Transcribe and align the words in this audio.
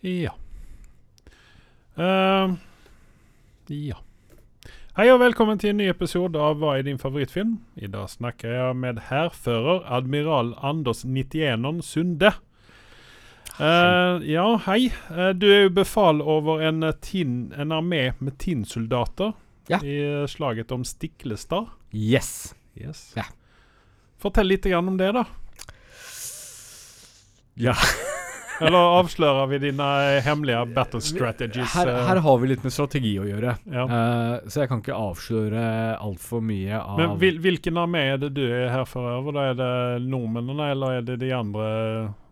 Ja. 0.00 0.30
Uh, 1.98 2.54
ja. 3.66 3.96
Hei 4.94 5.08
og 5.10 5.18
velkommen 5.18 5.58
til 5.58 5.72
en 5.72 5.80
ny 5.80 5.88
episode 5.90 6.38
av 6.38 6.60
Hva 6.60 6.76
er 6.78 6.84
din 6.86 7.00
favorittfilm? 7.02 7.56
I 7.74 7.90
dag 7.90 8.06
snakker 8.12 8.52
jeg 8.54 8.76
med 8.78 9.00
hærfører 9.08 9.82
admiral 9.98 10.52
Anders 10.62 11.02
91 11.02 11.82
Sunde. 11.86 12.30
Uh, 13.58 14.22
ja, 14.22 14.46
hei. 14.68 14.92
Uh, 15.10 15.32
du 15.34 15.48
er 15.50 15.64
jo 15.66 15.74
befal 15.80 16.22
over 16.22 16.62
en, 16.62 16.84
eh, 16.86 16.94
tin, 17.02 17.52
en 17.58 17.74
armé 17.74 18.12
med 18.20 18.38
tinnsoldater 18.38 19.34
Ja. 19.68 19.80
i 19.82 19.98
eh, 19.98 20.26
slaget 20.30 20.70
om 20.72 20.84
Stiklestad. 20.86 21.66
Yes. 21.92 22.54
Yes. 22.78 23.12
Ja. 23.16 23.26
Fortell 24.18 24.46
litt 24.46 24.66
om 24.66 24.96
det, 24.96 25.10
da. 25.12 25.26
Ja. 27.58 27.74
Eller 28.60 28.78
avslører 28.98 29.46
vi 29.52 29.58
dine 29.62 29.86
eh, 30.04 30.20
hemmelige 30.24 30.62
battle 30.74 31.00
strategies? 31.04 31.74
Her, 31.74 31.90
eh, 31.92 32.06
her 32.08 32.22
har 32.24 32.38
vi 32.42 32.50
litt 32.50 32.64
med 32.66 32.74
strategi 32.74 33.14
å 33.20 33.26
gjøre, 33.28 33.54
ja. 33.70 33.84
uh, 33.86 34.48
så 34.50 34.62
jeg 34.64 34.70
kan 34.72 34.82
ikke 34.82 34.96
avsløre 34.98 35.64
altfor 35.96 36.42
mye 36.44 36.80
av 36.80 36.98
Men 37.00 37.18
hvil, 37.20 37.38
hvilken 37.44 37.78
armé 37.80 38.04
er 38.14 38.22
det 38.24 38.32
du 38.38 38.44
er 38.46 38.72
her 38.72 38.86
for 38.88 39.06
over? 39.18 39.36
Da 39.36 39.46
er 39.52 39.58
det 39.58 39.70
nordmennene, 40.08 40.72
eller 40.74 40.98
er 40.98 41.06
det 41.06 41.18
de 41.22 41.30
andre 41.36 41.68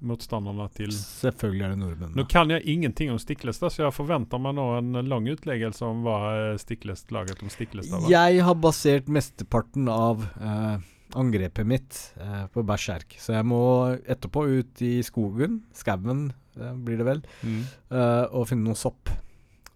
motstanderne 0.06 0.66
til 0.76 0.90
Selvfølgelig 0.92 1.64
er 1.66 1.72
det 1.74 1.80
nordmennene. 1.80 2.16
Nå 2.18 2.26
kan 2.30 2.52
jeg 2.52 2.66
ingenting 2.68 3.12
om 3.14 3.20
Stiklestad, 3.22 3.72
så 3.74 3.86
jeg 3.86 3.96
forventer 3.96 4.42
meg 4.42 4.58
nå 4.58 4.66
en 4.80 5.00
lang 5.08 5.30
utleggelse 5.32 5.86
om 5.86 6.04
hva 6.06 6.18
Stiklest, 6.60 7.08
laget 7.14 7.42
om 7.42 7.52
Stiklestad 7.52 8.02
var. 8.02 8.10
Jeg 8.12 8.44
har 8.46 8.60
basert 8.60 9.08
mesteparten 9.12 9.88
av 9.92 10.26
eh, 10.40 10.76
angrepet 11.14 11.66
mitt 11.66 11.98
eh, 12.20 12.46
på 12.52 12.64
berserk, 12.66 13.14
så 13.22 13.36
jeg 13.36 13.46
må 13.46 13.60
etterpå 14.08 14.42
ut 14.58 14.82
i 14.82 14.96
skogen, 15.06 15.60
skauen 15.76 16.32
eh, 16.58 16.72
blir 16.74 16.98
det 16.98 17.06
vel, 17.06 17.22
Mm. 17.44 17.62
eh, 17.92 18.24
og 18.32 18.48
finne 18.50 18.64
noe 18.66 18.74
sopp. 18.78 19.10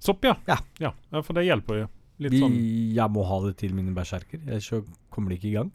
Sopp, 0.01 0.25
ja. 0.25 0.35
Ja. 0.49 0.57
ja. 0.81 0.93
Ja, 1.13 1.23
For 1.23 1.35
det 1.37 1.45
hjelper 1.47 1.83
jo. 1.85 1.89
Litt 2.21 2.35
sånn, 2.37 2.57
Jeg 2.95 3.11
må 3.15 3.23
ha 3.25 3.39
det 3.47 3.55
til 3.63 3.73
mine 3.77 3.95
berserker, 3.97 4.41
ellers 4.47 4.67
så 4.69 4.83
kommer 5.11 5.31
de 5.33 5.39
ikke 5.39 5.51
i 5.53 5.57
gang. 5.57 5.71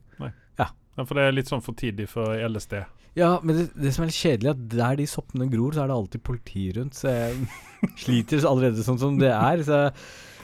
ja, 0.60 1.04
for 1.04 1.14
det 1.18 1.24
er 1.28 1.34
litt 1.36 1.50
sånn 1.50 1.64
for 1.66 1.74
tidlig 1.76 2.06
for 2.08 2.36
LSD. 2.38 2.84
Ja, 3.16 3.40
men 3.44 3.56
det, 3.58 3.64
det 3.80 3.94
som 3.96 4.04
er 4.04 4.10
litt 4.12 4.16
kjedelig, 4.20 4.50
er 4.52 4.54
at 4.56 4.68
der 4.76 4.96
de 5.00 5.06
soppene 5.08 5.48
gror, 5.52 5.72
så 5.76 5.84
er 5.84 5.88
det 5.90 5.96
alltid 5.96 6.24
politi 6.24 6.66
rundt. 6.76 6.94
Så 7.00 7.10
jeg 7.12 7.48
sliter 8.04 8.46
allerede 8.48 8.84
sånn 8.86 9.00
som 9.00 9.18
det 9.20 9.32
er. 9.32 9.64
Så 9.64 9.80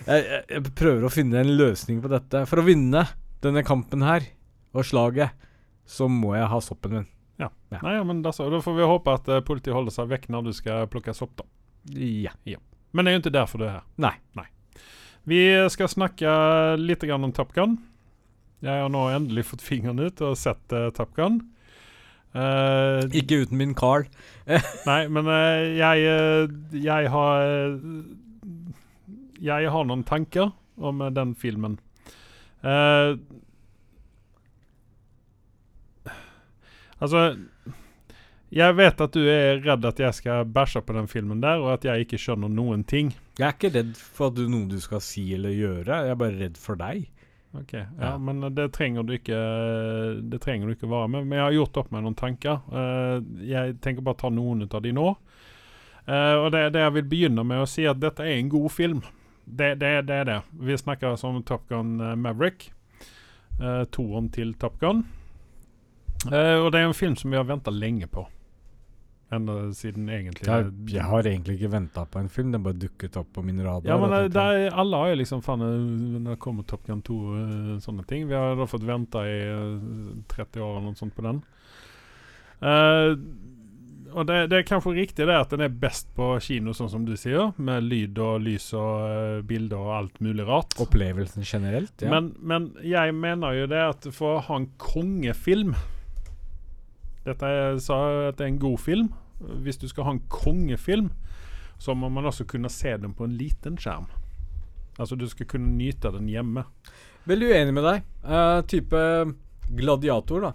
jeg, 0.07 0.23
jeg, 0.25 0.43
jeg 0.49 0.73
prøver 0.79 1.05
å 1.07 1.11
finne 1.13 1.41
en 1.43 1.51
løsning 1.59 2.01
på 2.03 2.11
dette. 2.11 2.45
For 2.49 2.61
å 2.61 2.65
vinne 2.67 3.05
denne 3.43 3.63
kampen 3.67 4.03
her, 4.07 4.23
og 4.71 4.87
slaget, 4.87 5.35
så 5.87 6.07
må 6.11 6.35
jeg 6.37 6.47
ha 6.51 6.59
soppen 6.63 6.95
min. 6.95 7.07
Ja. 7.41 7.49
Nei, 7.73 7.95
ja, 7.97 8.03
men 8.05 8.21
da, 8.21 8.33
så, 8.35 8.47
da 8.53 8.61
får 8.61 8.75
vi 8.77 8.87
håpe 8.87 9.13
at 9.17 9.29
uh, 9.31 9.41
politiet 9.45 9.75
holder 9.75 9.93
seg 9.95 10.11
vekk 10.11 10.27
når 10.33 10.49
du 10.49 10.51
skal 10.55 10.89
plukke 10.91 11.15
sopp, 11.17 11.41
da. 11.41 11.47
Ja. 11.97 12.59
Men 12.93 13.07
det 13.07 13.11
er 13.11 13.17
jo 13.17 13.23
ikke 13.23 13.33
derfor 13.39 13.61
du 13.61 13.65
er 13.65 13.79
her. 13.79 13.87
Nei. 14.01 14.45
Vi 15.29 15.39
skal 15.69 15.89
snakke 15.89 16.29
litt 16.81 17.03
grann 17.05 17.25
om 17.25 17.33
Top 17.33 17.53
Gun. 17.53 17.75
Jeg 18.61 18.83
har 18.83 18.89
nå 18.93 19.03
endelig 19.13 19.47
fått 19.49 19.63
fingeren 19.65 20.01
ut 20.01 20.21
og 20.25 20.37
sett 20.37 20.73
uh, 20.73 20.89
Top 20.93 21.13
Gun. 21.17 21.39
Uh, 22.31 23.03
Ikke 23.17 23.41
uten 23.43 23.59
min 23.59 23.75
Carl. 23.77 24.05
nei, 24.89 25.01
men 25.11 25.27
uh, 25.27 25.65
jeg 25.75 26.05
Jeg 26.79 27.09
har 27.11 27.41
Jeg 29.41 29.73
har 29.73 29.89
noen 29.89 30.05
tanker 30.07 30.53
om 30.81 31.01
den 31.13 31.33
filmen. 31.37 31.79
Eh, 32.61 33.17
altså 37.01 37.23
Jeg 38.51 38.75
vet 38.75 38.99
at 39.01 39.13
du 39.15 39.21
er 39.31 39.61
redd 39.63 39.85
at 39.87 39.99
jeg 40.03 40.13
skal 40.17 40.45
bæsje 40.45 40.81
på 40.83 40.93
den 40.97 41.07
filmen 41.07 41.39
der, 41.43 41.61
og 41.63 41.73
at 41.77 41.85
jeg 41.87 42.03
ikke 42.05 42.17
skjønner 42.19 42.51
noen 42.51 42.81
ting. 42.83 43.13
Jeg 43.39 43.47
er 43.47 43.53
ikke 43.55 43.71
redd 43.77 43.93
for 43.95 44.29
du, 44.35 44.41
noe 44.51 44.67
du 44.67 44.75
skal 44.83 44.99
si 45.03 45.23
eller 45.37 45.53
gjøre, 45.55 46.01
jeg 46.03 46.11
er 46.11 46.19
bare 46.19 46.35
redd 46.41 46.57
for 46.59 46.75
deg. 46.79 47.05
Ok, 47.55 47.73
ja, 47.75 47.85
Ja. 47.99 48.09
men 48.17 48.39
det 48.55 48.69
trenger 48.71 49.03
du 49.03 49.11
ikke 49.11 49.37
Det 50.31 50.39
trenger 50.39 50.67
du 50.67 50.71
ikke 50.75 50.87
være 50.91 51.07
med. 51.11 51.25
Men 51.27 51.35
jeg 51.37 51.43
har 51.45 51.51
gjort 51.57 51.77
opp 51.81 51.89
meg 51.91 52.03
noen 52.05 52.15
tanker. 52.15 52.61
Eh, 52.71 53.17
jeg 53.49 53.73
tenker 53.83 54.01
bare 54.07 54.19
ta 54.21 54.29
noen 54.31 54.61
av 54.71 54.81
de 54.85 54.91
nå. 54.95 55.07
Eh, 56.07 56.35
og 56.39 56.51
det, 56.53 56.61
det 56.71 56.79
jeg 56.85 56.93
vil 56.95 57.09
begynne 57.11 57.43
med 57.43 57.59
å 57.63 57.67
si, 57.67 57.83
at 57.87 57.99
dette 57.99 58.23
er 58.23 58.37
en 58.37 58.49
god 58.51 58.71
film. 58.71 59.01
Det, 59.43 59.73
det, 59.81 59.91
det 60.07 60.15
er 60.21 60.29
det. 60.29 60.37
Vi 60.63 60.77
snakker 60.79 61.17
om 61.27 61.41
Top 61.43 61.67
Gun 61.67 61.99
eh, 61.99 62.15
Maverick. 62.15 62.69
Toeren 63.91 64.29
til 64.33 64.53
Top 64.57 64.79
Gun. 64.81 65.03
Eh, 66.29 66.57
og 66.59 66.69
det 66.73 66.81
er 66.81 66.89
en 66.89 66.97
film 66.97 67.17
som 67.17 67.33
vi 67.33 67.39
har 67.39 67.47
venta 67.49 67.73
lenge 67.73 68.09
på. 68.11 68.27
Enda 69.31 69.53
siden 69.71 70.09
egentlig 70.11 70.43
Jeg, 70.43 70.71
jeg 70.91 71.07
har 71.07 71.27
egentlig 71.27 71.53
ikke 71.55 71.71
venta 71.71 72.03
på 72.03 72.19
en 72.19 72.27
film, 72.29 72.49
den 72.51 72.63
bare 72.65 72.75
dukket 72.75 73.15
opp 73.21 73.29
på 73.33 73.43
min 73.47 73.61
radar. 73.63 73.87
Ja, 73.87 73.95
men 73.97 74.11
det, 74.11 74.33
det 74.35 74.43
er, 74.43 74.65
alle 74.75 74.99
har 74.99 75.13
jo 75.13 75.21
liksom 75.21 75.43
faen 75.45 75.63
eh, 75.63 76.17
Når 76.17 76.33
det 76.33 76.41
kommer 76.43 76.67
Top 76.67 76.83
Gun 76.87 76.99
2 77.07 77.15
uh, 77.15 77.69
sånne 77.79 78.03
ting 78.09 78.27
Vi 78.27 78.35
har 78.35 78.59
da 78.59 78.67
fått 78.67 78.83
venta 78.83 79.23
i 79.23 79.37
uh, 79.47 80.19
30 80.35 80.65
år 80.65 80.73
eller 80.75 80.89
noe 80.89 80.99
sånt 80.99 81.15
på 81.15 81.23
den. 81.23 81.39
Uh, 82.61 83.15
og 84.11 84.27
det, 84.27 84.41
det 84.51 84.57
er 84.59 84.67
kanskje 84.67 84.97
riktig 84.97 85.23
det 85.29 85.37
at 85.39 85.53
den 85.55 85.63
er 85.63 85.71
best 85.71 86.09
på 86.17 86.33
kino, 86.43 86.75
sånn 86.75 86.91
som 86.91 87.05
du 87.07 87.13
sier, 87.15 87.53
med 87.55 87.87
lyd 87.87 88.19
og 88.19 88.43
lys 88.43 88.67
og 88.75 89.05
uh, 89.07 89.39
bilder 89.47 89.79
og 89.79 89.93
alt 89.95 90.19
mulig 90.19 90.43
rart. 90.49 90.75
Opplevelsen 90.83 91.47
generelt, 91.47 91.95
ja. 92.03 92.11
Men, 92.11 92.33
men 92.43 92.73
jeg 92.83 93.15
mener 93.15 93.55
jo 93.61 93.71
det 93.71 93.81
at 93.93 94.11
for 94.11 94.35
å 94.41 94.45
ha 94.49 94.59
en 94.59 94.67
kongefilm 94.81 95.71
Dette 97.27 97.45
er, 97.45 97.77
sa 97.83 97.97
at 98.29 98.39
det 98.39 98.47
er 98.47 98.53
en 98.53 98.61
god 98.61 98.79
film. 98.81 99.11
Hvis 99.65 99.79
du 99.81 99.87
skal 99.89 100.07
ha 100.07 100.15
en 100.15 100.25
kongefilm, 100.31 101.11
så 101.81 101.95
må 101.97 102.09
man 102.13 102.27
også 102.29 102.45
kunne 102.49 102.69
se 102.69 102.95
den 103.01 103.13
på 103.17 103.25
en 103.25 103.37
liten 103.37 103.77
skjerm. 103.81 104.09
Altså 104.99 105.17
du 105.17 105.27
skal 105.29 105.49
kunne 105.49 105.73
nyte 105.77 106.11
den 106.13 106.29
hjemme. 106.29 106.65
Veldig 107.29 107.53
uenig 107.53 107.73
med 107.77 107.85
deg. 107.85 108.03
Uh, 108.25 108.59
type 108.69 109.01
gladiator, 109.77 110.49
da. 110.49 110.51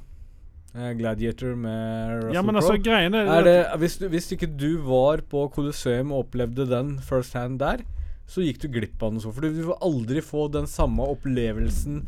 Eh, 0.77 0.93
gladiator 0.99 1.55
med 1.57 2.11
Russell 2.19 2.35
Ja, 2.37 2.43
men 2.45 2.59
altså 2.59 2.75
Crowe. 2.75 2.85
greien 2.85 3.15
er, 3.17 3.31
Er 3.33 3.45
det, 3.47 3.59
hvis, 3.81 3.97
du, 3.97 4.09
hvis 4.13 4.31
ikke 4.35 4.49
du 4.51 4.83
var 4.85 5.23
på 5.25 5.47
Colosseum 5.55 6.13
og 6.13 6.27
opplevde 6.27 6.67
den 6.69 6.99
first 7.01 7.33
hand 7.33 7.59
der, 7.63 7.81
så 8.29 8.43
gikk 8.45 8.61
du 8.61 8.69
glipp 8.75 9.03
av 9.03 9.15
noe 9.15 9.23
sånt. 9.23 9.37
For 9.39 9.47
du 9.47 9.55
vil 9.57 9.73
aldri 9.81 10.21
få 10.21 10.49
den 10.53 10.67
samme 10.69 11.07
opplevelsen 11.15 12.03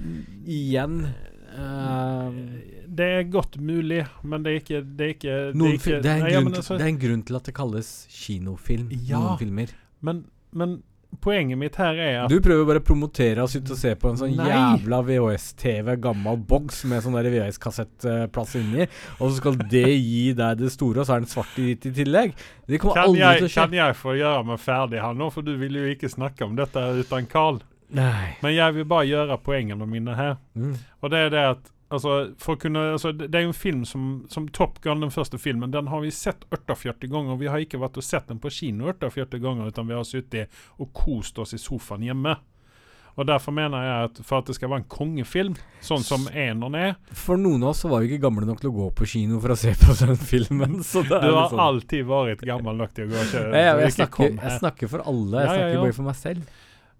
igjen. 0.44 1.06
Eh, 1.58 2.32
det 2.98 3.08
er 3.18 3.24
godt 3.30 3.58
mulig, 3.60 4.04
men 4.22 4.44
det 4.44 4.52
er 4.52 4.60
ikke 4.62 4.82
Det 4.82 5.06
er, 5.06 5.14
ikke, 5.14 5.38
det 5.52 5.64
er, 5.66 5.78
ikke, 5.78 6.02
det, 6.02 6.10
er 6.10 6.14
en 6.14 6.22
Nei, 6.26 6.34
grunn 6.36 6.54
altså- 6.60 6.78
det 6.78 6.86
er 6.86 6.92
en 6.92 7.02
grunn 7.06 7.24
til 7.26 7.36
at 7.36 7.44
det 7.50 7.54
kalles 7.54 7.90
kinofilm. 8.10 8.92
Ja. 9.08 9.18
Noen 9.18 9.38
filmer. 9.42 9.74
men, 10.00 10.24
men 10.52 10.82
poenget 11.24 11.58
mitt 11.58 11.76
her 11.80 11.96
er 11.96 12.16
at 12.24 12.30
Du 12.30 12.38
prøver 12.44 12.66
bare 12.68 12.82
å 12.82 12.84
promotere 12.84 13.42
og 13.42 13.48
sitte 13.50 13.72
og 13.72 13.80
se 13.80 13.94
på 13.98 14.10
en 14.10 14.18
sånn 14.20 14.34
Nei. 14.36 14.48
jævla 14.50 15.00
VHS-TV, 15.06 15.96
gammel 16.04 16.36
boks 16.50 16.82
med 16.90 17.02
sånn 17.02 17.16
VHS-kassettplass 17.16 18.54
inni, 18.60 18.86
og 19.18 19.30
så 19.30 19.32
skal 19.38 19.56
det 19.72 19.86
gi 19.88 20.34
deg 20.36 20.60
det 20.60 20.70
store, 20.74 21.00
og 21.00 21.08
så 21.08 21.16
er 21.16 21.24
den 21.24 21.32
svart-hvitt 21.32 21.88
i 21.88 21.94
tillegg. 21.96 22.36
Det 22.68 22.80
kommer 22.82 23.00
kan 23.00 23.08
aldri 23.08 23.24
jeg, 23.24 23.40
til 23.40 23.48
å 23.48 23.54
skje. 23.54 23.64
kan 23.64 23.78
jeg 23.80 23.98
få 24.02 24.16
gjøre 24.18 24.44
meg 24.52 24.60
ferdig 24.60 25.02
her 25.02 25.16
nå? 25.16 25.30
For 25.32 25.48
du 25.48 25.56
vil 25.56 25.80
jo 25.80 25.88
ikke 25.94 26.12
snakke 26.12 26.44
om 26.44 26.56
dette 26.60 26.84
uten 27.00 27.26
Carl. 27.32 27.62
Nei. 27.96 28.36
Men 28.44 28.54
jeg 28.54 28.74
vil 28.76 28.86
bare 28.88 29.08
gjøre 29.08 29.38
poengene 29.44 29.86
mine 29.88 30.14
her. 30.18 30.36
Mm. 30.54 30.74
Og 31.00 31.12
det 31.12 31.18
er 31.26 31.30
det 31.32 31.44
at 31.54 31.70
altså, 31.88 32.16
for 32.40 32.56
å 32.56 32.60
kunne, 32.60 32.82
altså, 32.96 33.12
det 33.16 33.42
jo 33.44 33.52
en 33.52 33.56
film 33.56 33.84
som, 33.88 34.10
som 34.28 34.48
Top 34.52 34.80
Gun, 34.84 35.00
den 35.04 35.14
første 35.14 35.40
filmen, 35.40 35.72
den 35.72 35.88
har 35.92 36.04
vi 36.04 36.12
sett 36.12 36.44
48 36.52 37.08
ganger. 37.08 37.40
Vi 37.40 37.48
har 37.48 37.64
ikke 37.64 37.80
vært 37.80 37.96
og 38.00 38.04
sett 38.06 38.28
den 38.28 38.42
på 38.42 38.52
kino 38.52 38.90
48 38.92 39.40
ganger, 39.42 39.72
utan 39.72 39.88
vi 39.88 39.96
har 39.96 40.06
sittet 40.08 40.52
og 40.78 40.92
kost 40.96 41.40
oss 41.40 41.56
i 41.56 41.60
sofaen 41.62 42.04
hjemme. 42.06 42.36
Og 43.18 43.26
Derfor 43.26 43.50
mener 43.50 43.82
jeg 43.82 44.02
at 44.06 44.18
for 44.22 44.38
at 44.38 44.46
det 44.46 44.54
skal 44.54 44.70
være 44.70 44.84
en 44.84 44.92
kongefilm, 44.94 45.56
sånn 45.82 46.04
som 46.06 46.28
eneren 46.30 46.76
er 46.78 46.92
For 47.18 47.40
noen 47.40 47.64
av 47.66 47.72
oss 47.72 47.80
var 47.82 48.04
vi 48.04 48.12
ikke 48.12 48.22
gamle 48.28 48.46
nok 48.46 48.60
til 48.62 48.70
å 48.70 48.76
gå 48.76 48.86
på 48.94 49.08
kino 49.10 49.40
for 49.42 49.56
å 49.56 49.58
se 49.58 49.72
på 49.74 49.96
den 50.04 50.14
filmen. 50.22 50.76
Du 50.86 51.16
har 51.16 51.48
sånn. 51.50 51.58
alltid 51.64 52.06
vært 52.06 52.44
gammel 52.46 52.78
nok 52.78 52.94
til 52.94 53.08
å 53.08 53.10
gå 53.10 53.18
og 53.18 53.32
kjøre. 53.32 53.50
jeg, 53.50 53.66
jeg, 53.66 53.82
jeg, 53.82 53.96
snakker, 53.96 54.38
jeg 54.38 54.60
snakker 54.62 54.92
for 54.94 55.02
alle. 55.10 55.42
Jeg 55.42 55.48
Ja, 55.48 55.50
ja, 55.50 55.56
snakker 55.58 55.74
ja. 55.74 55.82
bare 55.82 55.96
for 55.98 56.06
meg 56.12 56.20
selv. 56.20 56.46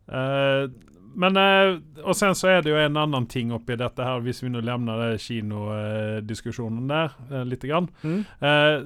Eh, 0.08 0.70
men 1.18 1.36
eh, 1.36 1.78
Og 2.04 2.16
sen 2.16 2.36
så 2.38 2.50
er 2.52 2.62
det 2.62 2.72
jo 2.72 2.78
en 2.80 2.96
annen 3.00 3.26
ting 3.30 3.52
oppi 3.54 3.76
dette 3.78 4.04
her, 4.04 4.22
hvis 4.24 4.42
vi 4.44 4.52
nå 4.52 4.62
lemner 4.64 5.00
det 5.02 5.22
kinodiskusjonen 5.24 6.90
der 6.90 7.16
uh, 7.32 7.42
litt. 7.48 7.66
Grann. 7.66 7.90
Mm. 8.02 8.20
Eh, 8.40 8.76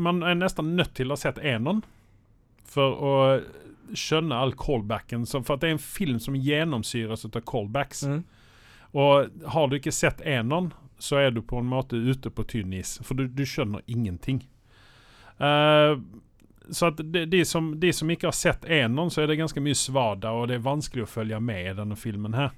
man 0.00 0.22
er 0.26 0.38
nesten 0.38 0.74
nødt 0.78 0.94
til 0.96 1.12
å 1.12 1.18
ha 1.18 1.20
sett 1.20 1.38
Enon 1.38 1.84
for 2.74 2.96
å 2.98 3.16
skjønne 3.94 4.34
all 4.34 4.54
callbacken. 4.58 5.26
Så 5.28 5.42
for 5.44 5.54
at 5.54 5.62
det 5.62 5.70
er 5.70 5.76
en 5.76 5.84
film 5.84 6.18
som 6.22 6.38
gjennomsyres 6.38 7.26
av 7.28 7.36
callbacks. 7.46 8.02
Mm. 8.08 8.24
Og 8.94 9.46
har 9.54 9.68
du 9.68 9.76
ikke 9.78 9.94
sett 9.94 10.22
eneren, 10.22 10.72
så 10.98 11.20
er 11.20 11.34
du 11.34 11.42
på 11.42 11.60
en 11.60 11.68
måte 11.68 11.98
ute 11.98 12.30
på 12.30 12.46
tynn 12.48 12.72
is. 12.74 12.96
For 13.04 13.18
du, 13.18 13.26
du 13.28 13.44
skjønner 13.46 13.84
ingenting. 13.90 14.40
Eh, 15.38 15.94
så 16.70 16.86
at 16.86 17.00
de, 17.12 17.24
de, 17.26 17.44
som, 17.44 17.72
de 17.80 17.92
som 17.92 18.10
ikke 18.10 18.30
har 18.30 18.36
sett 18.36 18.64
eneren, 18.64 19.10
så 19.10 19.22
er 19.22 19.30
det 19.30 19.40
ganske 19.40 19.60
mye 19.60 19.76
svada, 19.78 20.32
og 20.32 20.48
det 20.48 20.58
er 20.58 20.68
vanskelig 20.68 21.04
å 21.04 21.10
følge 21.10 21.40
med 21.40 21.70
i 21.70 21.74
denne 21.76 21.98
filmen 21.98 22.36
her. 22.36 22.54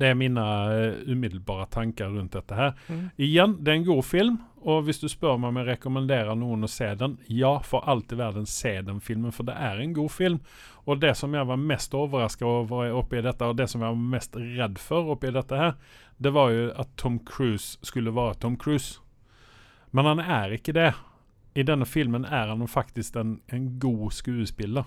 Det 0.00 0.08
er 0.08 0.16
mine 0.16 0.40
uh, 0.40 1.00
umiddelbare 1.10 1.66
tanker 1.74 2.08
rundt 2.14 2.32
dette 2.32 2.56
her. 2.56 2.76
Mm. 2.88 3.02
Igjen, 3.20 3.56
det 3.60 3.72
er 3.72 3.80
en 3.80 3.90
god 3.90 4.06
film, 4.06 4.38
Og 4.60 4.82
hvis 4.84 5.00
du 5.00 5.06
spør 5.08 5.38
meg 5.40 5.54
om 5.54 5.58
jeg 5.60 5.66
rekommenderer 5.70 6.36
noen 6.36 6.66
å 6.66 6.68
se 6.68 6.90
den, 7.00 7.14
ja, 7.32 7.54
for 7.64 7.84
alt 7.88 8.12
i 8.12 8.18
verden, 8.20 8.44
se 8.44 8.74
den 8.84 9.00
filmen, 9.00 9.32
for 9.32 9.48
det 9.48 9.54
er 9.56 9.80
en 9.80 9.94
god 9.96 10.12
film. 10.12 10.40
Og 10.84 11.00
det 11.00 11.14
som 11.16 11.32
jeg 11.32 11.48
var 11.48 11.60
mest 11.60 11.94
overraska 11.96 12.44
over 12.44 12.92
oppi 12.92 13.22
dette, 13.24 13.48
og 13.48 13.56
det 13.56 13.70
som 13.72 13.80
jeg 13.80 13.94
var 13.94 14.10
mest 14.16 14.36
redd 14.36 14.76
for 14.80 15.08
oppi 15.14 15.32
dette 15.32 15.56
her, 15.56 15.78
det 16.20 16.34
var 16.36 16.52
jo 16.52 16.66
at 16.76 16.92
Tom 17.00 17.16
Cruise 17.24 17.78
skulle 17.80 18.12
være 18.12 18.36
Tom 18.42 18.58
Cruise. 18.60 19.00
Men 19.96 20.04
han 20.04 20.20
er 20.20 20.52
ikke 20.58 20.76
det. 20.76 20.92
I 21.54 21.62
denne 21.66 21.86
filmen 21.86 22.24
er 22.24 22.52
han 22.52 22.66
faktisk 22.68 23.16
en, 23.16 23.40
en 23.52 23.78
god 23.78 24.10
skuespiller. 24.14 24.84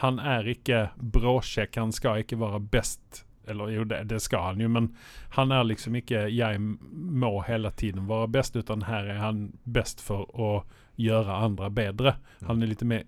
Han 0.00 0.18
er 0.18 0.48
ikke 0.48 0.88
bråkjekk, 0.96 1.76
han 1.76 1.92
skal 1.92 2.22
ikke 2.22 2.40
være 2.40 2.60
best 2.60 3.24
eller 3.48 3.68
jo, 3.68 3.84
det, 3.84 4.04
det, 4.04 4.20
skal 4.20 4.42
han 4.42 4.60
jo, 4.60 4.68
men 4.68 4.92
han 5.34 5.52
er 5.52 5.64
liksom 5.64 5.96
ikke 5.98 6.28
'jeg 6.30 6.60
må 6.92 7.42
hele 7.42 7.70
tiden 7.70 8.08
være 8.08 8.28
best', 8.28 8.58
utan 8.58 8.82
her 8.82 9.04
er 9.04 9.18
han 9.18 9.52
best 9.72 10.00
for 10.00 10.30
å 10.34 10.64
gjøre 10.96 11.42
andre 11.44 11.70
bedre. 11.70 12.16
Han 12.46 12.62
er 12.62 12.66
litt 12.66 12.82
mer 12.82 13.02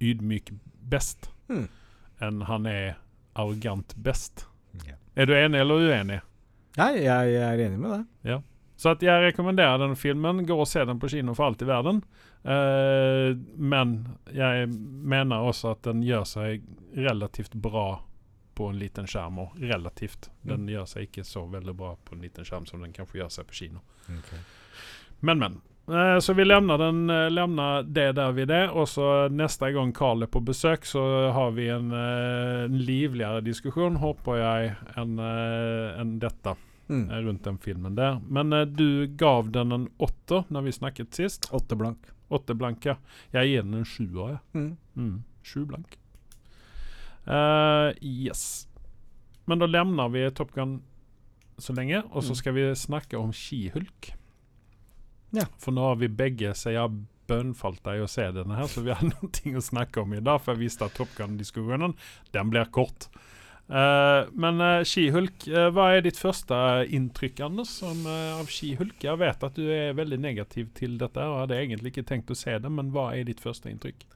ydmyk 0.00 0.52
best 0.90 1.30
mm. 1.48 1.66
enn 2.22 2.42
han 2.42 2.66
er 2.66 2.98
arrogant 3.34 3.94
best. 3.96 4.46
Ja. 4.86 4.94
Er 5.16 5.26
du 5.26 5.34
enig 5.34 5.60
eller 5.60 5.74
uenig? 5.74 6.20
Nei, 6.76 6.92
jeg, 7.02 7.32
jeg, 7.34 7.42
er 7.42 7.66
enig 7.66 7.78
med 7.78 7.90
det. 7.90 8.30
Ja. 8.30 8.40
Så 8.76 8.94
jeg 9.00 9.22
rekommenderer 9.26 9.78
den 9.78 9.96
filmen. 9.96 10.46
Gå 10.46 10.56
og 10.56 10.68
se 10.68 10.84
den 10.84 11.00
på 11.00 11.08
kino 11.08 11.34
for 11.34 11.50
alt 11.50 11.62
i 11.62 11.66
verden. 11.68 12.02
Uh, 12.40 13.36
men 13.56 13.96
jeg 14.32 14.70
mener 14.70 15.44
også 15.44 15.74
at 15.74 15.82
den 15.84 16.00
gjør 16.06 16.24
seg 16.24 16.64
relativt 16.96 17.52
bra 17.52 18.00
på 18.60 18.70
en 18.72 18.78
liten 18.78 19.06
skjerm. 19.08 19.38
Og 19.38 19.56
relativt. 19.60 20.30
Den 20.42 20.66
mm. 20.66 20.70
gjør 20.74 20.88
seg 20.92 21.08
ikke 21.08 21.24
så 21.24 21.46
veldig 21.48 21.74
bra 21.76 21.94
på 22.04 22.16
en 22.16 22.24
liten 22.24 22.44
skjerm 22.44 22.68
som 22.68 22.84
den 22.84 22.92
kanskje 22.96 23.22
gjør 23.22 23.30
seg 23.32 23.48
på 23.48 23.60
kino. 23.62 23.84
Okay. 24.04 24.40
Men, 25.20 25.40
men. 25.40 25.60
Eh, 25.90 26.18
så 26.18 26.32
vi 26.32 26.44
lämnar, 26.44 26.78
den, 26.78 27.10
eh, 27.10 27.30
lämnar 27.30 27.82
det 27.82 28.12
der 28.12 28.32
vid 28.32 28.48
det. 28.48 28.70
Og 28.70 28.88
så 28.88 29.28
neste 29.28 29.72
gang 29.72 29.92
Carl 29.92 30.22
er 30.22 30.30
på 30.30 30.42
besøk, 30.44 30.84
så 30.84 31.30
har 31.32 31.50
vi 31.56 31.68
en, 31.68 31.92
eh, 31.92 32.64
en 32.64 32.78
livligere 32.78 33.40
diskusjon, 33.40 33.96
håper 33.96 34.36
jeg, 34.36 34.74
enn 34.96 35.18
en 35.20 36.18
dette. 36.18 36.56
Mm. 36.90 37.10
Rundt 37.24 37.44
den 37.44 37.58
filmen 37.58 37.94
der. 37.94 38.20
Men 38.28 38.50
du 38.74 39.06
gav 39.06 39.52
den 39.52 39.72
en 39.72 39.88
åtter 39.98 40.44
når 40.50 40.62
vi 40.62 40.72
snakket 40.72 41.14
sist. 41.14 41.46
Åtte 41.54 41.76
blank. 41.78 42.10
Åtte 42.30 42.54
blank, 42.54 42.86
ja. 42.86 42.96
Jeg 43.34 43.50
gir 43.50 43.66
den 43.66 43.80
en 43.80 43.88
sjuer, 43.88 44.36
jeg. 44.36 44.40
Mm. 44.54 44.70
Mm. 44.96 45.16
Sju 45.46 45.64
blank. 45.68 45.96
Uh, 47.26 47.90
yes. 48.00 48.68
Men 49.50 49.60
da 49.60 49.66
lämnar 49.66 50.08
vi 50.14 50.24
Top 50.30 50.54
Gun 50.54 50.78
så 51.60 51.74
lenge, 51.76 52.02
og 52.10 52.24
så 52.24 52.32
mm. 52.32 52.38
skal 52.40 52.56
vi 52.56 52.66
snakke 52.78 53.18
om 53.18 53.32
skihulk. 53.34 54.12
Ja. 55.36 55.46
For 55.58 55.74
nå 55.74 55.90
har 55.90 55.98
vi 56.00 56.08
begge 56.08 56.54
har 56.54 56.94
bønnfalt 57.30 57.82
deg 57.86 58.02
å 58.02 58.08
se 58.10 58.24
denne 58.34 58.56
her, 58.58 58.70
så 58.70 58.82
vi 58.82 58.94
har 58.94 59.02
noe 59.12 59.58
å 59.58 59.64
snakke 59.64 60.02
om 60.02 60.14
i 60.16 60.22
dag. 60.22 60.40
For 60.42 60.54
jeg 60.54 60.64
visste 60.66 60.88
at 60.88 60.96
Top 60.98 61.12
Gun-diskusjonen 61.18 61.94
den 62.34 62.52
blir 62.52 62.70
kort. 62.74 63.08
Uh, 63.70 64.26
men 64.34 64.58
uh, 64.58 64.80
skihulk, 64.82 65.44
uh, 65.46 65.68
hva 65.70 65.92
er 65.94 66.02
ditt 66.02 66.18
første 66.18 66.56
inntrykk 66.90 67.44
Anders, 67.46 67.76
om, 67.86 68.02
av 68.10 68.48
skihulk? 68.50 68.96
Jeg 69.06 69.20
vet 69.20 69.44
at 69.46 69.58
du 69.58 69.68
er 69.70 69.94
veldig 69.98 70.18
negativ 70.18 70.72
til 70.74 70.96
dette 70.98 71.22
og 71.22 71.44
hadde 71.44 71.60
egentlig 71.60 71.94
ikke 71.94 72.08
tenkt 72.08 72.32
å 72.34 72.38
se 72.38 72.56
det, 72.58 72.72
men 72.72 72.90
hva 72.94 73.12
er 73.14 73.28
ditt 73.30 73.42
første 73.44 73.70
inntrykk? 73.70 74.08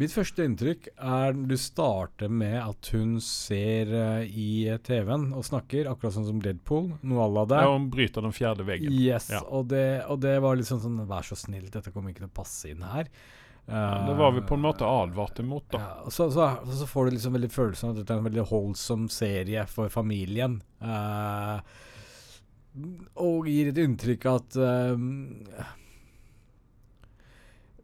Mitt 0.00 0.12
første 0.14 0.44
inntrykk 0.48 0.86
er 1.04 1.34
du 1.36 1.52
starter 1.60 2.30
med 2.32 2.54
at 2.56 2.88
hun 2.94 3.18
ser 3.20 3.90
uh, 3.92 4.22
i 4.24 4.64
TV-en 4.80 5.26
og 5.36 5.44
snakker, 5.44 5.90
akkurat 5.90 6.16
sånn 6.16 6.30
som 6.30 6.38
Deadpool. 6.40 6.94
Noe 7.04 7.26
à 7.26 7.28
la 7.28 7.44
det. 7.50 7.58
Ja, 7.66 7.74
hun 7.74 7.90
bryter 7.92 8.24
den 8.24 8.32
fjerde 8.32 8.64
veggen. 8.68 8.94
Yes, 8.96 9.28
ja. 9.34 9.42
og, 9.44 9.68
det, 9.72 9.84
og, 10.06 10.22
det, 10.24 10.38
var 10.40 10.56
liksom 10.56 10.80
sånn 10.80 11.02
Vær 11.10 11.28
så 11.28 11.36
snill, 11.36 11.68
dette 11.72 11.92
kommer 11.92 12.14
ikke 12.14 12.24
til 12.24 12.30
å 12.30 12.38
passe 12.40 12.72
inn 12.72 12.84
her. 12.88 13.10
Uh, 13.68 14.06
det 14.08 14.16
var 14.18 14.32
vi 14.34 14.42
på 14.46 14.56
en 14.58 14.64
måte 14.64 14.88
advart 14.88 15.38
imot, 15.38 15.68
da. 15.70 15.80
Ja, 15.80 16.10
så, 16.10 16.26
så, 16.34 16.48
så, 16.66 16.88
får 16.88 17.06
du 17.06 17.16
liksom 17.16 17.36
veldig 17.38 17.52
følelsen 17.52 17.88
av 17.88 17.94
at 17.94 18.02
dette 18.02 18.16
er 18.16 18.22
en 18.22 18.26
veldig 18.26 18.48
holdsom 18.50 19.06
serie 19.12 19.62
for 19.70 19.92
familien. 19.92 20.58
Uh, 20.82 21.62
og 23.20 23.46
gir 23.48 23.70
et 23.70 23.78
inntrykk 23.82 24.26
av 24.30 24.40
at 24.40 24.58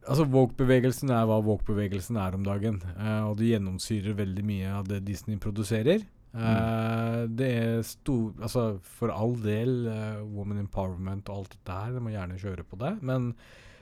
Altså 0.09 0.25
Woke-bevegelsen 0.25 1.11
er 1.13 1.27
hva 1.29 1.37
woke-bevegelsen 1.45 2.17
er 2.17 2.33
om 2.37 2.45
dagen. 2.45 2.79
Uh, 2.97 3.29
og 3.29 3.35
det 3.37 3.51
gjennomsyrer 3.51 4.17
veldig 4.17 4.45
mye 4.47 4.71
av 4.79 4.87
det 4.89 5.03
Disney 5.05 5.37
produserer. 5.41 6.05
Uh, 6.33 7.25
det 7.25 7.47
er 7.57 7.79
stor 7.87 8.35
Altså, 8.37 8.63
for 8.85 9.13
all 9.13 9.35
del, 9.41 9.87
uh, 9.89 10.21
woman 10.29 10.61
empowerment 10.61 11.29
og 11.29 11.43
alt 11.43 11.55
dette 11.57 11.77
her, 11.81 11.93
de 11.93 12.03
må 12.05 12.13
gjerne 12.13 12.39
kjøre 12.41 12.65
på 12.65 12.79
det. 12.81 12.95
Men 13.05 13.33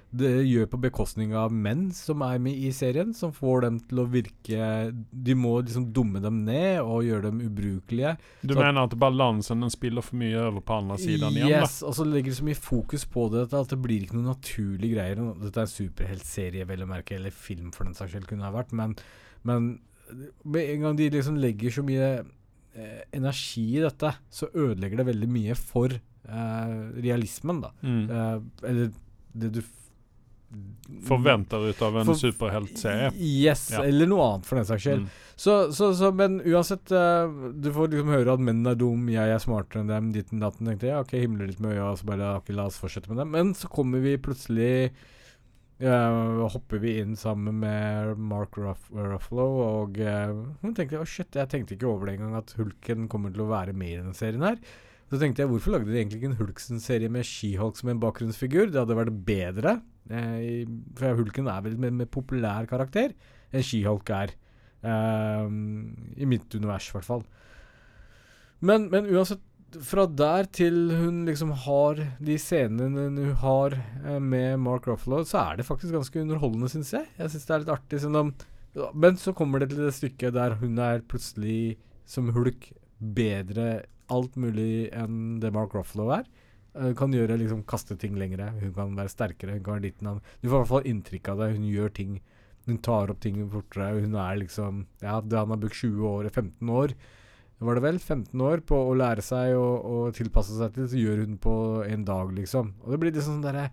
det 0.10 0.30
gjør 0.48 0.70
på 0.72 0.80
bekostning 0.86 1.34
av 1.36 1.52
menn 1.52 1.90
som 1.96 2.22
er 2.24 2.40
med 2.40 2.56
i 2.56 2.70
serien, 2.76 3.10
som 3.16 3.34
får 3.36 3.66
dem 3.66 3.80
til 3.90 4.00
å 4.00 4.06
virke 4.08 4.68
De 5.12 5.36
må 5.36 5.58
liksom 5.60 5.90
dumme 5.96 6.22
dem 6.24 6.40
ned 6.48 6.80
og 6.80 7.04
gjøre 7.04 7.28
dem 7.28 7.42
ubrukelige. 7.44 8.14
Du 8.42 8.54
så 8.56 8.62
mener 8.62 8.88
at 8.88 8.96
balansen 9.00 9.66
den 9.66 9.74
spiller 9.74 10.06
for 10.06 10.20
mye 10.22 10.40
over 10.46 10.64
på 10.64 10.78
andre 10.80 11.00
siden 11.02 11.36
yes, 11.36 11.42
igjen? 11.42 11.66
Yes, 11.66 11.76
og 11.84 11.98
så 12.00 12.08
legger 12.08 12.32
de 12.32 12.38
så 12.40 12.48
mye 12.48 12.62
fokus 12.62 13.04
på 13.12 13.28
det 13.34 13.48
at 13.50 13.74
det 13.74 13.82
blir 13.84 14.06
ikke 14.06 14.16
noen 14.16 14.32
naturlige 14.32 14.96
greier. 14.96 15.22
Dette 15.44 15.64
er 15.64 15.68
en 15.68 15.76
superheltserie, 15.76 16.70
vel 16.72 16.86
å 16.88 16.90
merke, 16.90 17.18
eller 17.20 17.36
film 17.36 17.74
for 17.76 17.90
den 17.90 17.98
saks 17.98 18.16
skyld 18.16 18.30
kunne 18.32 18.48
ha 18.48 18.56
vært, 18.56 18.72
men, 18.78 18.96
men 19.48 19.74
med 20.48 20.72
en 20.72 20.88
gang 20.88 21.00
de 21.00 21.10
liksom 21.18 21.40
legger 21.44 21.74
så 21.76 21.84
mye 21.86 22.12
eh, 22.78 23.02
energi 23.18 23.66
i 23.76 23.84
dette, 23.84 24.14
så 24.32 24.48
ødelegger 24.54 25.02
det 25.02 25.10
veldig 25.12 25.30
mye 25.36 25.58
for 25.60 25.92
eh, 25.92 26.78
realismen, 27.04 27.60
da. 27.66 27.74
Mm. 27.84 28.06
Eh, 28.08 28.70
eller 28.72 28.96
det 29.38 29.52
du 29.58 29.62
Forventer 31.04 31.70
ut 31.70 31.82
av 31.82 31.98
en 32.00 32.08
For, 32.08 32.16
superheltserie. 32.16 33.10
Yes, 33.20 33.68
ja. 33.74 33.82
eller 33.84 34.08
noe 34.08 34.28
annet, 34.30 34.48
for 34.48 34.60
den 34.60 34.68
saks 34.70 34.86
skyld. 34.86 35.04
Mm. 35.04 35.26
Så, 35.36 35.56
så, 35.76 35.90
så, 35.96 36.12
men 36.16 36.40
uansett, 36.42 36.92
uh, 36.96 37.52
du 37.54 37.68
får 37.76 37.92
liksom 37.92 38.14
høre 38.16 38.38
at 38.38 38.44
mennene 38.44 38.72
er 38.74 38.80
dum, 38.80 39.10
jeg 39.12 39.34
er 39.34 39.44
smartere 39.44 39.84
enn 39.84 39.92
dem, 39.92 40.08
ditten 40.16 40.42
datten. 40.42 40.70
Tenkte 40.70 40.88
jeg, 40.90 41.04
ok, 41.04 41.14
himler 41.20 41.52
litt 41.52 41.60
med 41.64 41.76
øya, 41.76 41.92
og 41.92 42.00
så 42.00 42.08
bare 42.10 42.32
ok, 42.40 42.54
la 42.56 42.70
oss 42.72 42.80
fortsette 42.82 43.12
med 43.12 43.20
det. 43.22 43.28
Men 43.36 43.52
så 43.60 43.70
kommer 43.72 44.02
vi 44.02 44.16
plutselig 44.24 44.72
uh, 45.84 46.48
Hopper 46.56 46.82
vi 46.82 46.96
inn 47.04 47.14
sammen 47.20 47.60
med 47.62 48.18
Mark 48.32 48.58
Ruff 48.58 48.88
Ruffalo, 48.96 49.50
og 49.66 50.00
uh, 50.00 50.32
hun 50.64 50.78
tenkte 50.78 51.04
oh 51.04 51.06
shit, 51.08 51.36
jeg 51.36 51.52
tenkte 51.52 51.76
ikke 51.76 51.92
over 51.92 52.08
det 52.08 52.18
engang 52.18 52.40
at 52.40 52.56
Hulken 52.58 53.12
kommer 53.12 53.36
til 53.36 53.44
å 53.44 53.52
være 53.52 53.76
med 53.76 53.92
i 53.92 54.00
denne 54.00 54.16
serien 54.18 54.48
her. 54.48 54.58
Så 55.12 55.20
tenkte 55.20 55.44
jeg, 55.44 55.52
hvorfor 55.52 55.76
lagde 55.76 55.92
de 55.92 56.00
egentlig 56.00 56.18
ikke 56.20 56.32
en 56.34 56.40
Hulksen-serie 56.42 57.12
med 57.12 57.28
She-Hulk 57.28 57.78
som 57.80 57.92
en 57.92 58.02
bakgrunnsfigur? 58.02 58.72
Det 58.72 58.82
hadde 58.82 58.98
vært 58.98 59.22
bedre. 59.28 59.78
Eh, 60.10 60.66
for 60.98 61.20
Hulken 61.20 61.50
er 61.52 61.64
vel 61.66 61.78
en 61.88 62.06
populær 62.12 62.68
karakter 62.70 63.14
enn 63.52 63.66
She-Hulk 63.66 64.12
er. 64.16 64.34
Eh, 64.84 65.48
I 66.18 66.30
mitt 66.30 66.54
univers, 66.56 66.90
i 66.90 66.98
hvert 66.98 67.10
fall. 67.10 67.26
Men, 68.60 68.90
men, 68.94 69.10
uansett, 69.14 69.44
fra 69.84 70.06
der 70.08 70.48
til 70.56 70.94
hun 70.96 71.26
liksom 71.28 71.52
har 71.66 72.00
de 72.24 72.38
scenene 72.40 73.08
hun 73.10 73.34
har 73.42 73.76
eh, 73.76 74.20
med 74.20 74.62
Mark 74.64 74.88
Ruffalo, 74.88 75.24
så 75.28 75.44
er 75.44 75.60
det 75.60 75.68
faktisk 75.68 75.94
ganske 75.98 76.24
underholdende, 76.24 76.72
syns 76.72 76.94
jeg. 76.96 77.10
Jeg 77.20 77.34
syns 77.34 77.50
det 77.50 77.56
er 77.56 77.66
litt 77.66 77.76
artig. 77.76 78.02
Sånn 78.06 78.32
men 78.94 79.18
så 79.18 79.34
kommer 79.34 79.62
det 79.62 79.72
til 79.72 79.88
det 79.88 79.96
stykket 79.96 80.36
der 80.36 80.58
hun 80.62 80.78
er 80.82 81.02
plutselig, 81.10 81.78
som 82.08 82.30
Hulk, 82.36 82.70
bedre 82.98 83.88
alt 84.14 84.38
mulig 84.40 84.88
enn 84.96 85.40
det 85.42 85.52
Mark 85.56 85.74
Ruffalo 85.76 86.12
er. 86.16 86.28
Hun 86.78 86.96
kan 86.98 87.14
gjøre 87.14 87.40
liksom 87.42 87.66
kaste 87.70 87.98
ting 88.00 88.18
lengre, 88.20 88.52
hun 88.62 88.74
kan 88.76 88.96
være 88.98 89.14
sterkere. 89.14 89.58
Hun 89.58 89.64
kan 89.66 89.80
være 89.80 90.06
navn. 90.06 90.24
Du 90.42 90.48
får 90.48 90.56
i 90.56 90.60
hvert 90.62 90.74
fall 90.74 90.90
inntrykk 90.94 91.32
av 91.34 91.44
det. 91.44 91.54
Hun 91.58 91.70
gjør 91.74 91.94
ting 92.02 92.18
Hun 92.68 92.82
tar 92.84 93.12
opp 93.14 93.22
ting 93.24 93.38
fortere. 93.48 94.02
Hun 94.04 94.16
er 94.20 94.42
liksom 94.42 94.86
Ja, 95.02 95.22
han 95.22 95.54
har 95.54 95.62
brukt 95.62 95.80
20 95.80 96.04
år, 96.04 96.30
15 96.30 96.70
år 96.70 96.98
var 97.66 97.78
det 97.78 97.82
vel, 97.82 97.98
15 97.98 98.42
år 98.46 98.62
på 98.70 98.78
å 98.78 98.96
lære 98.98 99.24
seg 99.26 99.56
å 99.58 100.08
tilpasse 100.14 100.54
seg 100.60 100.76
til, 100.76 100.90
så 100.92 101.00
gjør 101.00 101.24
hun 101.24 101.38
på 101.42 101.54
en 101.88 102.04
dag, 102.06 102.34
liksom. 102.36 102.76
Og 102.84 102.94
det 102.94 103.00
blir 103.02 103.16
litt 103.16 103.26
sånn 103.26 103.42
derre 103.46 103.72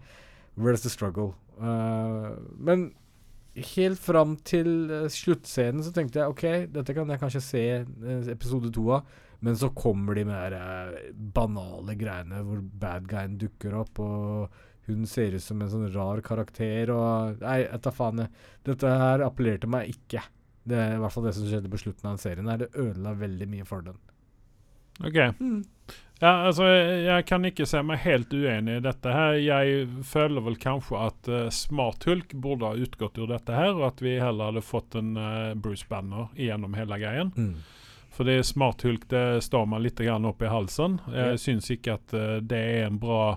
Where's 0.54 0.84
the 0.86 0.92
struggle? 0.92 1.34
Uh, 1.58 2.38
men 2.56 2.92
helt 3.74 4.00
fram 4.00 4.36
til 4.46 4.70
uh, 4.88 5.10
sluttscenen 5.10 5.84
så 5.84 5.92
tenkte 5.94 6.22
jeg 6.22 6.32
OK, 6.32 6.44
dette 6.72 6.96
kan 6.96 7.10
jeg 7.10 7.20
kanskje 7.20 7.44
se 7.44 7.64
episode 8.32 8.72
to 8.74 8.86
av. 8.96 9.20
Men 9.44 9.58
så 9.60 9.68
kommer 9.76 10.16
de 10.16 10.24
med 10.28 10.54
de 10.54 10.60
uh, 10.60 11.10
banale 11.36 11.96
greiene 12.00 12.40
hvor 12.46 12.62
bad 12.64 13.08
guyen 13.10 13.36
dukker 13.40 13.76
opp, 13.76 14.00
og 14.00 14.62
hun 14.88 15.04
ser 15.08 15.36
ut 15.36 15.44
som 15.44 15.60
en 15.64 15.72
sånn 15.72 15.90
rar 15.94 16.20
karakter, 16.24 16.92
og 16.92 17.42
Nei, 17.44 17.60
jeg 17.64 17.82
tar 17.84 17.96
faen. 17.96 18.24
Dette 18.64 18.96
her 19.04 19.24
appellerte 19.24 19.68
meg 19.70 19.92
ikke. 19.92 20.22
Det 20.64 20.80
er 20.80 20.96
i 20.96 21.02
hvert 21.02 21.12
fall 21.12 21.28
det 21.28 21.34
som 21.36 21.46
skjedde 21.48 21.72
på 21.72 21.80
slutten 21.80 22.08
av 22.08 22.16
den 22.16 22.24
serien. 22.24 22.48
her 22.48 22.64
Det 22.64 22.72
ødela 22.72 23.14
veldig 23.20 23.48
mye 23.52 23.68
for 23.68 23.84
den. 23.84 24.00
OK. 25.04 25.18
Mm. 25.40 25.62
Ja, 26.22 26.46
altså, 26.46 26.64
jeg 26.64 27.26
kan 27.28 27.44
ikke 27.44 27.66
se 27.68 27.80
meg 27.84 28.00
helt 28.04 28.32
uenig 28.32 28.78
i 28.78 28.84
dette 28.84 29.12
her. 29.12 29.36
Jeg 29.42 29.88
føler 30.08 30.44
vel 30.46 30.56
kanskje 30.60 31.00
at 31.10 31.30
uh, 31.32 31.48
Smart 31.52 32.06
Hulk 32.08 32.36
burde 32.40 32.70
ha 32.70 32.78
utgått 32.86 33.18
ur 33.18 33.28
dette 33.32 33.56
her, 33.56 33.74
og 33.74 33.88
at 33.90 34.04
vi 34.04 34.14
heller 34.22 34.52
hadde 34.52 34.64
fått 34.64 34.96
en 35.00 35.16
uh, 35.18 35.52
Bruce 35.58 35.88
Banner 35.90 36.30
gjennom 36.38 36.76
hele 36.78 37.00
greien. 37.02 37.34
Mm. 37.36 37.56
For 38.14 38.28
det 38.28 38.44
smarthulk 38.46 39.08
det 39.10 39.42
står 39.42 39.66
man 39.66 39.82
litt 39.82 39.98
grann 39.98 40.28
opp 40.28 40.42
i 40.42 40.50
halsen. 40.50 41.00
Jeg 41.10 41.40
syns 41.42 41.70
ikke 41.74 41.96
at 41.98 42.14
uh, 42.14 42.38
det 42.38 42.60
er 42.60 42.86
en 42.86 43.00
bra 43.02 43.34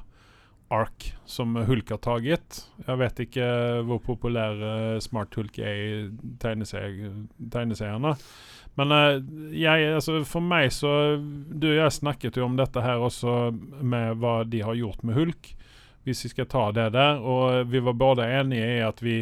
ark 0.68 1.16
som 1.26 1.56
Hulk 1.56 1.90
har 1.90 1.98
taget. 2.04 2.62
Jeg 2.86 3.00
vet 3.00 3.20
ikke 3.24 3.48
hvor 3.88 4.02
populær 4.04 4.60
eh, 4.60 5.00
Smart 5.04 5.36
Hulk 5.38 5.60
er 5.64 5.78
i 5.80 5.92
tegneserie, 6.42 7.12
tegneseriene. 7.54 8.14
Men 8.78 8.94
eh, 8.94 9.22
jeg, 9.58 9.94
altså 9.96 10.20
for 10.28 10.44
meg 10.44 10.70
så 10.76 10.92
Du 11.18 11.70
og 11.70 11.80
jeg 11.80 11.96
snakket 11.96 12.38
jo 12.38 12.46
om 12.50 12.58
dette 12.60 12.84
her 12.84 13.00
også 13.04 13.54
med 13.56 14.20
hva 14.22 14.42
de 14.44 14.64
har 14.66 14.78
gjort 14.78 15.08
med 15.08 15.18
Hulk. 15.18 15.54
Hvis 16.08 16.26
vi 16.26 16.34
skal 16.36 16.52
ta 16.52 16.70
det 16.76 16.92
der. 16.96 17.24
Og 17.24 17.72
vi 17.72 17.84
var 17.84 17.96
både 18.00 18.28
enige 18.42 18.68
i 18.78 18.84
at 18.84 19.04
vi 19.04 19.22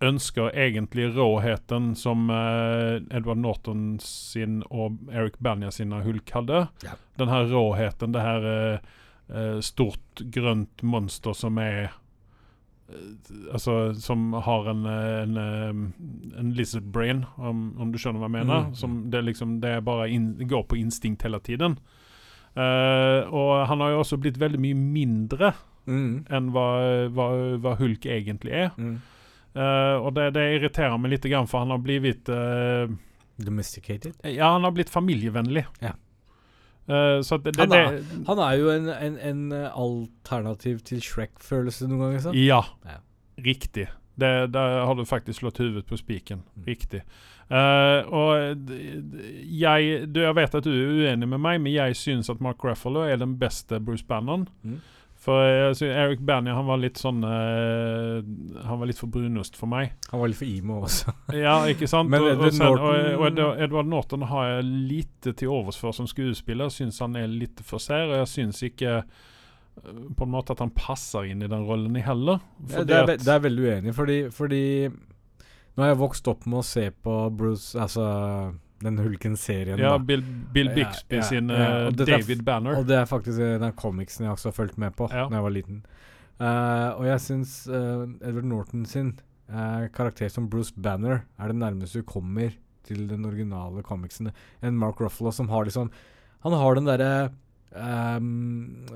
ønsker 0.00 0.50
egentlig 0.56 1.10
råheten 1.16 1.94
som 1.96 2.30
eh, 2.30 3.00
Edward 3.16 3.40
Norton 3.42 3.98
sin 4.00 4.62
og 4.70 4.96
Eric 5.12 5.38
Banya 5.38 5.70
sine 5.74 6.02
Hulk 6.04 6.30
hadde. 6.34 6.66
Ja. 6.84 6.96
Den 7.20 7.28
her 7.32 7.48
råheten, 7.52 8.12
det 8.16 8.24
her 8.24 8.46
eh, 8.50 8.92
eh, 9.28 9.58
stort 9.64 10.22
grønt 10.32 10.82
monster 10.82 11.36
som 11.36 11.58
er 11.60 11.82
eh, 11.84 11.96
Altså 13.52 13.92
som 13.94 14.32
har 14.32 14.66
en, 14.72 14.86
eh, 14.90 15.22
en, 15.22 15.92
en 16.38 16.52
lizard 16.56 16.88
brain, 16.90 17.24
om, 17.36 17.68
om 17.78 17.92
du 17.92 17.98
skjønner 18.00 18.18
hva 18.24 18.30
jeg 18.30 18.38
mener. 18.40 18.68
Mm. 18.70 18.74
Som 18.74 19.00
det 19.12 19.24
liksom 19.28 19.60
Det 19.62 19.76
bare 19.86 20.08
in, 20.10 20.32
går 20.48 20.64
på 20.66 20.80
instinkt 20.80 21.22
hele 21.22 21.38
tiden. 21.44 21.78
Uh, 22.50 23.30
og 23.30 23.50
han 23.70 23.78
har 23.78 23.92
jo 23.92 24.00
også 24.02 24.16
blitt 24.18 24.40
veldig 24.42 24.58
mye 24.58 24.74
mindre 24.74 25.52
Mm. 25.88 26.26
enn 26.30 26.50
hva, 26.54 26.66
hva, 27.14 27.26
hva 27.62 27.74
Hulk 27.80 28.04
egentlig 28.06 28.52
er. 28.52 28.70
Mm. 28.76 28.98
Eh, 29.54 29.96
og 29.98 30.12
det, 30.14 30.28
det 30.36 30.44
irriterer 30.58 30.98
meg 31.00 31.10
litt, 31.16 31.24
grann, 31.30 31.48
for 31.50 31.64
han 31.64 31.70
har 31.74 31.80
blitt 31.82 32.28
uh, 32.30 32.86
Domesticated. 33.40 34.14
Ja, 34.24 34.52
han 34.54 34.64
har 34.64 34.70
blitt 34.76 34.90
familievennlig. 34.92 35.64
Ja. 35.82 35.94
Uh, 36.90 37.20
så 37.22 37.38
det, 37.42 37.52
det, 37.56 37.66
Han 37.66 37.72
er- 37.72 38.02
Han 38.26 38.38
er 38.38 38.52
jo 38.58 38.70
en, 38.70 38.88
en, 38.88 39.16
en 39.18 39.52
alternativ 39.70 40.80
til 40.86 41.00
Shrek-følelse 41.02 41.88
noen 41.88 42.00
ganger. 42.06 42.20
sant? 42.28 42.36
Ja, 42.38 42.62
Ja. 42.86 42.98
riktig. 43.38 43.88
Det, 44.20 44.52
der 44.52 44.84
har 44.84 44.94
du 44.98 45.04
faktisk 45.08 45.40
slått 45.40 45.58
huvudet 45.62 45.86
på 45.88 45.96
spiken. 45.96 46.42
Mm. 46.56 46.64
Riktig. 46.66 47.00
Eh, 47.50 48.10
og 48.12 48.66
jeg, 49.48 50.08
du, 50.12 50.20
jeg 50.20 50.34
vet 50.36 50.54
at 50.58 50.66
du 50.66 50.70
er 50.70 50.90
uenig 51.08 51.28
med 51.30 51.40
meg, 51.40 51.60
men 51.64 51.72
jeg 51.72 51.96
syns 51.96 52.28
at 52.30 52.40
Mark 52.44 52.60
Ruffalo 52.64 53.00
er 53.08 53.16
den 53.16 53.38
beste 53.40 53.80
Bruce 53.80 54.04
Bannon. 54.06 54.44
Mm. 54.62 54.76
For 55.20 55.42
jeg 55.44 55.74
synes 55.76 55.96
Eric 56.00 56.20
Bernie 56.24 56.54
han 56.56 56.64
var 56.64 56.78
litt 56.80 56.96
sånn 56.96 57.18
uh, 57.20 58.20
Han 58.64 58.78
var 58.80 58.88
litt 58.88 59.00
for 59.00 59.12
brunost 59.12 59.58
for 59.58 59.68
meg. 59.68 59.92
Han 60.08 60.22
var 60.22 60.30
litt 60.32 60.38
for 60.40 60.48
emo 60.48 60.78
også. 60.86 61.12
Ja, 61.36 61.58
ikke 61.68 61.88
sant? 61.90 62.08
Men 62.12 62.24
og, 62.24 62.30
og, 62.30 62.32
Edward 62.38 62.56
sen, 62.56 62.64
og, 62.66 62.78
Norton- 62.80 63.42
og 63.50 63.60
Edward- 63.66 63.90
Norton 63.90 64.24
har 64.30 64.46
jeg 64.54 64.70
lite 64.70 65.34
til 65.36 65.52
overs 65.52 65.76
for 65.80 65.92
som 65.96 66.08
skuespiller. 66.08 66.72
Syns 66.72 67.02
han 67.04 67.18
er 67.20 67.28
litt 67.28 67.60
for 67.66 67.82
sær, 67.82 68.06
og 68.08 68.22
jeg 68.22 68.30
syns 68.32 68.62
ikke 68.70 68.94
eh, 69.02 70.00
på 70.16 70.24
en 70.24 70.32
måte 70.32 70.56
at 70.56 70.64
han 70.64 70.72
passer 70.72 71.28
inn 71.28 71.44
i 71.44 71.52
den 71.52 71.68
rollen 71.68 72.00
i 72.00 72.06
heller. 72.06 72.40
Ja, 72.70 72.86
det, 72.88 73.02
er, 73.02 73.12
det 73.20 73.34
er 73.36 73.44
veldig 73.44 73.68
uenig, 73.68 73.96
fordi, 73.96 74.18
fordi 74.34 74.64
Nå 74.90 75.84
har 75.84 75.92
jeg 75.92 76.00
vokst 76.00 76.26
opp 76.32 76.48
med 76.50 76.64
å 76.64 76.66
se 76.66 76.88
på 76.90 77.12
Bruce 77.38 77.78
Altså 77.78 78.02
den 78.80 78.98
Hulken-serien. 78.98 79.78
ja. 79.78 79.96
Bill, 79.98 80.22
Bill 80.54 80.70
Bixby 80.74 81.18
ja, 81.20 81.22
sin 81.22 81.50
ja, 81.52 81.56
sin 81.56 81.90
uh, 81.90 81.90
er 81.90 82.16
David 82.16 82.44
Banner. 82.44 82.78
Og 82.80 82.86
det 82.88 82.96
er 83.00 83.08
faktisk 83.08 83.38
den 83.38 83.66
av 83.66 83.74
comicsen 83.78 84.26
jeg 84.26 84.32
også 84.32 84.50
har 84.50 84.56
fulgt 84.56 84.78
med 84.80 84.96
på 84.96 85.08
da 85.12 85.26
jeg 85.28 85.46
var 85.46 85.54
liten. 85.54 85.82
Uh, 86.40 86.96
og 86.96 87.04
jeg 87.04 87.20
syns 87.26 87.58
uh, 87.68 88.06
Edward 88.24 88.48
Norton 88.48 88.86
sin 88.88 89.12
eh, 89.50 89.86
karakter 89.92 90.30
som 90.32 90.48
Bruce 90.50 90.72
Banner 90.76 91.24
er 91.38 91.50
det 91.50 91.58
nærmeste 91.60 92.00
du 92.00 92.08
kommer 92.08 92.54
til 92.86 93.06
den 93.10 93.26
originale 93.28 93.82
comicsen 93.86 94.30
enn 94.64 94.78
Mark 94.78 95.00
Ruffalo, 95.02 95.32
som 95.34 95.50
har 95.52 95.66
liksom 95.68 95.90
Han 96.40 96.56
har 96.56 96.74
den 96.74 96.86
derre 96.88 97.30
um, 97.74 98.86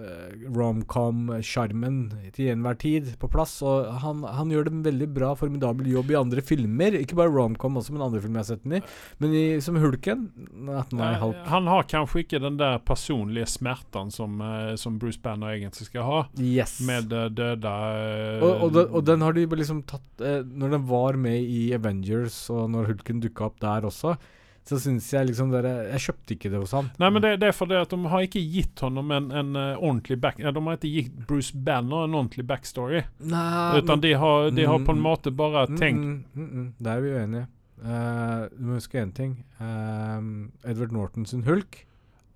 romcom-sjarmen 0.54 1.98
til 2.34 2.50
enhver 2.52 2.76
tid 2.80 3.10
på 3.20 3.28
plass. 3.32 3.56
Og 3.66 3.88
han, 4.02 4.22
han 4.26 4.50
gjør 4.52 4.70
en 4.70 4.82
veldig 4.86 5.08
bra, 5.14 5.32
formidabel 5.38 5.88
jobb 5.92 6.12
i 6.14 6.18
andre 6.18 6.44
filmer. 6.44 6.96
Ikke 7.00 7.18
bare 7.18 7.32
romcom, 7.34 7.78
også, 7.80 7.94
men 7.94 8.04
andre 8.06 8.22
filmer 8.22 8.40
jeg 8.42 8.46
har 8.46 8.50
sett 8.52 8.64
den 8.66 8.76
i. 8.78 8.82
Men 9.22 9.36
i, 9.38 9.44
som 9.64 9.78
Hulken 9.80 10.26
Nei, 10.64 11.10
Hulk. 11.20 11.40
han 11.50 11.68
har 11.70 11.86
kanskje 11.90 12.24
ikke 12.24 12.40
den 12.42 12.58
der 12.60 12.78
personlige 12.86 13.48
smerten 13.50 14.10
som, 14.14 14.38
eh, 14.44 14.74
som 14.80 14.98
Bruce 15.02 15.20
Banner 15.22 15.54
egentlig 15.56 15.88
skal 15.90 16.06
ha, 16.08 16.20
Yes. 16.40 16.78
med 16.86 17.12
eh, 17.14 17.28
døde 17.34 17.74
eh, 17.74 18.44
og, 18.44 18.66
og, 18.66 18.72
den, 18.74 18.88
og 18.94 19.04
den 19.06 19.24
har 19.24 19.36
de 19.36 19.44
liksom 19.54 19.82
tatt 19.88 20.22
eh, 20.24 20.40
Når 20.44 20.74
den 20.76 20.86
var 20.88 21.18
med 21.20 21.40
i 21.42 21.66
Avengers, 21.76 22.36
og 22.52 22.68
når 22.72 22.90
Hulken 22.92 23.20
dukka 23.22 23.48
opp 23.50 23.60
der 23.62 23.86
også, 23.88 24.16
så 24.64 24.78
syns 24.80 25.10
jeg 25.12 25.26
liksom 25.28 25.50
dere 25.52 25.72
Jeg 25.90 26.00
kjøpte 26.06 26.34
ikke 26.36 26.50
det 26.54 26.60
hos 26.62 26.72
han. 26.72 26.86
Nei, 27.02 27.10
men 27.12 27.20
det, 27.24 27.34
det 27.42 27.50
er 27.50 27.56
fordi 27.56 27.76
at 27.76 27.90
de 27.92 27.98
har 28.08 28.24
ikke 28.24 28.40
gitt 28.54 28.80
honom 28.80 29.10
en, 29.12 29.26
en 29.36 29.50
eh, 29.60 29.74
ordentlig 29.76 30.16
back... 30.22 30.38
De 30.40 30.52
har 30.64 30.78
ikke 30.78 30.92
gitt 30.94 31.18
Bruce 31.28 31.52
Banner 31.66 32.06
en 32.06 32.14
ordentlig 32.16 32.46
backstory. 32.48 33.02
Nei, 33.28 33.82
Utan 33.82 34.00
de 34.00 34.14
har, 34.22 34.48
de 34.56 34.64
har 34.70 34.80
på 34.86 34.94
en 34.96 35.02
Mm, 35.02 35.04
måte 35.04 35.34
bare 35.36 35.66
mm, 35.68 35.76
tenkt 35.76 36.00
mm, 36.06 36.24
mm, 36.34 36.48
mm, 36.54 36.66
Der 36.80 36.96
er 36.96 37.04
vi 37.04 37.12
uenige. 37.18 37.46
Uh, 37.84 38.48
du 38.56 38.64
må 38.70 38.78
huske 38.78 39.02
én 39.02 39.12
ting. 39.12 39.36
Uh, 39.60 40.48
Edward 40.64 40.92
Norton 40.96 41.26
sin 41.28 41.44
Hulk 41.44 41.82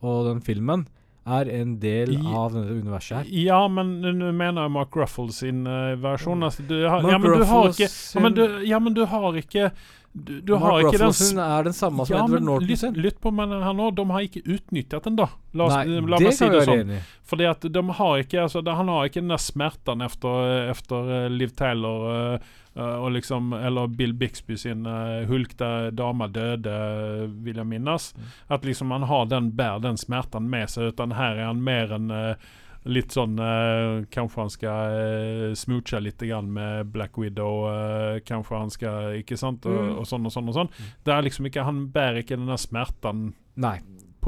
og 0.05 0.27
den 0.29 0.41
filmen 0.45 0.85
er 1.29 1.49
en 1.53 1.75
del 1.81 2.13
I- 2.15 2.35
av 2.35 2.53
dette 2.55 2.73
universet 2.79 3.17
her. 3.19 3.31
Ja, 3.37 3.61
men 3.69 3.99
nå 4.01 4.31
mener 4.33 4.65
jeg 4.65 4.73
Mark 4.73 4.97
Ruffles 4.97 5.41
sin 5.43 5.67
eh, 5.69 5.95
versjon. 6.01 6.43
Altså, 6.47 6.65
du 6.69 6.77
har, 6.89 7.03
Mark 7.03 7.13
ja, 7.13 7.19
men 7.19 7.35
du 7.37 7.45
har 7.51 7.69
ikke 7.73 7.89
ja, 7.89 8.23
men 8.25 8.37
du, 8.37 8.45
ja, 8.65 8.79
men 8.81 8.95
du 8.97 9.03
har 9.11 9.37
ikke 9.37 9.71
Du, 10.13 10.41
du 10.41 10.55
har 10.55 10.81
ikke 10.81 10.99
den 10.99 11.39
er 11.39 11.67
den 11.67 11.75
samme 11.77 12.07
som 12.07 12.17
ja, 12.17 12.23
Edward 12.25 12.43
Norton 12.43 12.69
lytt, 12.69 12.81
sin. 12.81 12.95
lytt 12.99 13.19
på 13.23 13.31
meg 13.35 13.53
her 13.53 13.75
nå. 13.77 13.91
De 13.95 14.05
har 14.09 14.25
ikke 14.25 14.43
utnyttet 14.45 15.05
den, 15.05 15.19
da. 15.21 15.29
La, 15.53 15.69
Nei, 15.75 15.99
la 16.01 16.21
meg 16.23 16.35
si 16.35 16.49
det 16.51 16.63
sånn. 16.67 16.95
Fordi 17.29 17.47
at 17.49 17.67
de 17.73 17.83
har 18.01 18.23
ikke 18.23 18.41
altså, 18.47 18.63
de, 18.65 18.73
Han 18.77 18.91
har 18.93 19.09
ikke 19.09 19.21
den 19.21 19.35
der 19.35 19.43
smerten 19.43 20.05
efter, 20.05 20.71
efter 20.73 21.13
eh, 21.15 21.27
Liv 21.33 21.53
Taylor 21.57 22.07
uh, 22.09 22.49
eh, 22.75 22.97
og 22.99 23.13
liksom 23.15 23.53
Eller 23.57 23.91
Bill 24.01 24.15
Bixby 24.17 24.57
sin 24.61 24.87
uh, 24.89 25.27
Hulk 25.29 25.55
der 25.61 25.91
dama 25.97 26.29
døde, 26.33 26.73
eh, 26.73 27.27
vil 27.45 27.61
jeg 27.61 27.69
minnes. 27.69 28.11
Mm. 28.17 28.31
At 28.57 28.65
liksom 28.65 28.97
han 28.97 29.07
har 29.13 29.29
den 29.29 29.53
bærer 29.57 29.85
den 29.91 30.01
smerten 30.01 30.49
med 30.51 30.73
seg, 30.73 30.95
utan 30.95 31.15
her 31.19 31.37
er 31.37 31.51
han 31.53 31.63
mer 31.65 31.95
en 31.95 32.11
eh, 32.15 32.49
Litt 32.89 33.13
sånn 33.13 33.35
eh, 33.39 34.05
Kanskje 34.15 34.41
han 34.41 34.51
skal 34.55 34.95
uh, 34.97 35.55
smooche 35.59 36.01
litt 36.01 36.23
grann 36.25 36.49
med 36.53 36.89
Black 36.95 37.19
Widow. 37.21 37.67
eh, 37.69 38.21
kanskje 38.25 38.59
han 38.63 38.71
skal 38.73 39.19
Ikke 39.21 39.37
sant? 39.37 39.67
Og, 39.69 39.77
Mm. 39.79 39.99
og 40.01 40.07
sånn 40.09 40.25
og 40.27 40.33
sånn 40.33 40.49
og 40.49 40.55
sånn. 40.57 40.71
Det 41.05 41.13
er 41.15 41.23
liksom 41.27 41.47
ikke 41.51 41.65
Han 41.69 41.87
bærer 41.93 42.23
ikke 42.23 42.39
den 42.41 42.49
der 42.49 42.57
smerten 42.61 43.35
Nei. 43.57 43.79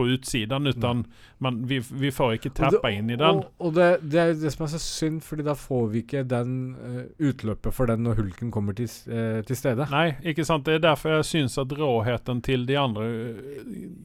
På 0.01 0.09
utsiden, 0.17 0.67
utan 0.73 1.05
man, 1.45 1.61
vi, 1.69 1.79
vi 2.01 2.11
får 2.13 2.35
ikke 2.39 2.51
tappa 2.57 2.91
inn 2.93 3.13
i 3.13 3.17
den. 3.21 3.43
Og, 3.45 3.53
og 3.69 3.75
det, 3.77 3.87
det 4.13 4.21
er 4.25 4.33
det 4.41 4.51
som 4.57 4.65
er 4.67 4.73
så 4.75 4.81
synd, 4.81 5.21
Fordi 5.25 5.45
da 5.47 5.55
får 5.57 5.87
vi 5.93 6.03
ikke 6.07 6.25
den 6.29 6.57
uh, 6.81 7.05
utløpet 7.31 7.77
for 7.77 7.89
den 7.93 8.03
når 8.09 8.19
Hulken 8.23 8.51
kommer 8.53 8.77
til, 8.77 8.89
eh, 9.13 9.41
til 9.49 9.57
stede. 9.61 9.87
Nei, 9.93 10.07
ikke 10.33 10.45
sant. 10.49 10.65
Det 10.67 10.79
er 10.79 10.83
derfor 10.89 11.15
jeg 11.19 11.29
syns 11.31 11.59
at 11.61 11.73
råheten 11.79 12.41
til 12.45 12.65
de 12.69 12.77
andre 12.81 13.07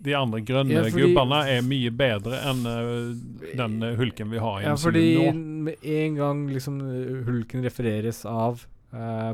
De 0.06 0.16
andre 0.18 0.42
grønne 0.46 0.76
Ja, 0.76 0.84
fordi- 0.90 1.10
gubbene 1.14 1.42
er 1.56 1.66
mye 1.66 1.92
bedre 1.96 2.40
enn 2.52 2.62
uh, 2.68 3.16
den 3.58 3.80
hulken 4.00 4.32
vi 4.32 4.40
har 4.44 4.62
i 4.62 4.68
Ja, 4.70 4.76
fordi 4.76 5.08
med 5.36 5.76
en 5.84 6.16
gang 6.20 6.46
liksom 6.52 6.80
Hulken 7.28 7.64
refereres 7.66 8.26
av 8.30 8.66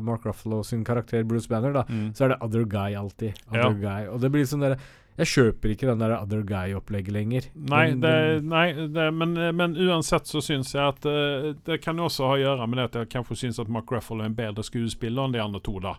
Mark 0.02 0.24
Ruffalo 0.26 0.62
sin 0.66 0.80
karakter 0.84 1.22
Bruce 1.28 1.46
Banner, 1.48 1.70
da, 1.72 1.84
Mm. 1.88 2.08
så 2.16 2.24
er 2.24 2.28
det 2.32 2.38
other 2.42 2.64
guy 2.64 2.94
alltid. 2.98 3.36
Other 3.52 3.76
guy. 3.78 4.08
Og 4.10 4.18
det 4.20 4.30
blir 4.34 4.42
sånn 4.48 4.60
der 4.64 4.74
Jeg 5.18 5.26
kjøper 5.28 5.72
ikke 5.74 5.86
den 5.90 5.98
der 6.00 6.14
other 6.16 6.40
guy-opplegget 6.48 7.12
lenger. 7.12 7.48
Nei, 7.54 7.90
Den- 7.90 8.00
det, 8.00 8.12
den- 8.40 8.48
nei 8.48 8.72
det, 8.72 9.10
men, 9.14 9.34
men 9.56 9.76
uansett 9.76 10.24
så 10.26 10.40
syns 10.40 10.72
jeg 10.74 10.82
at 10.88 11.04
uh, 11.04 11.52
Det 11.66 11.80
kan 11.84 12.00
også 12.00 12.26
ha 12.30 12.36
å 12.38 12.40
gjøre 12.40 12.66
med 12.68 12.78
det 12.80 12.84
at 12.88 12.94
jeg 13.02 13.10
kanskje 13.12 13.36
syns 13.42 13.60
at 13.60 13.68
Mark 13.68 13.92
Ruffalo 13.92 14.22
er 14.24 14.30
en 14.32 14.34
bedre 14.38 14.64
skuespiller 14.64 15.24
enn 15.28 15.32
de 15.36 15.42
andre 15.44 15.60
to. 15.60 15.76
da 15.84 15.96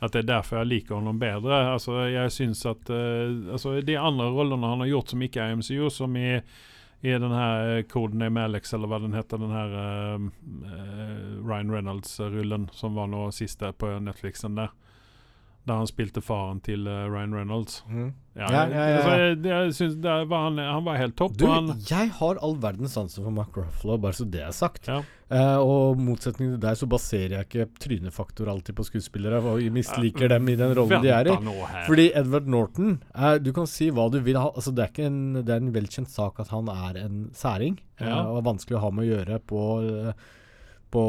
At 0.00 0.12
det 0.14 0.22
er 0.22 0.30
derfor 0.30 0.58
jeg 0.62 0.66
liker 0.70 0.94
ham 1.02 1.18
bedre. 1.18 1.58
Altså 1.74 2.06
Jeg 2.08 2.30
syns 2.30 2.62
at 2.66 2.88
uh, 2.88 3.52
Altså 3.52 3.80
De 3.82 3.98
andre 3.98 4.30
rollene 4.30 4.70
han 4.70 4.80
har 4.86 4.92
gjort 4.94 5.10
som 5.10 5.22
ikke 5.26 5.42
er 5.42 5.56
MCU, 5.58 5.90
som 5.90 6.16
i 6.16 6.40
i 7.04 7.10
den 7.12 7.30
her 7.30 7.82
Koden 7.92 8.22
er 8.24 8.32
Alex, 8.40 8.72
eller 8.74 8.88
hva 8.88 8.98
den 8.98 9.12
heter, 9.14 9.36
den 9.38 9.50
her 9.52 9.74
eh, 9.78 10.14
eh, 10.64 11.34
Ryan 11.44 11.70
Reynolds-rullen 11.70 12.64
som 12.72 12.94
var 12.96 13.06
nå 13.12 13.26
siste 13.36 13.68
på 13.78 13.90
Netflixen 14.00 14.56
der. 14.56 14.70
Der 15.68 15.74
han 15.82 15.86
spilte 15.86 16.22
faren 16.24 16.58
til 16.64 16.86
eh, 16.88 17.04
Ryan 17.12 17.34
Reynolds. 17.36 17.82
Mhm. 17.86 18.14
Ja, 18.36 18.48
Ja, 18.52 18.62
ja, 18.68 18.86
ja. 18.92 18.96
Altså, 19.00 19.48
jeg, 19.48 19.74
synes 19.74 19.94
var 20.04 20.42
han, 20.46 20.58
han 20.60 20.84
var 20.84 20.98
helt 21.00 21.16
topp. 21.16 21.36
Du, 21.40 21.46
han, 21.48 21.70
jeg 21.88 22.10
har 22.18 22.40
all 22.44 22.56
verdens 22.60 22.96
sansen 22.98 23.24
for 23.24 23.32
Mark 23.32 23.56
Ruffalo, 23.56 23.96
bare 24.00 24.16
så 24.18 24.26
det 24.28 24.42
er 24.44 24.52
sagt. 24.52 24.90
Ja. 24.90 25.00
Uh, 25.26 25.58
og 25.58 25.98
motsetning 25.98 26.52
til 26.52 26.60
deg 26.62 26.76
så 26.78 26.86
baserer 26.86 27.32
jeg 27.34 27.46
ikke 27.48 27.64
trynefaktor 27.82 28.46
alltid 28.52 28.76
på 28.78 28.84
skuespillere, 28.86 29.40
og 29.40 29.58
jeg 29.58 29.72
misliker 29.74 30.30
dem 30.30 30.52
i 30.52 30.58
den 30.60 30.76
rollen 30.78 31.02
de 31.02 31.10
er 31.10 31.32
i. 31.32 31.34
Fordi 31.88 32.06
Edward 32.14 32.46
Norton 32.46 33.00
uh, 33.10 33.34
Du 33.42 33.50
kan 33.56 33.66
si 33.66 33.88
hva 33.90 34.06
du 34.12 34.20
vil. 34.20 34.38
ha 34.38 34.52
Altså 34.52 34.70
Det 34.76 34.86
er 34.86 35.08
en, 35.08 35.40
det 35.40 35.50
er 35.50 35.64
en 35.64 35.74
velkjent 35.74 36.12
sak 36.12 36.38
at 36.44 36.52
han 36.54 36.70
er 36.70 37.00
en 37.02 37.26
særing. 37.34 37.80
Eh, 37.98 38.12
og 38.12 38.38
er 38.38 38.46
vanskelig 38.52 38.76
å 38.76 38.84
ha 38.84 38.90
med 38.92 39.06
å 39.06 39.10
gjøre 39.14 39.38
på 39.48 39.60
eh, 39.80 40.26
På 40.94 41.04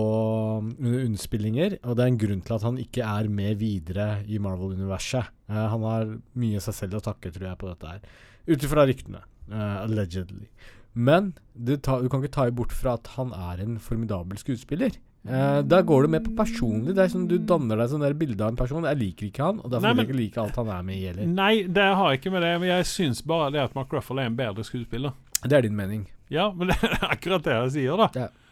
underspillinger. 0.63 1.77
Og 1.83 1.97
det 1.97 2.05
er 2.05 2.11
en 2.11 2.21
grunn 2.21 2.43
til 2.45 2.57
at 2.57 2.65
han 2.65 2.79
ikke 2.81 3.05
er 3.05 3.29
med 3.31 3.59
videre 3.61 4.07
i 4.25 4.39
Marvel-universet. 4.41 5.33
Uh, 5.49 5.65
han 5.73 5.85
har 5.87 6.15
mye 6.39 6.63
seg 6.63 6.79
selv 6.81 6.99
å 6.99 7.05
takke, 7.09 7.31
tror 7.33 7.51
jeg, 7.51 7.59
på 7.61 7.69
dette 7.71 7.93
her. 7.93 8.07
Ut 8.47 8.67
ifra 8.67 8.87
ryktene. 8.89 9.23
Uh, 9.47 9.83
allegedly. 9.85 10.49
Men 10.97 11.35
du, 11.53 11.75
ta, 11.77 11.99
du 12.01 12.09
kan 12.09 12.23
ikke 12.23 12.33
ta 12.33 12.47
bort 12.51 12.73
fra 12.73 12.95
at 12.97 13.13
han 13.15 13.29
er 13.37 13.61
en 13.63 13.77
formidabel 13.81 14.39
skuespiller. 14.41 14.97
Uh, 15.27 15.59
da 15.65 15.81
går 15.83 16.05
du 16.05 16.11
mer 16.13 16.23
på 16.23 16.33
personlig. 16.37 16.93
Det 16.95 17.03
er 17.03 17.11
sånn 17.11 17.25
Du 17.27 17.35
danner 17.37 17.79
deg 17.81 17.89
sånn 17.91 18.03
der 18.05 18.15
bilde 18.17 18.41
av 18.43 18.53
en 18.53 18.59
person. 18.59 18.87
Jeg 18.87 18.99
liker 19.01 19.27
ikke 19.27 19.49
han, 19.49 19.61
og 19.61 19.73
derfor 19.73 19.93
vil 19.93 20.03
jeg 20.03 20.09
ikke 20.09 20.19
like 20.21 20.43
alt 20.43 20.59
han 20.61 20.73
er 20.73 20.85
med 20.87 20.97
i 20.97 21.07
heller. 21.09 21.31
Nei, 21.37 21.53
det 21.67 21.87
har 21.99 22.11
jeg 22.13 22.21
ikke 22.21 22.33
med 22.33 22.45
det, 22.47 22.53
men 22.63 22.71
jeg 22.71 22.89
syns 22.89 23.23
bare 23.27 23.51
det 23.55 23.63
at 23.67 23.75
Mark 23.77 23.93
Ruffalo 23.93 24.23
er 24.23 24.31
en 24.31 24.39
bedre 24.39 24.65
skuespiller. 24.65 25.15
Det 25.43 25.53
er 25.53 25.67
din 25.67 25.77
mening. 25.77 26.07
Ja, 26.33 26.49
men 26.55 26.67
det 26.71 26.79
er 26.81 27.09
akkurat 27.11 27.45
det 27.45 27.57
jeg 27.57 27.73
sier, 27.77 28.05
da. 28.05 28.09
Ja. 28.25 28.46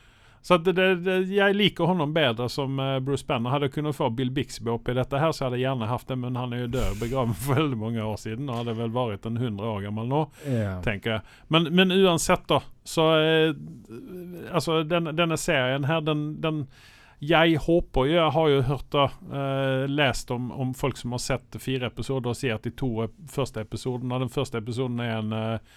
Så 0.46 0.58
det, 0.58 0.96
det, 0.96 1.20
jeg 1.34 1.56
liker 1.58 1.88
honom 1.90 2.12
bedre 2.14 2.46
som 2.54 2.80
eh, 2.80 3.00
Bruce 3.00 3.26
Banner. 3.26 3.50
Hadde 3.50 3.66
jeg 3.66 3.80
kunnet 3.80 3.96
få 3.98 4.12
Bill 4.14 4.30
Bixby 4.30 4.70
oppi 4.70 4.94
dette 4.94 5.18
her, 5.18 5.32
så 5.34 5.48
hadde 5.48 5.58
jeg 5.58 5.66
gjerne 5.66 5.88
hatt 5.90 6.04
det, 6.06 6.18
men 6.22 6.36
han 6.38 6.52
er 6.54 6.60
jo 6.60 6.68
død 6.76 7.00
begraven 7.02 7.34
for 7.34 7.58
veldig 7.58 7.80
mange 7.82 8.04
år 8.06 8.20
siden, 8.22 8.52
og 8.52 8.60
hadde 8.60 8.76
vel 8.78 8.92
vært 8.94 9.26
en 9.26 9.40
100 9.42 9.72
år 9.72 9.80
gammel 9.88 10.12
nå. 10.12 10.20
yeah. 10.46 10.76
tenker 10.86 11.16
jeg. 11.16 11.40
Men, 11.50 11.66
men 11.74 11.96
uansett, 11.96 12.46
da, 12.52 12.60
så 12.86 13.08
eh, 13.18 13.56
Altså, 14.52 14.84
den, 14.86 15.10
denne 15.18 15.40
serien 15.42 15.90
her, 15.90 16.06
den, 16.06 16.22
den 16.42 16.62
Jeg 17.26 17.58
håper 17.66 18.06
jo 18.06 18.14
Jeg 18.20 18.34
har 18.38 18.50
jo 18.52 18.62
hørt 18.70 18.98
og 19.02 19.18
uh, 19.32 19.90
lest 19.90 20.30
om, 20.32 20.52
om 20.52 20.76
folk 20.78 21.02
som 21.02 21.18
har 21.18 21.24
sett 21.26 21.58
fire 21.58 21.90
episoder 21.90 22.36
og 22.36 22.38
sier 22.38 22.60
at 22.60 22.70
de 22.70 22.76
to 22.78 23.08
første 23.34 23.66
episodene 23.66 24.22
Den 24.22 24.30
første 24.30 24.62
episoden 24.62 25.02
er 25.02 25.18
en 25.18 25.34
eh, 25.34 25.76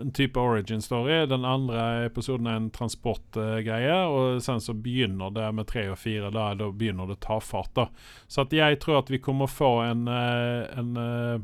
en 0.00 0.12
type 0.12 0.40
origin 0.40 0.82
story. 0.82 1.26
Den 1.26 1.44
andre 1.44 2.06
episoden 2.06 2.46
er 2.46 2.56
en 2.56 2.70
transportgreie. 2.70 3.96
og 4.06 4.42
sen 4.42 4.60
så 4.60 4.74
begynner 4.74 5.30
det 5.30 5.54
med 5.54 5.66
tre 5.66 5.88
og 5.92 5.98
fire. 5.98 6.30
Da, 6.30 6.54
da 6.54 6.70
begynner 6.70 7.06
det 7.06 7.18
å 7.20 7.24
ta 7.26 7.40
fart. 7.40 7.74
da. 7.74 7.88
Så 8.28 8.46
at 8.46 8.52
jeg 8.52 8.80
tror 8.80 9.02
at 9.02 9.10
vi 9.10 9.18
kommer 9.18 9.46
få 9.46 9.80
en, 9.84 10.08
uh, 10.08 10.78
en 10.78 10.96
uh, 10.96 11.40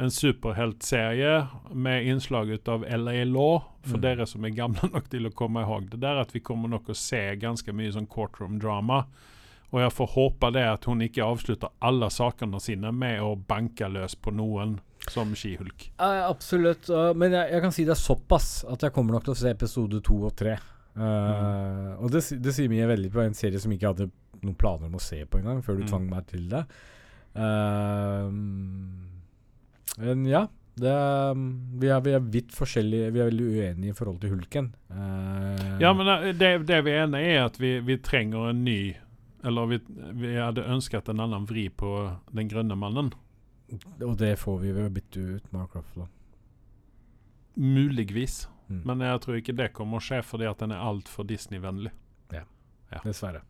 en 0.00 0.10
superheltserie 0.10 1.46
med 1.74 2.06
innslag 2.06 2.50
ut 2.50 2.68
av 2.68 2.84
LA 2.86 3.24
Law. 3.24 3.62
For 3.82 3.96
Mm. 3.98 4.00
dere 4.00 4.26
som 4.26 4.44
er 4.44 4.50
gamle 4.54 4.90
nok 4.92 5.08
til 5.10 5.26
å 5.26 5.34
komme 5.34 5.62
ihåg 5.64 5.90
det 5.90 6.00
der, 6.00 6.20
at 6.20 6.34
vi 6.34 6.40
kommer 6.40 6.68
nok 6.68 6.88
å 6.88 6.94
se 6.94 7.34
ganske 7.36 7.72
mye 7.72 7.92
sånn 7.92 8.06
courtroom 8.06 8.60
drama. 8.60 9.06
Og 9.72 9.80
jeg 9.80 9.92
får 9.92 10.06
håpe 10.14 10.52
det 10.54 10.64
at 10.68 10.84
hun 10.84 11.02
ikke 11.02 11.24
avslutter 11.26 11.68
alle 11.80 12.10
sakene 12.10 12.60
sine 12.60 12.92
med 12.92 13.20
å 13.20 13.34
banke 13.36 13.88
løs 13.88 14.14
på 14.14 14.30
noen 14.30 14.78
som 15.10 15.30
skihulk. 15.38 15.90
Uh, 16.00 16.26
absolutt. 16.28 16.88
uh, 16.90 17.12
men 17.14 17.32
jeg, 17.32 17.52
jeg 17.54 17.62
kan 17.64 17.72
si 17.72 17.84
det 17.88 17.94
er 17.96 18.00
såpass 18.02 18.64
at 18.68 18.82
jeg 18.82 18.92
kommer 18.96 19.14
nok 19.16 19.24
til 19.28 19.34
å 19.36 19.40
se 19.40 19.50
episode 19.54 20.00
to 20.04 20.18
og 20.28 20.34
tre. 20.36 20.58
Eh, 20.98 21.90
Og 22.02 22.10
det, 22.10 22.24
det 22.42 22.52
sier 22.56 22.68
mye 22.72 22.88
veldig 22.90 23.10
på 23.14 23.20
en 23.22 23.34
serie 23.38 23.60
som 23.62 23.70
ikke 23.70 23.92
hadde 23.92 24.08
noen 24.42 24.56
planer 24.58 24.88
om 24.90 24.96
å 24.98 25.02
se 25.02 25.20
på 25.30 25.38
engang, 25.38 25.60
før 25.62 25.76
du 25.78 25.84
Mm. 25.84 25.88
tvang 25.92 26.08
meg 26.10 26.26
til 26.26 26.48
det. 26.50 26.64
Eh, 27.38 28.30
men 30.02 30.24
ja. 30.26 30.46
Det, 30.78 30.92
um, 31.34 31.46
vi, 31.82 31.88
er, 31.90 31.98
vi 32.06 32.12
er 32.14 32.20
vidt 32.22 32.52
forskjellige 32.54 33.08
Vi 33.10 33.18
er 33.18 33.26
veldig 33.32 33.46
uenige 33.50 33.90
i 33.90 33.96
forhold 33.98 34.20
til 34.22 34.30
hulken. 34.30 34.68
Eh, 34.94 35.72
Ja, 35.82 35.90
men 35.92 36.06
det, 36.38 36.52
det 36.68 36.78
vi 36.86 36.92
er 36.94 37.02
enige 37.08 37.32
er 37.34 37.46
at 37.48 37.56
vi, 37.58 37.72
vi 37.82 37.96
trenger 37.98 38.52
en 38.52 38.60
ny 38.62 38.94
Eller 39.42 39.66
vi, 39.72 39.78
vi 40.22 40.36
hadde 40.38 40.62
ønsket 40.70 41.10
en 41.10 41.18
annen 41.24 41.48
vri 41.50 41.64
på 41.74 41.90
Den 42.30 42.46
grønne 42.50 42.76
mannen. 42.78 43.10
Og 44.04 44.14
det 44.20 44.34
får 44.40 44.62
vi 44.62 44.72
ved 44.72 44.88
å 44.88 44.92
bytte 44.92 45.24
ut 45.36 45.52
Mark 45.52 45.76
Ruffalo. 45.76 46.08
Muligvis. 47.58 48.46
Mm. 48.68 48.82
Men 48.84 49.06
jeg 49.06 49.20
tror 49.24 49.38
ikke 49.40 49.56
det 49.56 49.72
kommer 49.76 50.00
å 50.00 50.04
skje 50.04 50.22
fordi 50.24 50.48
at 50.48 50.60
den 50.60 50.72
er 50.76 50.84
altfor 50.84 51.26
Disney-vennlig. 51.28 51.92
Ja, 52.88 53.02
Dessverre. 53.04 53.42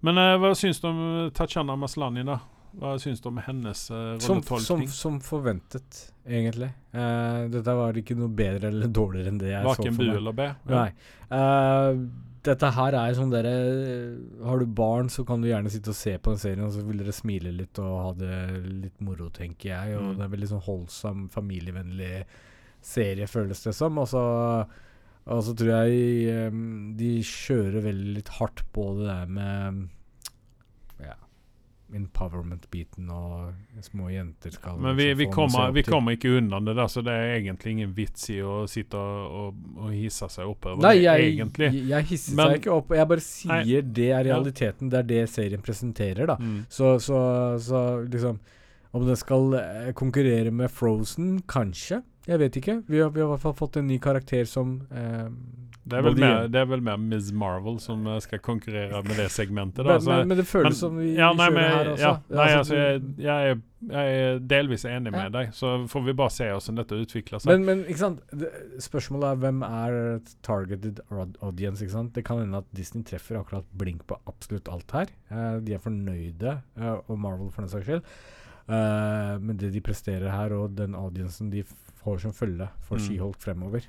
Men 0.00 0.18
uh, 0.18 0.36
hva 0.40 0.54
syns 0.56 0.80
du 0.80 0.88
om 0.88 1.00
eh, 1.04 1.28
Tatjana 1.36 1.76
Maslany, 1.76 2.24
da? 2.26 2.38
Hva 2.80 2.94
syns 3.02 3.20
du 3.20 3.28
om 3.28 3.40
hennes 3.42 3.82
uh, 3.92 4.14
Som, 4.22 4.40
som, 4.62 4.84
som 4.88 5.18
forventet, 5.20 5.98
egentlig. 6.24 6.70
Uh, 6.94 7.50
dette 7.52 7.74
var 7.76 7.98
ikke 8.00 8.16
noe 8.18 8.32
bedre 8.32 8.70
eller 8.70 8.88
dårligere 8.88 9.32
enn 9.32 9.40
det 9.42 9.50
jeg 9.52 9.62
så 9.66 9.74
Verken 9.74 9.98
for 9.98 10.02
bu 10.02 10.08
meg. 10.08 10.16
eller 10.22 10.38
be? 10.38 10.48
Nei. 10.70 10.88
Eh, 11.36 12.02
dette 12.46 12.70
her 12.72 12.94
er 12.96 13.14
sånn 13.16 13.30
dere 13.32 13.50
Har 14.46 14.58
du 14.62 14.66
barn, 14.66 15.08
så 15.12 15.24
kan 15.28 15.42
du 15.42 15.48
gjerne 15.50 15.70
sitte 15.72 15.92
og 15.92 15.98
se 15.98 16.14
på 16.18 16.32
en 16.32 16.40
serie, 16.40 16.64
og 16.64 16.72
så 16.72 16.84
vil 16.86 17.02
dere 17.02 17.12
smile 17.12 17.52
litt 17.52 17.78
og 17.82 17.98
ha 18.04 18.12
det 18.16 18.38
litt 18.86 19.00
moro, 19.04 19.28
tenker 19.30 19.68
jeg. 19.74 19.96
Og 19.98 20.02
Mm. 20.10 20.16
det 20.16 20.24
er 20.24 20.34
veldig 20.36 20.48
sånn 20.54 20.64
holdsom, 20.66 21.28
familievennlig 21.30 22.24
serie, 22.80 23.26
føles 23.28 23.62
det 23.62 23.74
som. 23.76 23.98
Og 23.98 24.08
så, 24.08 24.24
og 25.26 25.42
så 25.44 25.54
tror 25.54 25.72
jeg 25.84 26.28
eh, 26.32 26.50
de 26.96 27.10
kjører 27.22 27.82
veldig 27.84 28.14
litt 28.16 28.28
hardt 28.40 28.64
på 28.72 28.86
det 28.98 29.06
der 29.10 29.26
med 29.26 29.88
empowerment-biten 31.96 33.08
og 33.10 33.82
små 33.84 34.10
jenter 34.12 34.52
skal 34.54 34.78
Men 34.80 34.96
vi, 34.98 35.08
liksom 35.08 35.18
vi, 35.18 35.26
kommer, 35.34 35.72
vi 35.74 35.82
kommer 35.86 36.16
ikke 36.16 36.32
unna 36.38 36.60
det 36.64 36.74
der, 36.78 36.86
så 36.92 37.02
det 37.06 37.14
er 37.16 37.34
egentlig 37.38 37.72
ingen 37.76 37.94
vits 37.96 38.28
i 38.30 38.38
å 38.44 38.62
sitte 38.70 39.00
og, 39.00 39.34
og, 39.40 39.64
og 39.80 39.90
hisse 39.94 40.28
seg 40.30 40.50
oppover 40.50 40.82
Nei, 40.84 40.96
det, 41.02 41.14
egentlig. 41.30 41.70
jeg, 41.72 41.88
jeg 41.90 42.08
hisser 42.12 42.36
Men- 42.38 42.52
seg 42.54 42.62
ikke 42.62 42.74
opp. 42.76 42.94
Jeg 43.00 43.10
bare 43.14 43.24
sier 43.26 43.54
Nei. 43.64 43.80
det 44.00 44.08
er 44.16 44.24
realiteten. 44.30 44.90
Det 44.92 44.98
er 45.02 45.08
det 45.10 45.22
serien 45.32 45.62
presenterer, 45.64 46.26
da. 46.30 46.36
Mm. 46.40 46.60
Så, 46.68 46.94
så, 47.02 47.20
så 47.62 47.82
liksom 48.06 48.40
Om 48.92 49.04
den 49.06 49.16
skal 49.16 49.52
eh, 49.54 49.90
konkurrere 49.94 50.50
med 50.50 50.70
Frozen, 50.74 51.36
kanskje. 51.46 52.00
Jeg 52.26 52.38
vet 52.42 52.56
ikke. 52.58 52.74
Vi 52.90 52.98
har, 52.98 53.10
vi 53.14 53.20
har 53.22 53.28
i 53.28 53.30
hvert 53.36 53.42
fall 53.44 53.54
fått 53.54 53.76
en 53.78 53.86
ny 53.86 54.00
karakter 54.02 54.44
som 54.50 54.80
eh, 54.90 55.28
Det, 55.90 55.98
er 55.98 56.04
vel 56.06 56.14
både 56.14 56.22
mer, 56.26 56.46
det 56.54 56.60
er 56.60 56.68
vel 56.70 56.82
mer 56.86 57.00
Ms. 57.02 57.30
Marvel 57.36 57.80
som 57.82 58.06
eh, 58.06 58.18
skal 58.24 58.40
konkurrere 58.44 59.02
med 59.06 59.18
det 59.18 59.26
segmentet. 59.34 59.82
Da. 59.82 59.88
men, 59.88 59.96
Altså, 59.98 60.10
men, 60.14 60.30
men 60.30 60.40
det 60.40 60.46
føles 60.48 60.70
men- 60.70 60.78
som 60.78 60.96
vi, 61.00 61.08
ja, 61.18 61.32
vi 61.32 61.40
nei, 61.40 61.48
kjører 61.50 61.56
men, 61.58 61.74
her 61.74 61.90
også. 61.94 62.02
Ja, 62.06 62.12
nei, 62.30 62.46
Altså, 62.46 62.58
altså, 62.60 62.78
jeg, 62.80 63.02
jeg, 63.26 63.50
er, 63.50 63.60
jeg 63.90 64.22
er 64.30 64.40
delvis 64.54 64.84
enig 64.88 65.12
Ja. 65.12 65.16
med 65.18 65.32
deg, 65.36 65.52
så 65.56 65.72
får 65.90 66.04
vi 66.06 66.16
bare 66.22 66.34
se 66.36 66.48
hvordan 66.50 66.80
dette 66.82 67.00
utvikler 67.04 67.42
seg. 67.44 67.52
men, 67.52 67.66
men 67.68 67.84
ikke 67.90 68.02
sant? 68.06 68.36
Spørsmålet 68.88 69.28
er 69.32 69.40
hvem 69.44 69.62
er 69.68 69.98
targeted 70.46 71.00
audience? 71.42 71.84
ikke 71.84 71.96
sant? 71.98 72.14
Det 72.14 72.24
kan 72.24 72.42
hende 72.44 72.62
at 72.62 72.68
Disney 72.76 73.02
treffer 73.04 73.40
akkurat 73.40 73.66
blink 73.76 74.06
på 74.06 74.18
absolutt 74.30 74.68
alt 74.72 74.90
her. 74.96 75.12
Eh, 75.30 75.56
de 75.66 75.74
er 75.74 75.82
fornøyde, 75.82 76.58
eh, 76.80 76.98
og 77.08 77.18
Marvel 77.18 77.50
for 77.50 77.62
den 77.66 77.72
saks 77.72 77.88
skyld. 77.90 78.04
Uh, 78.70 79.34
men 79.42 79.56
det 79.58 79.72
de 79.74 79.80
presterer 79.82 80.30
her, 80.30 80.52
og 80.54 80.76
den 80.78 80.92
audiencen 80.94 81.48
de 81.50 81.64
får 82.00 82.18
som 82.18 82.32
følge 82.32 82.68
for 82.86 82.96
Mm. 83.00 83.04
She-Hulk 83.04 83.40
fremover 83.40 83.80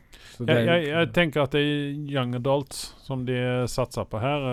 jeg, 0.48 0.66
jeg, 0.66 0.88
jeg 0.90 1.12
tenker 1.16 1.44
at 1.44 1.56
det 1.56 1.62
er 1.62 1.94
young 2.12 2.36
adults 2.36 2.96
som 3.06 3.26
de 3.26 3.38
satser 3.72 4.08
på 4.10 4.20
her. 4.20 4.48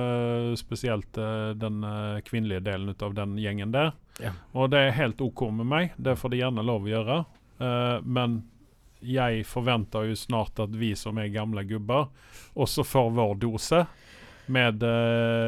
uh, 0.51 0.55
spesielt 0.59 1.19
uh, 1.19 1.55
den 1.55 1.83
uh, 1.85 2.21
kvinnelige 2.27 2.61
delen 2.61 2.95
av 2.95 3.15
den 3.15 3.37
gjengen 3.39 3.73
der. 3.73 3.93
Ja. 4.23 4.35
Og 4.53 4.71
det 4.71 4.79
er 4.79 4.97
helt 4.99 5.21
OK 5.21 5.49
med 5.55 5.67
meg. 5.67 5.93
Det 5.97 6.17
får 6.19 6.35
de 6.35 6.43
gjerne 6.43 6.65
lov 6.67 6.87
å 6.87 6.91
gjøre. 6.91 7.19
Men 8.03 8.43
jeg 9.03 9.45
forventer 9.47 10.07
jo 10.07 10.15
snart 10.19 10.59
at 10.63 10.75
vi 10.75 10.93
som 10.99 11.19
er 11.19 11.31
gamle 11.35 11.65
gubber, 11.67 12.07
også 12.55 12.85
får 12.87 13.11
vår 13.15 13.35
dose. 13.43 13.81
Med 14.47 14.83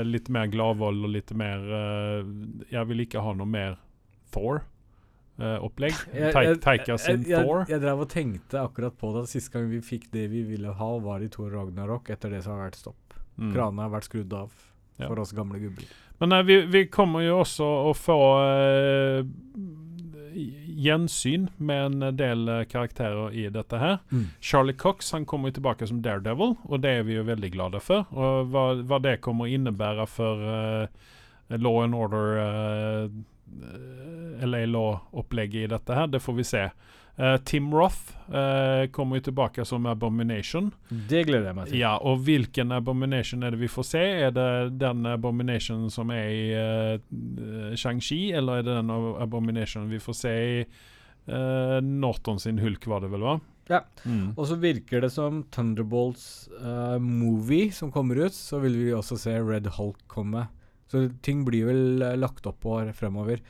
litt 0.07 0.29
mer 0.29 0.51
gladvold 0.51 1.07
og 1.07 1.13
litt 1.15 1.31
mer 1.33 1.63
Jeg 2.69 2.83
vil 2.91 3.07
ikke 3.07 3.23
ha 3.25 3.33
noe 3.39 3.49
mer 3.49 3.79
Thor-opplegg. 4.35 4.80
Jeg- 6.15 6.61
Taika 6.61 6.93
jeg- 6.93 7.01
sin 7.01 7.25
Thor. 7.25 7.65
jeg 7.69 7.81
drev 7.81 8.01
og 8.05 8.09
tenkte 8.13 8.61
akkurat 8.63 8.97
på 9.01 9.13
det 9.15 9.23
at 9.25 9.33
siste 9.33 9.53
gang 9.57 9.69
vi 9.71 9.81
fikk 9.81 10.11
det 10.13 10.29
vi 10.31 10.43
ville 10.43 10.73
ha, 10.77 10.91
var 10.99 11.21
i 11.25 11.29
Thor 11.33 11.51
Ragnarok. 11.51 12.11
Etter 12.11 12.31
det 12.31 12.43
så 12.45 12.53
har 12.55 12.63
det 12.65 12.71
vært 12.73 12.81
stopp. 12.83 13.15
Mm. 13.41 13.53
Kranene 13.55 13.83
har 13.87 13.91
vært 13.97 14.09
skrudd 14.11 14.33
av 14.37 14.51
Ja. 15.01 15.07
for 15.09 15.21
oss 15.21 15.33
gamle 15.33 15.59
gubber. 15.59 15.85
Men 16.21 16.29
nei, 16.35 16.43
vi, 16.45 16.61
vi 16.69 16.83
kommer 16.93 17.23
jo 17.25 17.39
også 17.41 17.65
å 17.89 17.95
få 17.97 18.17
uh, 18.37 19.23
gjensyn 20.35 21.49
med 21.59 22.03
en 22.03 22.17
del 22.17 22.49
eh, 22.49 22.65
karakterer 22.71 23.33
i 23.35 23.49
dette 23.51 23.79
her. 23.81 23.97
Charlie 24.41 24.77
Cox 24.79 25.11
han 25.13 25.25
kommer 25.27 25.51
jo 25.51 25.57
tilbake 25.59 25.89
som 25.89 26.03
Daredevil, 26.05 26.57
og 26.69 26.81
det 26.85 26.93
er 27.01 27.03
vi 27.09 27.17
jo 27.17 27.25
veldig 27.27 27.51
glade 27.55 27.81
for. 27.83 28.07
Og 28.13 28.53
hva, 28.53 28.67
hva 28.87 29.01
det 29.03 29.17
kommer 29.25 29.49
å 29.49 29.55
innebære 29.57 30.07
for 30.09 30.45
uh, 30.45 30.87
Law 31.59 31.81
and 31.83 31.97
Order 31.99 32.39
eh, 32.45 33.09
LA 34.41 34.65
Law-opplegget 34.71 35.67
i 35.67 35.71
dette 35.71 35.97
her, 35.97 36.09
det 36.11 36.23
får 36.23 36.37
vi 36.39 36.47
se. 36.49 36.65
Uh, 37.21 37.37
Tim 37.45 37.69
Roth 37.75 38.15
uh, 38.33 38.87
kommer 38.95 39.19
jo 39.19 39.27
tilbake 39.29 39.65
som 39.69 39.87
Abomination. 39.91 40.71
Det 40.89 41.27
gleder 41.29 41.51
jeg 41.51 41.59
meg 41.59 41.69
til. 41.69 41.81
Ja, 41.83 41.97
og 41.99 42.23
hvilken 42.25 42.73
Abomination 42.73 43.45
er 43.45 43.53
det 43.53 43.61
vi 43.61 43.69
får 43.69 43.89
se? 43.91 44.05
Er 44.29 44.33
det 44.33 44.79
den 44.81 45.05
Abomination 45.11 45.91
som 45.93 46.15
er 46.15 46.31
i 46.33 46.47
uh, 46.57 47.75
Shang-Chi, 47.77 48.31
eller 48.39 48.61
er 48.61 48.69
det 48.69 48.79
den 48.79 48.95
Abomination 48.95 49.91
vi 49.91 50.01
får 50.01 50.21
se 50.23 50.35
i 50.41 50.59
uh, 50.65 51.81
Norton 51.85 52.41
sin 52.41 52.63
Hulk, 52.63 52.89
var 52.89 53.05
det 53.05 53.13
vel, 53.13 53.27
hva? 53.27 53.41
Ja. 53.71 53.85
Mm. 54.03 54.33
Og 54.35 54.49
så 54.51 54.59
virker 54.59 55.05
det 55.05 55.13
som 55.15 55.45
Thunderbolts 55.55 56.49
eh, 56.59 56.99
movie 56.99 57.71
som 57.73 57.93
kommer 57.95 58.19
ut, 58.27 58.35
så 58.35 58.59
vil 58.65 58.75
vi 58.81 58.91
også 58.97 59.19
se 59.21 59.37
Red 59.39 59.71
Hulk 59.77 60.01
komme. 60.11 60.49
Så 60.91 61.07
ting 61.23 61.45
blir 61.47 61.69
vel 61.71 62.03
eh, 62.03 62.19
lagt 62.19 62.47
opp 62.51 62.61
på 62.65 62.81
fremover. 62.99 63.43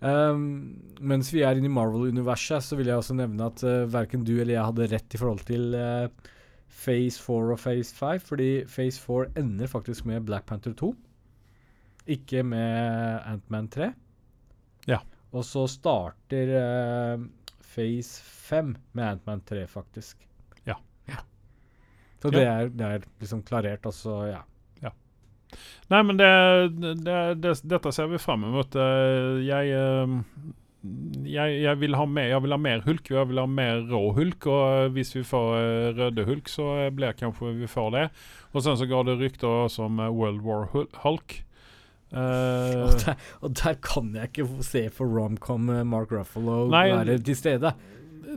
Um, 0.00 0.76
mens 1.00 1.30
vi 1.32 1.40
er 1.46 1.56
inne 1.56 1.70
i 1.70 1.72
Marvel-universet, 1.72 2.64
så 2.64 2.76
vil 2.76 2.90
jeg 2.90 3.00
også 3.00 3.16
nevne 3.16 3.48
at 3.48 3.62
uh, 3.64 3.86
verken 3.88 4.26
du 4.28 4.34
eller 4.34 4.52
jeg 4.52 4.68
hadde 4.68 4.88
rett 4.92 5.16
i 5.16 5.20
forhold 5.20 5.44
til 5.48 5.72
uh, 5.72 6.32
Phase 6.68 7.22
4 7.22 7.54
og 7.54 7.60
Phase 7.62 7.96
5, 7.96 8.20
fordi 8.28 8.50
Phase 8.68 9.00
4 9.00 9.32
ender 9.40 9.70
faktisk 9.72 10.04
med 10.08 10.26
Black 10.28 10.44
Panther 10.48 10.76
2, 10.76 10.92
ikke 12.16 12.44
med 12.46 13.22
Ant-Man 13.26 13.70
3. 13.72 13.88
Ja. 14.86 15.00
Og 15.32 15.46
så 15.48 15.64
starter 15.70 16.52
uh, 16.52 17.24
Phase 17.64 18.20
5 18.50 18.76
med 18.92 19.04
Ant-Man 19.14 19.42
3, 19.48 19.64
faktisk. 19.66 20.20
Ja. 20.68 20.76
Så 22.22 22.28
Ja. 22.28 22.36
det, 22.36 22.44
er, 22.46 22.68
det 22.68 22.86
er 22.86 23.08
liksom 23.20 23.42
klarert, 23.48 23.88
og 23.88 23.96
så 23.96 24.20
ja. 24.28 24.44
Nei, 25.92 26.02
men 26.02 26.18
det, 26.18 26.30
det, 27.06 27.18
det, 27.42 27.56
dette 27.62 27.92
ser 27.94 28.08
vi 28.10 28.18
fram 28.18 28.46
mot. 28.50 28.74
Eh, 28.74 29.40
Jeg, 29.46 29.70
eh, 29.70 30.16
jeg, 31.26 31.56
jeg, 31.62 31.78
vil 31.80 31.96
ha 31.98 32.04
mer, 32.06 32.28
jeg 32.30 32.42
vil 32.44 32.54
ha 32.54 32.58
mer 32.62 32.82
hulk, 32.86 33.10
jeg 33.10 33.30
vil 33.30 33.40
ha 33.42 33.46
mer 33.50 33.80
rå 33.90 34.02
hulk. 34.16 34.46
Og 34.50 34.92
hvis 34.96 35.14
vi 35.16 35.24
får 35.26 35.48
eh, 35.60 35.88
røde 35.98 36.26
hulk, 36.28 36.50
så 36.52 36.68
blir 36.94 37.16
kanskje 37.18 37.54
vi 37.62 37.70
får 37.70 37.90
det. 37.96 38.04
Og 38.52 38.62
sen 38.66 38.78
så 38.78 38.86
går 38.90 39.08
det 39.10 39.18
rykter 39.24 39.50
også 39.66 39.88
om 39.88 40.00
eh, 40.02 40.12
World 40.14 40.42
War 40.46 40.68
Hulk. 41.02 41.42
Uh, 42.14 42.86
Og, 42.86 42.92
der, 43.02 43.16
og 43.42 43.54
der 43.58 43.74
kan 43.82 44.12
jeg 44.14 44.30
ikke 44.30 44.62
se 44.62 44.84
for 44.94 45.10
romcom 45.10 45.66
Mark 45.90 46.12
Ruffalo 46.14 46.68
Nei, 46.70 46.84
være 46.92 47.16
til 47.26 47.34
stede. 47.34 47.72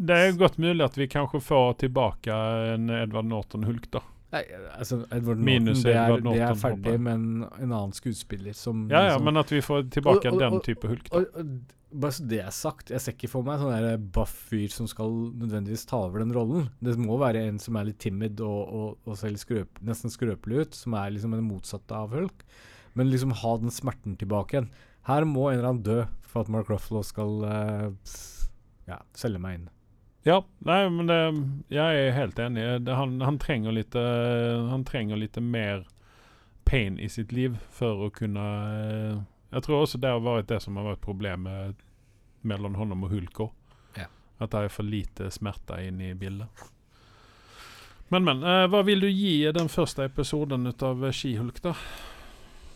det 0.01 0.15
er 0.17 0.39
godt 0.39 0.58
mulig 0.58 0.82
at 0.88 0.97
vi 0.97 1.05
kanskje 1.08 1.38
får 1.45 1.75
tilbake 1.84 2.34
en 2.73 2.89
Edvard 2.89 3.29
Norton-hulk, 3.29 3.86
da. 3.93 4.01
Nei, 4.31 4.43
altså 4.77 4.99
Edward 5.11 5.39
Minus 5.41 5.79
Norton, 5.79 5.83
det 5.83 5.95
er, 5.95 6.05
Edward 6.05 6.33
det 6.35 6.41
er 6.45 6.59
ferdig 6.61 6.99
med 7.01 7.13
en, 7.15 7.43
en 7.63 7.71
annen 7.71 7.93
skuespiller 7.97 8.53
som 8.53 8.87
Ja, 8.91 8.99
ja, 9.01 9.07
liksom- 9.15 9.25
men 9.25 9.37
at 9.41 9.49
vi 9.49 9.61
får 9.65 9.89
tilbake 9.89 10.25
Og- 10.29 10.33
og- 10.33 10.39
den 10.39 10.61
type 10.61 10.87
hulk. 10.87 11.09
da. 11.09 11.17
og, 11.17 11.45
Bare 11.91 12.11
så 12.11 12.27
det 12.27 12.39
er 12.45 12.51
sagt, 12.51 12.91
jeg 12.91 13.01
ser 13.01 13.13
ikke 13.13 13.27
for 13.29 13.41
meg 13.41 13.57
sånn 13.57 14.11
buff 14.11 14.29
fyr 14.51 14.69
som 14.69 14.85
skal 14.85 15.09
nødvendigvis 15.09 15.87
ta 15.87 15.97
over 16.05 16.19
den 16.19 16.31
rollen. 16.31 16.69
Det 16.83 16.95
må 17.01 17.17
være 17.17 17.47
en 17.47 17.57
som 17.57 17.75
er 17.77 17.85
litt 17.85 17.97
timid 17.97 18.39
og, 18.41 18.99
og 19.07 19.17
ser 19.17 19.29
skrøp, 19.29 19.81
nesten 19.81 20.11
skrøpelig 20.13 20.61
ut, 20.61 20.75
som 20.75 20.93
er 20.93 21.09
liksom 21.09 21.31
det 21.31 21.41
motsatte 21.41 21.91
av 21.91 22.11
Hulk. 22.11 22.45
Men 22.93 23.09
liksom 23.09 23.31
ha 23.31 23.57
den 23.57 23.71
smerten 23.71 24.15
tilbake 24.15 24.51
igjen. 24.53 24.69
Her 25.07 25.25
må 25.25 25.49
en 25.51 25.57
eller 25.57 25.69
annen 25.69 25.83
dø 25.83 26.05
for 26.21 26.41
at 26.41 26.49
Mark 26.49 26.67
Ruffalo 26.69 27.01
skal 27.03 27.43
uh, 27.43 27.89
ja, 28.87 28.99
selge 29.17 29.39
meg 29.41 29.55
inn. 29.55 29.69
Ja, 30.23 30.43
nei, 30.58 30.89
men 30.89 31.08
det, 31.08 31.19
jeg 31.71 31.99
er 31.99 32.12
helt 32.17 32.39
enig. 32.39 32.65
Det, 32.84 32.95
han, 32.95 33.21
han, 33.21 33.39
trenger 33.39 33.75
litt, 33.75 33.95
eh, 33.95 34.65
han 34.69 34.84
trenger 34.86 35.19
litt 35.19 35.39
mer 35.39 35.86
pain 36.67 36.99
i 36.99 37.10
sitt 37.10 37.32
liv 37.32 37.55
for 37.73 38.05
å 38.05 38.10
kunne 38.13 38.47
eh, 38.79 39.21
Jeg 39.49 39.65
tror 39.65 39.82
også 39.82 39.97
det 39.97 40.12
har 40.12 40.19
vært 40.21 40.51
det 40.51 40.60
som 40.62 40.77
har 40.77 40.91
vært 40.91 41.05
problemet 41.05 41.79
mellom 42.41 42.75
honom 42.75 43.08
og 43.08 43.15
Hulk. 43.15 43.39
Ja. 43.97 44.05
At 44.38 44.51
det 44.51 44.65
er 44.67 44.75
for 44.75 44.86
lite 44.86 45.32
smerte 45.34 45.79
inne 45.88 46.12
i 46.12 46.19
bildet. 46.19 46.67
Men, 48.10 48.25
men. 48.25 48.43
eh, 48.43 48.67
hva 48.69 48.84
vil 48.86 49.01
du 49.05 49.10
gi 49.10 49.49
den 49.55 49.71
første 49.71 50.05
episoden 50.10 50.69
av 50.69 51.12
Skihulk, 51.15 51.62
da? 51.63 51.75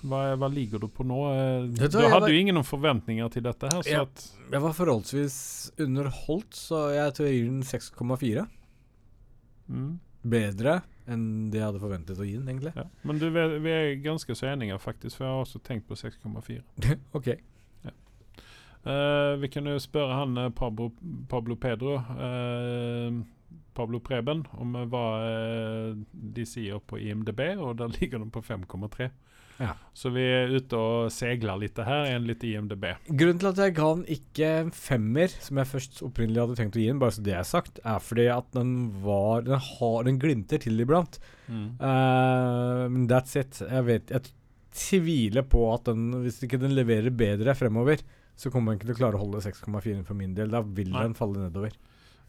Hva, 0.04 0.22
hva 0.36 0.50
ligger 0.52 0.82
du 0.84 0.88
på 0.92 1.06
nå? 1.08 1.18
Eh, 1.32 1.68
du 1.72 1.88
Du 1.88 1.98
hadde 2.02 2.20
var- 2.22 2.30
jo 2.30 2.40
ingen 2.40 2.58
forventninger 2.64 3.30
til 3.32 3.44
dette 3.46 3.70
her, 3.72 3.82
så 3.82 3.90
Ja. 3.92 4.02
at 4.02 4.26
Jeg 4.52 4.62
var 4.62 4.74
forholdsvis 4.74 5.72
underholdt, 5.80 6.52
så 6.54 6.94
jeg 6.94 7.14
tror 7.14 7.26
jeg 7.28 7.36
gir 7.40 7.46
den 7.50 7.64
6,4. 7.64 8.48
mm. 9.70 10.00
Bedre 10.26 10.82
enn 11.08 11.50
det 11.52 11.60
jeg 11.60 11.66
hadde 11.68 11.80
forventet 11.82 12.18
å 12.20 12.24
gi 12.26 12.38
den, 12.38 12.48
egentlig. 12.48 12.74
Ja. 12.76 12.84
Men 13.04 13.18
du, 13.20 13.30
vi, 13.30 13.40
er 13.72 13.96
ganske 14.04 14.36
så 14.36 14.48
enige, 14.54 14.78
faktisk, 14.80 15.18
for 15.18 15.26
jeg 15.26 15.34
har 15.34 15.44
også 15.44 15.62
tenkt 15.64 15.88
på 15.88 15.96
6,4. 16.00 16.64
ok. 17.14 17.28
Eh, 18.86 19.36
vi 19.40 19.48
kan 19.48 19.64
jo 19.66 19.78
spørre 19.80 20.14
han 20.14 20.38
eh, 20.38 20.50
Pablo, 20.50 20.90
Pablo 21.30 21.56
Pedro 21.56 21.94
uh, 21.96 23.22
Pablo 23.74 24.00
Preben 24.04 24.42
om 24.60 24.74
hva 24.92 25.04
de 26.14 26.44
sier 26.46 26.82
på 26.86 27.00
IMDb, 27.00 27.40
og 27.64 27.78
der 27.80 27.88
ligger 28.00 28.20
de 28.20 28.28
på 28.30 28.42
5,3. 28.44 29.08
Ja. 29.62 29.74
Så 29.94 30.10
vi 30.14 30.24
er 30.26 30.54
ute 30.56 30.78
og 30.80 31.12
segler 31.14 31.60
litt 31.62 31.78
her 31.78 32.08
En 32.10 32.26
litt 32.26 32.42
IMDb. 32.48 32.88
Grunnen 33.06 33.42
til 33.42 33.50
at 33.52 33.62
jeg 33.62 33.76
ga 33.78 33.90
den 34.00 34.06
ikke 34.16 34.50
en 34.64 34.72
femmer, 34.74 35.36
som 35.46 35.60
jeg 35.62 35.70
først 35.70 36.02
opprinnelig 36.08 36.42
hadde 36.42 36.58
tenkt 36.58 36.80
å 36.80 36.82
gi 36.82 36.88
den, 36.90 37.02
bare 37.04 37.16
så 37.16 37.26
det 37.26 37.36
er 37.38 37.46
sagt, 37.48 37.82
er 37.86 38.02
fordi 38.04 38.28
at 38.34 38.50
den 38.58 38.74
var 39.04 39.46
Den, 39.46 39.62
har, 39.62 40.00
den 40.08 40.20
glimter 40.22 40.62
til 40.64 40.82
iblant. 40.82 41.20
Mm. 41.48 41.68
Uh, 41.78 42.98
that's 43.10 43.38
it. 43.40 43.62
Jeg 43.62 43.88
vet 43.90 44.14
Jeg 44.14 44.34
tviler 44.74 45.46
på 45.46 45.68
at 45.74 45.86
den 45.92 46.10
Hvis 46.24 46.42
ikke 46.46 46.62
den 46.62 46.74
leverer 46.74 47.14
bedre 47.14 47.54
fremover, 47.58 48.02
så 48.36 48.50
kommer 48.50 48.74
den 48.74 48.80
ikke 48.80 48.90
til 48.90 48.98
å 48.98 49.02
klare 49.04 49.20
å 49.20 49.26
holde 49.26 49.44
6,4 49.46 50.02
for 50.08 50.18
min 50.18 50.34
del. 50.38 50.50
Da 50.54 50.64
vil 50.66 50.90
Nei. 50.90 51.06
den 51.06 51.18
falle 51.18 51.46
nedover. 51.46 51.76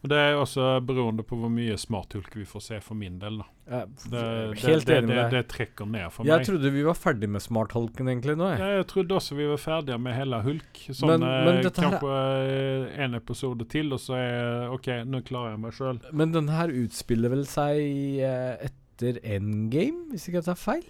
Og 0.05 0.11
Det 0.13 0.17
er 0.21 0.35
også 0.37 0.65
beroende 0.85 1.25
på 1.25 1.37
hvor 1.41 1.49
mye 1.49 1.79
smarthulk 1.81 2.35
vi 2.37 2.43
får 2.45 2.61
se 2.61 2.79
for 2.85 2.95
min 3.01 3.15
del. 3.23 3.39
da. 3.41 3.45
Eh, 3.73 3.85
Det, 3.87 4.11
det, 4.11 4.59
Helt 4.61 4.85
det, 4.87 4.97
enig 4.99 5.09
med 5.09 5.17
deg. 5.17 5.31
det 5.33 5.41
trekker 5.49 5.87
ned 5.89 6.13
for 6.13 6.27
Jeg 6.29 6.37
meg. 6.43 6.47
trodde 6.47 6.73
vi 6.75 6.83
var 6.85 6.95
ferdig 7.01 7.29
med 7.33 7.41
smarthulken 7.41 8.11
egentlig 8.13 8.35
nå, 8.37 8.51
jeg. 8.53 8.59
Ja, 8.61 8.67
jeg 8.83 8.87
trodde 8.91 9.17
også 9.17 9.35
vi 9.39 9.47
var 9.49 9.57
ferdige 9.63 9.97
med 9.99 10.15
hele 10.15 10.43
Hulk. 10.45 10.83
Sånn, 10.93 11.09
Men- 11.09 11.23
eh, 11.25 11.45
men 11.47 11.63
dette 11.65 11.81
kanskje 11.81 12.01
her... 12.13 13.03
en 13.07 13.15
episode 13.15 13.65
til, 13.73 13.93
og 13.97 13.99
så 14.05 14.15
er 14.21 14.69
OK, 14.77 14.87
nå 15.09 15.23
klarer 15.25 15.55
jeg 15.57 15.61
meg 15.65 15.73
sjøl. 15.73 16.01
Men 16.13 16.33
denne 16.37 16.53
her 16.53 16.69
utspiller 16.69 17.31
vel 17.33 17.47
seg 17.49 17.81
eh, 18.21 18.69
etter 18.69 19.19
endgame, 19.25 20.11
hvis 20.13 20.29
ikke 20.29 20.43
jeg 20.43 20.45
tar 20.53 20.61
feil? 20.61 20.85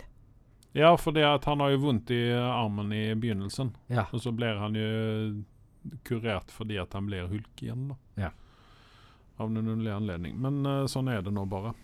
Ja, 0.74 0.96
for 0.98 1.12
det 1.14 1.22
at 1.22 1.44
han 1.46 1.60
har 1.62 1.70
jo 1.70 1.78
vondt 1.86 2.10
i 2.10 2.32
armen 2.34 2.90
i 2.92 3.14
begynnelsen. 3.14 3.76
Ja. 3.88 4.08
Og 4.12 4.18
så 4.26 4.34
blir 4.34 4.58
han 4.58 4.74
jo 4.74 5.44
kurert 6.02 6.50
fordi 6.50 6.80
at 6.82 6.92
han 6.96 7.06
blir 7.06 7.28
Hulk 7.30 7.62
igjen, 7.62 7.88
da. 7.92 7.96
Ja. 8.18 8.30
Av 9.36 9.50
noen 9.50 9.68
underlig 9.68 9.90
anledning. 9.90 10.36
Men 10.38 10.62
uh, 10.66 10.86
sånn 10.90 11.10
er 11.10 11.24
det 11.24 11.32
nå 11.34 11.42
bare. 11.50 11.74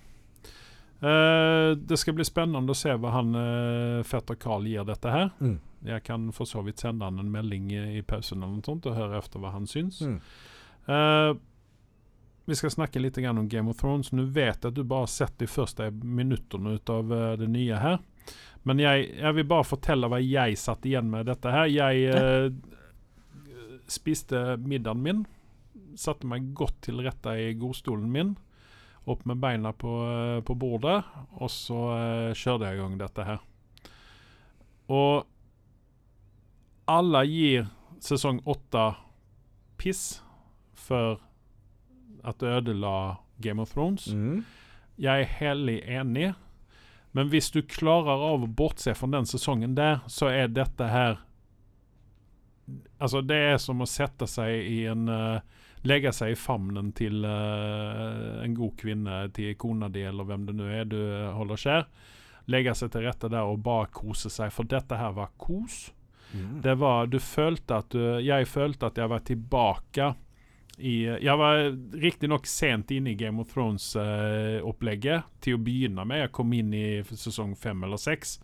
Uh, 1.00 1.72
det 1.76 1.96
skal 1.96 2.14
bli 2.14 2.24
spennende 2.28 2.74
å 2.74 2.76
se 2.76 2.92
hva 2.92 3.14
han 3.14 3.32
uh, 3.32 4.02
fetter 4.04 4.36
Carl 4.36 4.66
gir 4.68 4.84
dette 4.84 5.10
her. 5.10 5.30
Mm. 5.40 5.56
Jeg 5.88 6.04
kan 6.04 6.26
for 6.36 6.44
så 6.48 6.60
vidt 6.66 6.82
sende 6.82 7.08
han 7.08 7.18
en 7.22 7.30
melding 7.32 7.70
i, 7.72 7.84
i 7.98 8.02
pausen 8.04 8.42
eller 8.42 8.58
noe 8.58 8.66
sånt 8.66 8.86
og 8.90 8.98
høre 8.98 9.16
efter 9.18 9.40
hva 9.40 9.54
han 9.54 9.68
syns. 9.70 10.02
Mm. 10.04 10.18
Uh, 10.84 11.32
vi 12.44 12.58
skal 12.58 12.74
snakke 12.74 13.00
litt 13.00 13.18
om 13.18 13.48
Game 13.48 13.70
of 13.70 13.80
Thrones. 13.80 14.12
Nå 14.12 14.28
vet 14.28 14.60
jeg 14.60 14.74
at 14.74 14.76
du 14.76 14.84
bare 14.84 15.06
har 15.06 15.12
sett 15.12 15.38
de 15.40 15.48
første 15.48 15.88
minuttene 15.90 16.76
ut 16.76 16.90
av 16.92 17.12
det 17.38 17.46
nye 17.48 17.76
her. 17.78 17.98
Men 18.66 18.80
jeg, 18.82 19.06
jeg 19.20 19.36
vil 19.36 19.46
bare 19.48 19.68
fortelle 19.68 20.08
hva 20.10 20.18
jeg 20.20 20.58
satt 20.58 20.88
igjen 20.88 21.12
med 21.12 21.30
dette 21.30 21.52
her. 21.54 21.70
Jeg 21.70 22.56
spiste 23.86 24.56
middagen 24.58 25.04
min. 25.04 25.22
Satte 25.98 26.28
meg 26.28 26.52
godt 26.56 26.82
til 26.86 27.02
rette 27.04 27.34
i 27.38 27.52
godstolen 27.58 28.10
min. 28.12 28.34
Opp 29.10 29.24
med 29.26 29.40
beina 29.42 29.72
på, 29.72 29.94
eh, 30.06 30.40
på 30.44 30.54
bordet. 30.54 31.00
Og 31.40 31.50
så 31.50 31.80
eh, 31.96 32.36
kjørte 32.36 32.68
jeg 32.68 32.78
i 32.78 32.82
gang 32.82 32.98
dette 33.00 33.26
her. 33.26 33.40
Og 34.90 35.26
alle 36.90 37.24
gir 37.28 37.68
sesong 38.02 38.40
åtte 38.48 38.84
piss 39.80 40.20
for 40.74 41.20
at 42.26 42.40
det 42.42 42.52
ødela 42.60 42.94
Game 43.40 43.62
of 43.62 43.72
Thrones. 43.72 44.06
Mm. 44.12 44.44
Jeg 45.00 45.22
er 45.22 45.34
hellig 45.40 45.78
enig. 45.88 46.34
Men 47.12 47.30
hvis 47.32 47.50
du 47.50 47.62
klarer 47.66 48.22
av 48.22 48.44
å 48.44 48.50
bortse 48.50 48.94
fra 48.94 49.08
den 49.10 49.26
sesongen 49.26 49.74
der, 49.74 50.02
så 50.06 50.30
er 50.30 50.52
dette 50.52 50.90
her 50.90 51.20
Altså, 53.02 53.18
det 53.26 53.34
er 53.34 53.56
som 53.58 53.80
å 53.82 53.86
sette 53.88 54.28
seg 54.30 54.68
i 54.70 54.84
en 54.86 55.08
eh, 55.10 55.40
Legge 55.88 56.12
seg 56.12 56.34
i 56.34 56.36
famnen 56.36 56.90
til 56.96 57.24
uh, 57.24 58.42
en 58.44 58.56
god 58.56 58.74
kvinne, 58.80 59.20
til 59.36 59.54
kona 59.60 59.88
di, 59.88 60.02
eller 60.04 60.28
hvem 60.28 60.44
det 60.50 60.56
nå 60.58 60.66
er 60.68 60.88
du 60.90 60.98
eh, 61.00 61.30
holder 61.32 61.62
kjær. 61.62 61.86
Legge 62.52 62.74
seg 62.76 62.90
til 62.92 63.06
rette 63.06 63.30
der 63.32 63.48
og 63.48 63.62
bare 63.64 63.88
kose 63.94 64.28
seg, 64.32 64.52
for 64.52 64.68
dette 64.68 64.98
her 65.00 65.14
var 65.16 65.32
kos. 65.40 65.86
Mm. 66.34 66.60
Det 66.62 66.74
var 66.78 67.08
Du 67.10 67.18
følte 67.18 67.80
at 67.80 67.88
du 67.90 68.20
Jeg 68.22 68.46
følte 68.46 68.86
at 68.86 68.98
jeg 69.00 69.10
var 69.10 69.22
tilbake 69.26 70.12
i 70.78 71.02
Jeg 71.02 71.36
var 71.36 71.64
riktignok 71.98 72.46
sent 72.46 72.92
inne 72.94 73.10
i 73.10 73.18
Game 73.18 73.42
of 73.42 73.50
Thrones-opplegget 73.50 75.26
til 75.42 75.58
å 75.58 75.62
begynne 75.64 76.04
med. 76.06 76.22
Jeg 76.22 76.32
kom 76.36 76.52
inn 76.56 76.72
i 76.72 77.02
sesong 77.10 77.56
fem 77.58 77.82
eller 77.84 78.00
seks. 78.00 78.38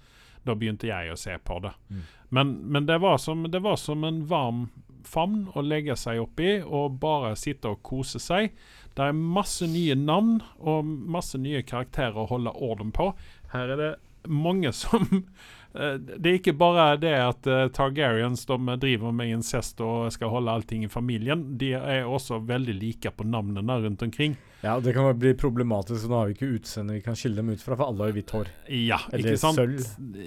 Da 0.44 0.54
begynte 0.54 0.90
jeg 0.90 1.12
å 1.12 1.18
se 1.18 1.38
på 1.38 1.60
det. 1.64 1.72
Mm. 1.88 2.02
Men, 2.28 2.52
men 2.74 2.86
det, 2.90 2.98
var 2.98 3.18
som, 3.22 3.46
det 3.50 3.62
var 3.64 3.78
som 3.80 4.04
en 4.04 4.24
varm 4.28 4.66
favn 5.06 5.46
å 5.54 5.64
legge 5.64 5.96
seg 5.98 6.20
oppi 6.22 6.58
og 6.60 6.98
bare 7.02 7.34
sitte 7.38 7.72
og 7.72 7.82
kose 7.86 8.20
seg. 8.22 8.52
Det 8.96 9.04
er 9.04 9.16
masse 9.16 9.66
nye 9.68 9.96
navn 9.98 10.40
og 10.58 10.86
masse 10.86 11.38
nye 11.40 11.62
karakterer 11.66 12.22
å 12.22 12.30
holde 12.30 12.54
orden 12.64 12.92
på. 12.96 13.10
Her 13.52 13.74
er 13.74 13.82
det 13.82 13.92
mange 14.28 14.72
som 14.74 15.06
Det 15.76 16.30
er 16.30 16.38
ikke 16.38 16.56
bare 16.56 16.88
det 17.00 17.14
at 17.20 17.46
eh, 17.50 17.66
Targaryens 17.74 18.46
de 18.48 18.76
driver 18.82 19.12
med 19.12 19.32
incest 19.34 19.80
og 19.84 20.08
skal 20.14 20.32
holde 20.32 20.52
allting 20.52 20.86
i 20.86 20.90
familien. 20.90 21.44
De 21.58 21.72
er 21.76 22.06
også 22.08 22.40
veldig 22.46 22.76
like 22.80 23.12
på 23.12 23.26
navnene 23.28 23.80
rundt 23.84 24.04
omkring. 24.06 24.36
Ja, 24.64 24.80
det 24.80 24.92
kan 24.96 25.18
bli 25.18 25.34
problematisk, 25.34 26.00
så 26.02 26.08
nå 26.08 26.16
har 26.18 26.30
vi 26.30 26.34
ikke 26.34 26.48
utseende 26.56 26.96
vi 26.96 27.02
kan 27.04 27.16
skille 27.18 27.36
dem 27.38 27.52
ut 27.52 27.62
fra, 27.62 27.76
for 27.76 27.90
alle 27.90 28.08
har 28.08 28.14
hvitt 28.16 28.32
hår. 28.34 28.48
Ja, 28.72 28.98
Eller 29.12 29.34
ikke 29.34 29.42
sant? 29.42 29.60
sølv. 29.60 29.82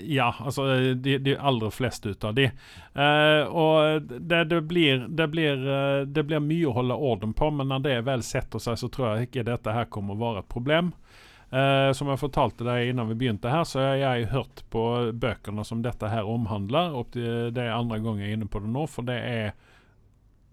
Ja, 0.05 0.29
altså 0.39 0.67
de, 0.95 1.17
de 1.25 1.33
aller 1.35 1.73
fleste 1.73 2.13
ut 2.13 2.27
av 2.29 2.38
de. 2.38 2.45
Uh, 2.93 3.43
og 3.49 4.07
det, 4.07 4.43
det, 4.51 4.62
blir, 4.69 5.07
det, 5.09 5.27
blir, 5.33 5.65
uh, 5.65 6.05
det 6.05 6.23
blir 6.29 6.45
mye 6.45 6.69
å 6.69 6.75
holde 6.77 6.99
orden 7.09 7.33
på, 7.35 7.49
men 7.51 7.73
når 7.73 7.83
det 7.83 7.95
er 7.97 8.05
vel 8.07 8.23
setter 8.23 8.63
seg, 8.63 8.79
så 8.79 8.91
tror 8.93 9.09
jeg 9.09 9.29
ikke 9.29 9.47
dette 9.49 9.75
her 9.75 9.89
kommer 9.91 10.15
å 10.15 10.23
være 10.23 10.45
et 10.45 10.51
problem. 10.53 10.93
Eh, 11.49 11.91
som 11.97 12.12
jeg 12.12 12.21
fortalte 12.21 12.65
deg 12.67 12.91
innan 12.91 13.09
vi 13.09 13.17
begynte 13.23 13.49
her, 13.49 13.63
så 13.65 13.81
har 13.81 13.95
jeg 13.97 14.29
hørt 14.33 14.62
på 14.69 14.83
bøkene 15.17 15.65
som 15.65 15.81
dette 15.81 16.12
her 16.12 16.27
omhandler. 16.29 16.93
Og 16.93 17.15
det 17.17 17.63
er 17.63 17.73
andre 17.73 17.99
gang 18.03 18.21
jeg 18.21 18.31
er 18.31 18.39
inne 18.39 18.49
på 18.49 18.62
det 18.62 18.69
nå, 18.69 18.85
for 18.89 19.07
det 19.07 19.17
er 19.17 19.53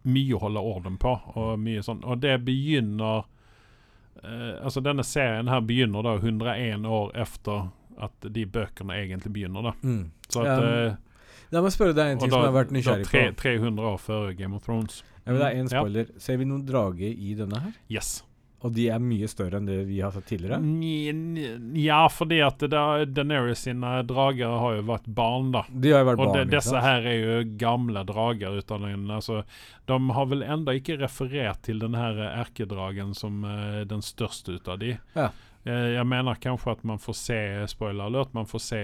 mye 0.07 0.37
å 0.37 0.43
holde 0.47 0.63
orden 0.63 1.01
på. 1.03 1.17
Og 1.37 1.57
mye 1.61 1.83
sånn 1.83 2.05
Og 2.07 2.21
det 2.23 2.37
begynner 2.47 3.25
uh, 4.23 4.55
Altså, 4.63 4.81
denne 4.85 5.05
serien 5.05 5.51
her 5.51 5.65
begynner 5.67 6.07
da 6.07 6.15
101 6.21 6.87
år 6.87 7.11
efter 7.19 7.69
at 7.97 8.29
de 8.29 8.45
bøkene 8.47 8.95
egentlig 9.01 9.33
begynner, 9.33 9.71
da. 9.71 9.73
Mm. 9.83 10.05
Så 10.29 10.45
at 10.45 10.63
um, 10.63 11.03
La 11.55 11.63
meg 11.63 11.73
spørre 11.75 11.95
deg 11.97 12.13
en 12.13 12.21
ting 12.21 12.31
da, 12.31 12.35
som 12.35 12.43
jeg 12.43 12.51
har 12.51 12.57
vært 12.57 12.73
nysgjerrig 12.75 13.07
på. 13.09 13.21
300 13.41 13.91
år 13.93 14.01
før 14.03 14.33
Game 14.37 14.57
of 14.57 14.65
Thrones. 14.67 15.03
Ja, 15.23 15.33
men 15.33 15.39
det 15.41 15.47
er 15.47 15.61
en 15.61 15.69
Ja. 15.71 15.83
spoiler. 15.83 16.09
Ser 16.23 16.41
vi 16.41 16.49
noen 16.49 16.65
drage 16.67 17.07
i 17.11 17.35
denne 17.39 17.61
her? 17.63 17.77
Yes. 17.91 18.23
Og 18.65 18.73
de 18.73 18.87
er 18.89 19.03
mye 19.03 19.29
større 19.29 19.59
enn 19.61 19.67
det 19.69 19.83
vi 19.89 19.99
har 20.01 20.15
sett 20.15 20.27
tidligere? 20.31 20.59
Ja, 21.77 22.07
fordi 22.09 22.39
at 22.43 22.63
Daenerys 22.65 23.67
sine 23.67 23.91
drager 24.09 24.55
har 24.63 24.79
jo 24.79 24.87
vært 24.89 25.09
barn, 25.19 25.51
da. 25.55 25.67
De 25.69 25.93
har 25.93 26.03
jo 26.03 26.09
vært 26.11 26.23
Og 26.23 26.31
barn. 26.33 26.39
de, 26.39 26.57
disse 26.57 26.85
her 26.87 27.07
er 27.07 27.19
jo 27.21 27.37
gamle 27.61 28.05
drager. 28.09 28.57
Uten, 28.57 29.11
altså, 29.13 29.43
de 29.87 29.99
har 30.19 30.31
vel 30.33 30.47
enda 30.47 30.75
ikke 30.77 30.97
referert 31.03 31.61
til 31.69 31.85
den 31.85 31.95
her 31.99 32.17
erkedragen 32.31 33.13
som 33.15 33.45
uh, 33.45 33.85
den 33.89 34.03
største 34.03 34.57
ut 34.57 34.73
av 34.73 34.81
de. 34.81 34.97
Ja. 35.15 35.31
Eh, 35.67 35.89
jeg 35.97 36.07
mener 36.07 36.39
kanskje 36.39 36.77
at 36.77 36.85
man 36.87 37.01
får 37.03 37.17
se 37.19 37.41
spoiler 37.73 38.07
alert, 38.07 38.35
man 38.37 38.47
får 38.47 38.63
se 38.63 38.83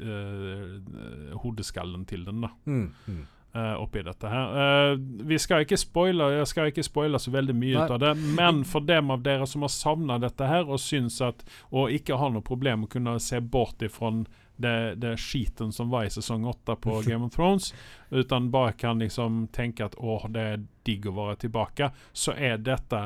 uh, 0.00 1.36
hodeskallen 1.42 2.06
til 2.08 2.24
den, 2.24 2.40
da. 2.46 2.50
Mm. 2.64 2.86
Mm. 3.06 3.26
Eh, 3.54 3.74
oppi 3.82 4.02
dette 4.02 4.28
her. 4.28 4.60
Eh, 4.62 4.96
vi 5.26 5.38
skal 5.38 5.64
ikke 5.64 5.78
spoile 5.80 6.30
Jeg 6.36 6.50
skal 6.50 6.70
ikke 6.70 6.84
spoile 6.86 7.20
så 7.22 7.32
veldig 7.34 7.56
mye 7.56 7.78
Nei. 7.78 7.84
ut 7.84 7.94
av 7.96 8.02
det, 8.02 8.12
men 8.38 8.62
for 8.68 8.86
dem 8.86 9.10
av 9.10 9.24
dere 9.26 9.48
som 9.48 9.66
har 9.66 9.72
savna 9.74 10.18
dette 10.22 10.46
her 10.46 10.68
og 10.70 10.80
syns 10.82 11.20
at 11.24 11.44
Og 11.70 11.94
ikke 11.94 12.18
har 12.20 12.32
noe 12.34 12.46
problem 12.46 12.84
med 12.84 12.90
å 12.90 12.94
kunne 12.96 13.16
se 13.22 13.40
bort 13.40 13.82
ifra 13.82 14.12
det, 14.60 14.94
det 15.00 15.14
skiten 15.20 15.72
som 15.72 15.88
var 15.90 16.04
i 16.04 16.12
sesong 16.12 16.44
åtte 16.44 16.76
på 16.76 16.98
Game 17.06 17.24
of 17.24 17.32
Thrones, 17.32 17.70
utan 18.10 18.50
bare 18.52 18.74
kan 18.76 18.98
liksom 19.00 19.46
tenke 19.56 19.86
at 19.86 19.94
åh, 19.96 20.26
det 20.28 20.40
er 20.40 20.64
digg 20.84 21.08
å 21.08 21.14
være 21.16 21.38
tilbake, 21.46 21.88
så 22.12 22.34
er 22.36 22.60
dette 22.60 23.00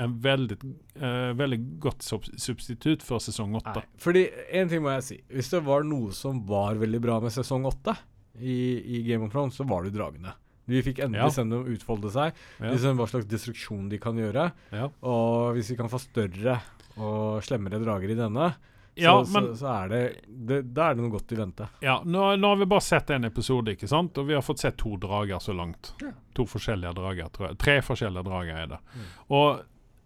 en 0.00 0.20
veldig, 0.20 0.56
uh, 1.00 1.32
veldig 1.36 1.58
godt 1.80 2.04
substitutt 2.04 3.02
for 3.04 3.20
sesong 3.20 3.56
åtte. 3.56 3.82
Fordi 4.00 4.26
en 4.60 4.68
ting 4.68 4.84
må 4.84 4.94
jeg 4.98 5.06
si. 5.06 5.18
Hvis 5.32 5.50
det 5.52 5.62
var 5.64 5.84
noe 5.88 6.12
som 6.16 6.40
var 6.48 6.80
veldig 6.80 7.00
bra 7.04 7.18
med 7.24 7.32
sesong 7.32 7.64
åtte 7.68 7.96
i, 8.40 8.56
i 8.98 9.02
Game 9.06 9.24
of 9.26 9.32
Thrones, 9.32 9.56
så 9.56 9.64
var 9.68 9.84
det 9.84 9.92
dragene. 9.96 10.32
Vi 10.70 10.82
fikk 10.86 11.00
endelig 11.02 11.24
Ja. 11.24 11.30
se 11.34 11.42
dem 11.42 11.66
utfolde 11.66 12.10
seg. 12.14 12.32
Ja. 12.60 12.70
Liksom 12.70 12.96
hva 13.00 13.06
slags 13.10 13.26
destruksjon 13.26 13.88
de 13.90 13.98
kan 13.98 14.14
gjøre. 14.18 14.50
Ja. 14.70 14.88
Og 15.02 15.54
hvis 15.56 15.70
vi 15.72 15.76
kan 15.80 15.88
få 15.90 15.98
større 15.98 16.60
og 17.00 17.40
slemmere 17.42 17.80
drager 17.82 18.10
i 18.12 18.18
denne, 18.18 18.52
Ja, 19.00 19.12
så, 19.24 19.32
men 19.32 19.46
så, 19.54 19.60
så 19.62 19.68
er 19.84 19.88
det, 19.88 20.00
det 20.26 20.56
Da 20.74 20.90
er 20.90 20.94
det 20.98 21.02
noe 21.04 21.12
godt 21.14 21.32
i 21.32 21.36
vente. 21.38 21.68
Ja, 21.80 22.00
nå, 22.04 22.36
nå 22.36 22.48
har 22.52 22.56
vi 22.60 22.66
bare 22.70 22.82
sett 22.84 23.10
en 23.14 23.24
episode, 23.24 23.72
ikke 23.74 23.88
sant? 23.88 24.18
Og 24.18 24.26
vi 24.28 24.34
har 24.34 24.42
fått 24.42 24.58
sett 24.60 24.76
to 24.82 24.96
drager 25.00 25.38
så 25.40 25.54
langt. 25.56 25.92
Ja. 26.02 26.10
To 26.36 26.44
forskjellige 26.50 26.92
drager, 26.98 27.30
tror 27.32 27.48
jeg. 27.48 27.58
Tre 27.62 27.76
forskjellige 27.86 28.26
drager 28.26 28.58
er 28.64 28.66
det. 28.74 28.80
Mm. 28.94 29.08
Og 29.38 29.62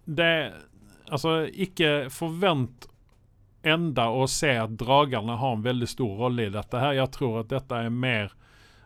det 0.07 0.31
Altså, 1.13 1.43
ikke 1.53 2.09
forvent 2.09 2.87
enda 3.65 4.09
å 4.13 4.27
se 4.31 4.53
at 4.61 4.77
dragene 4.81 5.39
har 5.41 5.57
en 5.57 5.65
veldig 5.65 5.89
stor 5.89 6.17
rolle 6.21 6.49
i 6.49 6.55
dette 6.55 6.81
her. 6.81 6.97
Jeg 7.01 7.13
tror 7.17 7.41
at 7.43 7.53
dette 7.53 7.81
er 7.87 7.93
mer 7.93 8.35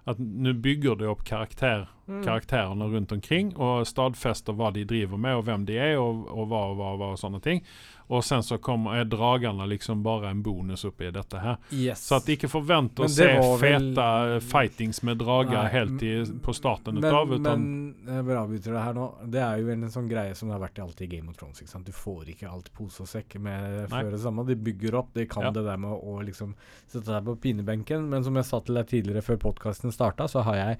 at 0.08 0.18
nå 0.18 0.54
bygger 0.64 0.98
du 0.98 1.06
opp 1.10 1.24
karakter, 1.28 1.88
Mm. 2.08 2.22
karakterene 2.24 2.86
rundt 2.88 3.12
omkring 3.12 3.50
og 3.60 3.82
stadfester 3.86 4.54
hva 4.56 4.70
de 4.72 4.86
driver 4.88 5.18
med, 5.20 5.34
og 5.36 5.44
hvem 5.44 5.66
de 5.68 5.74
er, 5.76 5.98
og, 6.00 6.22
og 6.32 6.46
hva 6.48 6.60
og 6.70 6.76
hva, 6.78 6.92
og 6.94 6.98
hva 7.02 7.08
og 7.12 7.18
sånne 7.20 7.40
ting. 7.44 7.60
Og 8.08 8.22
sen 8.24 8.40
så 8.40 8.56
kommer, 8.56 8.94
er 8.96 9.04
dragene 9.04 9.66
liksom 9.68 10.00
bare 10.02 10.30
en 10.32 10.38
bonus 10.42 10.86
oppi 10.88 11.10
dette 11.12 11.36
her. 11.42 11.58
Yes. 11.76 12.06
Så 12.08 12.16
at 12.16 12.30
ikke 12.32 12.48
forvent 12.48 12.96
å 13.04 13.08
se 13.12 13.26
fete 13.60 13.90
vel- 14.00 14.40
fightings 14.40 15.02
med 15.04 15.18
drager 15.20 15.58
Nei, 15.58 15.72
helt 15.74 16.02
i, 16.08 16.14
på 16.40 16.54
starten 16.56 16.96
men, 16.96 17.04
utav, 17.04 17.34
utan 17.36 17.66
men 18.06 18.14
jeg 18.16 18.24
bare 18.30 18.40
avbryter 18.46 18.72
det 18.78 18.84
her 18.86 18.96
nå. 18.96 19.08
Det 19.36 19.42
er 19.44 19.60
jo 19.60 19.68
en 19.74 19.84
sånn 19.92 20.08
greie 20.08 20.32
som 20.34 20.48
det 20.48 20.56
har 20.56 20.62
vært 20.64 20.80
alltid 20.86 21.04
i 21.04 21.16
Game 21.18 21.28
of 21.28 21.36
Thrones. 21.36 21.60
ikke 21.60 21.74
sant? 21.74 21.84
Du 21.84 21.92
får 21.92 22.32
ikke 22.32 22.48
alt 22.48 22.72
pose 22.72 23.04
og 23.04 23.10
sekk 23.12 23.36
med 23.44 23.90
før 23.92 24.08
det 24.16 24.22
samme. 24.24 24.46
De 24.48 24.56
bygger 24.56 24.96
opp. 25.02 25.12
De 25.12 25.26
kan 25.28 25.42
Ja. 25.44 25.50
det 25.50 25.66
der 25.68 25.76
med 25.76 25.92
å 25.92 26.16
liksom 26.24 26.54
sette 26.88 27.04
deg 27.12 27.28
på 27.28 27.36
pinebenken. 27.44 28.08
Men 28.08 28.24
som 28.24 28.34
jeg 28.40 28.48
sa 28.48 28.60
til 28.60 28.74
deg 28.80 28.88
tidligere, 28.88 29.20
før 29.20 29.36
podkasten 29.50 29.92
starta, 29.92 30.24
så 30.32 30.40
har 30.48 30.56
jeg 30.56 30.78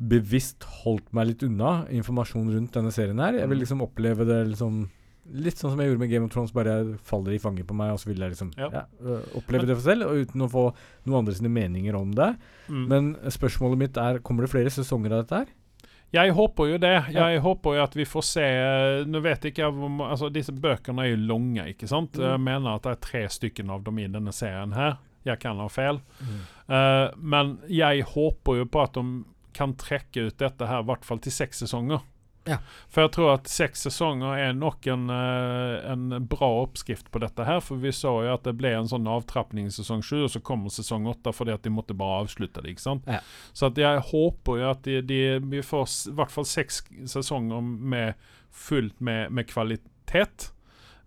bevisst 0.00 0.64
holdt 0.84 1.10
meg 1.12 1.26
litt 1.32 1.42
unna 1.44 1.84
informasjon 1.92 2.48
rundt 2.54 2.72
denne 2.72 2.92
serien 2.94 3.18
her. 3.20 3.34
Jeg 3.36 3.48
vil 3.48 3.58
Mm. 3.58 3.64
liksom 3.64 3.82
oppleve 3.84 4.26
det 4.26 4.46
liksom 4.54 4.88
Litt 5.32 5.54
sånn 5.60 5.70
som 5.70 5.78
jeg 5.78 5.90
gjorde 5.90 6.00
med 6.00 6.10
Game 6.10 6.24
of 6.24 6.30
Thrones, 6.32 6.50
bare 6.50 6.64
jeg 6.72 6.98
faller 7.06 7.32
i 7.32 7.38
fanget 7.38 7.66
på 7.68 7.74
meg, 7.76 7.92
og 7.92 7.98
så 8.00 8.06
vil 8.08 8.18
jeg 8.18 8.32
liksom 8.32 8.50
Ja. 8.56 8.68
ja, 8.72 8.82
oppleve 9.36 9.64
det 9.66 9.76
for 9.76 9.82
selv, 9.84 10.02
og 10.08 10.26
uten 10.26 10.40
å 10.42 10.50
få 10.50 10.74
noen 11.06 11.18
andre 11.20 11.34
sine 11.34 11.48
meninger 11.48 11.94
om 11.94 12.10
det. 12.10 12.36
mm. 12.68 12.88
Men 12.88 13.14
spørsmålet 13.14 13.78
mitt 13.78 13.96
er, 13.96 14.18
kommer 14.18 14.40
det 14.42 14.50
flere 14.50 14.70
sesonger 14.72 15.12
av 15.12 15.22
dette 15.26 15.36
her? 15.38 15.46
Jeg 16.12 16.32
håper 16.34 16.72
jo 16.72 16.78
det. 16.78 17.12
Ja. 17.12 17.28
Jeg 17.28 17.42
håper 17.42 17.76
jo 17.76 17.82
at 17.84 17.94
vi 17.94 18.04
får 18.04 18.24
se 18.24 19.04
Nå 19.06 19.20
vet 19.22 19.40
ikke 19.44 19.62
jeg 19.62 19.72
om 19.72 20.00
Altså, 20.00 20.32
disse 20.32 20.50
bøkene 20.50 21.04
er 21.04 21.10
jo 21.14 21.26
lange, 21.28 21.68
ikke 21.76 21.86
sant? 21.86 22.12
Mm. 22.14 22.24
Jeg 22.26 22.40
mener 22.40 22.74
at 22.74 22.82
det 22.82 22.90
er 22.90 23.00
tre 23.06 23.22
stykker 23.28 23.70
av 23.70 23.84
dem 23.84 23.98
i 23.98 24.08
denne 24.08 24.32
serien 24.32 24.72
her. 24.74 24.96
Jeg 25.24 25.38
kan 25.38 25.56
ha 25.58 25.68
feil. 25.68 26.00
Mm. 26.20 26.40
Uh, 26.68 27.10
men 27.22 27.58
jeg 27.68 28.02
håper 28.02 28.56
jo 28.56 28.64
på 28.64 28.82
at 28.82 28.94
de 28.94 29.24
kan 29.56 29.76
trekke 29.78 30.28
ut 30.28 30.40
dette 30.40 30.66
her, 30.66 30.82
i 30.82 30.90
hvert 30.90 31.06
fall 31.06 31.22
til 31.22 31.34
seks 31.34 31.64
sesonger. 31.64 32.02
Ja. 32.48 32.56
For 32.88 33.04
jeg 33.04 33.12
tror 33.14 33.34
at 33.34 33.50
seks 33.52 33.82
sesonger 33.84 34.38
er 34.40 34.54
nok 34.56 34.86
en, 34.90 35.10
eh, 35.12 35.90
en 35.92 36.26
bra 36.30 36.48
oppskrift 36.62 37.10
på 37.12 37.20
dette 37.22 37.44
her. 37.44 37.60
For 37.60 37.80
vi 37.80 37.92
så 37.94 38.14
jo 38.24 38.32
at 38.32 38.46
det 38.48 38.56
ble 38.58 38.72
en 38.78 38.88
sånn 38.88 39.08
avtrapping 39.10 39.68
i 39.68 39.74
sesong 39.74 40.02
sju, 40.02 40.22
og 40.24 40.30
så 40.32 40.42
kommer 40.44 40.72
sesong 40.72 41.08
åtte 41.10 41.34
fordi 41.36 41.54
at 41.54 41.66
de 41.66 41.74
måtte 41.74 41.96
bare 41.96 42.24
avslutte 42.24 42.62
det. 42.62 42.74
ikke 42.74 42.86
sant? 42.86 43.10
Ja. 43.10 43.20
Så 43.52 43.72
jeg 43.76 44.06
håper 44.10 44.62
jo 44.62 44.70
at 44.70 44.82
de, 44.88 45.00
de, 45.02 45.20
vi 45.52 45.62
får 45.62 45.90
i 46.10 46.16
hvert 46.16 46.32
fall 46.32 46.48
seks 46.48 46.82
sesonger 47.12 47.60
med 47.60 48.14
fullt 48.50 48.98
med, 49.00 49.30
med 49.30 49.46
kvalitet. 49.50 50.50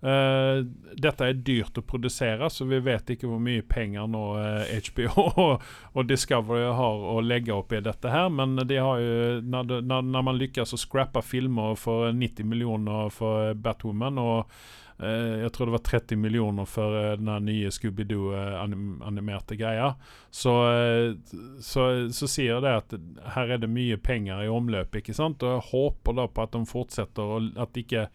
Eh, 0.04 0.66
dette 1.00 1.28
er 1.30 1.38
dyrt 1.48 1.78
å 1.80 1.84
produsere, 1.88 2.50
så 2.52 2.66
vi 2.68 2.82
vet 2.84 3.14
ikke 3.14 3.30
hvor 3.32 3.40
mye 3.40 3.64
penger 3.64 4.10
nå 4.12 4.24
eh, 4.36 4.74
HBO 4.90 5.24
og, 5.46 5.64
og 5.96 6.10
Discovery 6.10 6.66
har 6.76 7.06
å 7.14 7.22
legge 7.24 7.56
opp 7.56 7.72
i 7.72 7.80
dette 7.86 8.12
her, 8.12 8.28
men 8.28 8.58
de 8.68 8.82
har 8.84 9.00
jo 9.00 9.40
Når, 9.48 9.80
når, 9.88 10.06
når 10.12 10.26
man 10.28 10.40
lykkes 10.42 10.76
å 10.76 10.82
scrappe 10.82 11.24
filmer 11.24 11.78
for 11.80 12.12
90 12.12 12.50
millioner 12.52 13.14
for 13.16 13.56
Batwoman 13.56 14.20
og 14.20 14.52
eh, 15.00 15.40
jeg 15.46 15.56
tror 15.56 15.72
det 15.72 15.78
var 15.78 15.86
30 15.88 16.20
millioner 16.20 16.68
for 16.68 17.00
eh, 17.00 17.16
den 17.16 17.48
nye 17.48 17.72
Scooby-Doo-animerte 17.72 19.56
greia. 19.56 19.94
Så, 20.28 20.60
så, 21.64 21.90
så 22.12 22.34
sier 22.36 22.60
det 22.60 22.78
at 22.82 23.00
her 23.38 23.56
er 23.56 23.64
det 23.64 23.72
mye 23.72 23.96
penger 24.04 24.44
i 24.44 24.52
omløp, 24.52 25.00
ikke 25.00 25.16
sant? 25.16 25.48
Og 25.48 25.56
jeg 25.56 25.68
håper 25.72 26.20
da 26.20 26.28
på 26.28 26.44
at 26.44 26.56
de 26.60 26.66
fortsetter, 26.68 27.38
og 27.38 27.54
at 27.64 27.86
ikke 27.86 28.10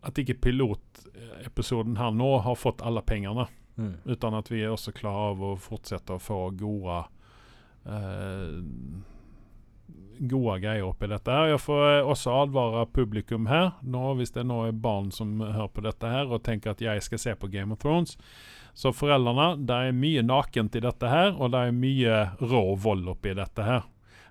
at 0.00 0.18
ikke 0.18 0.38
pilotepisoden 0.48 1.98
her 1.98 2.14
nå 2.14 2.38
har 2.44 2.58
fått 2.58 2.82
alle 2.86 3.02
pengene. 3.02 3.48
Mm. 3.78 3.94
Utan 4.04 4.34
at 4.34 4.50
vi 4.50 4.64
også 4.66 4.92
klarer 4.92 5.32
av 5.34 5.44
å 5.44 5.52
fortsette 5.60 6.16
å 6.16 6.22
få 6.22 6.48
gode 6.58 7.04
eh, 7.86 8.58
Gode 10.18 10.56
greier 10.58 10.82
oppi 10.82 11.06
dette. 11.06 11.30
her 11.30 11.52
Jeg 11.52 11.60
får 11.62 12.08
også 12.10 12.32
advare 12.40 12.88
publikum 12.90 13.46
her, 13.46 13.76
nå, 13.86 14.16
hvis 14.18 14.34
det 14.34 14.42
nå 14.50 14.64
er 14.66 14.72
barn 14.74 15.12
som 15.14 15.36
hører 15.38 15.70
på 15.70 15.84
dette 15.86 16.10
her 16.10 16.26
og 16.26 16.42
tenker 16.42 16.74
at 16.74 16.82
jeg 16.82 17.04
skal 17.06 17.22
se 17.22 17.34
på 17.38 17.50
Game 17.52 17.70
of 17.70 17.78
Thrones. 17.78 18.16
Så 18.74 18.90
foreldrene, 18.90 19.52
det 19.62 19.76
er 19.78 19.94
mye 19.94 20.24
nakent 20.26 20.74
i 20.74 20.82
dette 20.82 21.06
her, 21.06 21.30
og 21.38 21.54
det 21.54 21.62
er 21.68 21.78
mye 21.78 22.18
rå 22.42 22.64
vold 22.82 23.06
oppi 23.14 23.36
dette 23.38 23.62
her. 23.62 23.86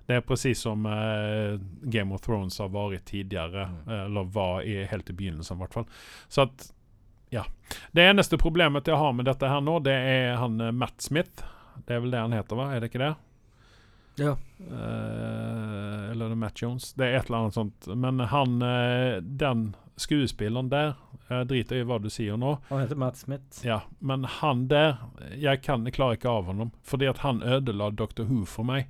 Det 0.08 0.16
er 0.16 0.22
precis 0.24 0.60
som 0.64 0.86
eh, 0.88 1.58
Game 1.92 2.14
of 2.16 2.22
Thrones 2.24 2.56
har 2.62 2.70
vært 2.72 3.04
tidligere, 3.10 3.66
Mm. 3.68 3.88
eh, 3.92 4.04
eller 4.06 4.24
var 4.32 4.62
i, 4.64 4.78
helt 4.88 5.10
i 5.10 5.12
begynnelsen 5.12 5.58
i 5.58 5.60
hvert 5.60 5.74
fall. 5.76 5.86
Så 6.32 6.46
at, 6.48 6.70
ja. 7.30 7.42
Det 7.92 8.06
eneste 8.08 8.38
problemet 8.40 8.88
jeg 8.88 8.96
har 8.96 9.12
med 9.12 9.28
dette 9.28 9.48
her 9.52 9.60
nå, 9.60 9.78
det 9.84 9.92
er 9.92 10.36
han 10.40 10.60
eh, 10.64 10.72
Matt 10.72 11.00
Smith. 11.04 11.44
Det 11.86 11.94
er 11.98 12.00
vel 12.00 12.10
det 12.16 12.22
han 12.24 12.32
heter, 12.32 12.56
va? 12.56 12.70
Er 12.74 12.80
det 12.80 12.88
ikke 12.90 13.04
det? 13.04 13.14
Ja. 14.18 14.32
Eh, 14.58 16.10
eller 16.10 16.30
er 16.32 16.34
Matt 16.40 16.62
Jones? 16.62 16.92
Det 16.96 17.06
er 17.06 17.18
et 17.20 17.28
eller 17.28 17.38
annet 17.44 17.54
sånt. 17.54 17.86
Men 17.94 18.18
han, 18.32 18.62
eh, 18.62 19.20
den 19.20 19.74
skuespilleren 19.98 20.68
der 20.70 20.94
Jeg 21.28 21.48
driter 21.50 21.76
i 21.76 21.84
hva 21.84 21.98
du 22.00 22.08
sier 22.08 22.38
nå. 22.40 22.54
Han 22.70 22.80
heter 22.80 22.96
Matt 22.96 23.16
Smith. 23.20 23.58
Ja, 23.66 23.82
men 24.00 24.22
han 24.24 24.66
der 24.70 24.96
Jeg 25.36 25.60
kan, 25.62 25.84
klarer 25.92 26.16
ikke 26.16 26.30
av 26.32 26.46
ham. 26.48 26.70
Fordi 26.82 27.06
at 27.10 27.18
han 27.18 27.42
ødela 27.42 27.90
Dr. 27.92 28.24
Who 28.24 28.44
for 28.46 28.64
meg. 28.64 28.86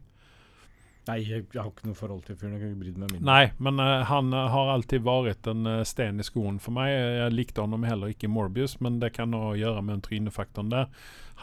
Nei, 1.09 1.19
jeg, 1.25 1.47
har 1.55 1.71
ikke 1.71 1.89
noe 1.89 1.97
forhold 1.97 2.25
til 2.27 2.37
fyren. 2.37 2.57
Jeg 2.59 2.63
kan 2.67 2.75
meg 3.01 3.13
mindre. 3.15 3.25
Nei, 3.25 3.45
men 3.65 3.81
uh, 3.81 4.05
han 4.11 4.33
eh, 4.37 4.49
har 4.53 4.73
alltid 4.75 5.05
vært 5.07 5.49
en 5.49 5.69
uh, 5.69 5.85
sten 5.89 6.21
i 6.21 6.27
skoen 6.27 6.59
for 6.61 6.77
meg. 6.77 6.93
Jeg 6.93 7.35
likte 7.35 7.65
ham 7.65 7.87
heller 7.89 8.13
ikke 8.13 8.29
i 8.29 8.33
Morbius, 8.33 8.77
men 8.85 9.01
det 9.01 9.15
kan 9.17 9.33
ha 9.37 9.53
å 9.53 9.57
gjøre 9.57 9.85
med 9.87 10.05
trynefaktoren 10.05 10.75
der. 10.75 10.91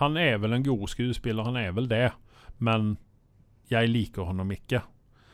Han 0.02 0.20
er 0.22 0.38
vel 0.44 0.54
en 0.58 0.68
god 0.68 0.86
skuespiller, 0.92 1.48
han 1.48 1.58
er 1.58 1.74
vel 1.74 1.90
det, 1.90 2.10
men 2.62 2.96
jeg 3.72 3.90
liker 3.90 4.30
ham 4.30 4.54
ikke. 4.54 4.84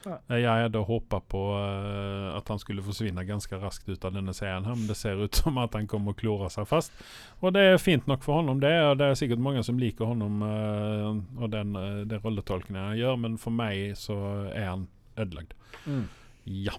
Ja. 0.05 0.17
Eh, 0.29 0.39
Jeg 0.41 0.65
hadde 0.65 0.83
håpa 0.85 1.19
på 1.29 1.41
eh, 1.57 2.27
at 2.37 2.49
han 2.49 2.59
skulle 2.61 2.83
forsvinne 2.85 3.25
ganske 3.27 3.57
raskt 3.61 3.89
ut 3.89 4.05
av 4.05 4.15
denne 4.15 4.33
serien, 4.33 4.65
her, 4.65 4.77
men 4.77 4.87
det 4.89 4.97
ser 4.99 5.21
ut 5.21 5.35
som 5.41 5.59
at 5.61 5.77
han 5.77 5.89
kommer 5.91 6.15
å 6.15 6.17
klore 6.17 6.49
seg 6.53 6.67
fast. 6.69 6.95
Og 7.41 7.53
det 7.55 7.65
er 7.71 7.81
fint 7.81 8.07
nok 8.09 8.23
for 8.25 8.41
ham, 8.41 8.61
det. 8.63 8.73
Og 8.89 8.97
det 8.99 9.09
er 9.09 9.19
sikkert 9.19 9.43
mange 9.43 9.63
som 9.67 9.79
liker 9.81 10.09
ham 10.09 10.45
eh, 10.47 11.09
og 11.41 11.51
den, 11.53 11.75
den 12.09 12.23
rolletolkningen 12.23 12.93
han 12.93 12.99
gjør, 12.99 13.19
men 13.25 13.37
for 13.41 13.55
meg 13.55 13.97
så 13.99 14.17
er 14.53 14.71
han 14.73 14.87
ødelagt. 15.19 15.53
Mm. 15.85 16.07
Ja. 16.45 16.77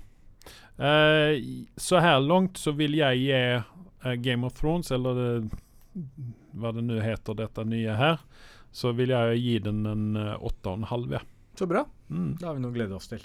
Uh, 0.83 1.37
så 1.77 2.01
her 2.01 2.17
langt 2.25 2.57
så 2.59 2.73
vil 2.75 2.97
jeg 2.97 3.19
gi 3.21 3.41
uh, 3.61 4.15
Game 4.25 4.49
of 4.49 4.57
Thrones, 4.59 4.89
eller 4.91 5.19
det, 5.19 5.61
hva 6.59 6.73
det 6.75 6.83
nu 6.89 6.97
heter 7.05 7.37
dette 7.39 7.65
nye 7.69 7.95
her, 7.99 8.25
så 8.73 8.95
vil 8.97 9.13
jeg 9.13 9.43
gi 9.45 9.59
den 9.69 9.85
en 9.87 10.17
åtta 10.17 10.73
och 10.73 10.81
en 10.81 10.89
halv. 10.89 11.13
Ja. 11.13 11.21
Så 11.59 11.67
bra. 11.67 11.87
Mm. 12.11 12.37
Det 12.41 12.47
har 12.47 12.55
vi 12.55 12.63
noe 12.65 12.73
å 12.73 12.75
glede 12.75 12.97
oss 12.97 13.09
til. 13.11 13.25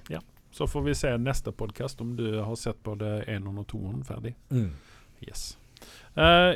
Så 0.52 0.68
får 0.68 0.82
vi 0.82 0.96
se 0.96 1.18
neste 1.18 1.52
podcast 1.52 2.02
om 2.02 2.16
du 2.16 2.40
har 2.40 2.56
sett 2.56 2.84
både 2.84 3.22
en 3.28 3.48
og 3.48 3.68
tvåan 3.68 4.04
ferdig. 4.08 4.36
Mm. 4.50 4.72
Yes. 5.20 5.58
Uh, 6.18 6.56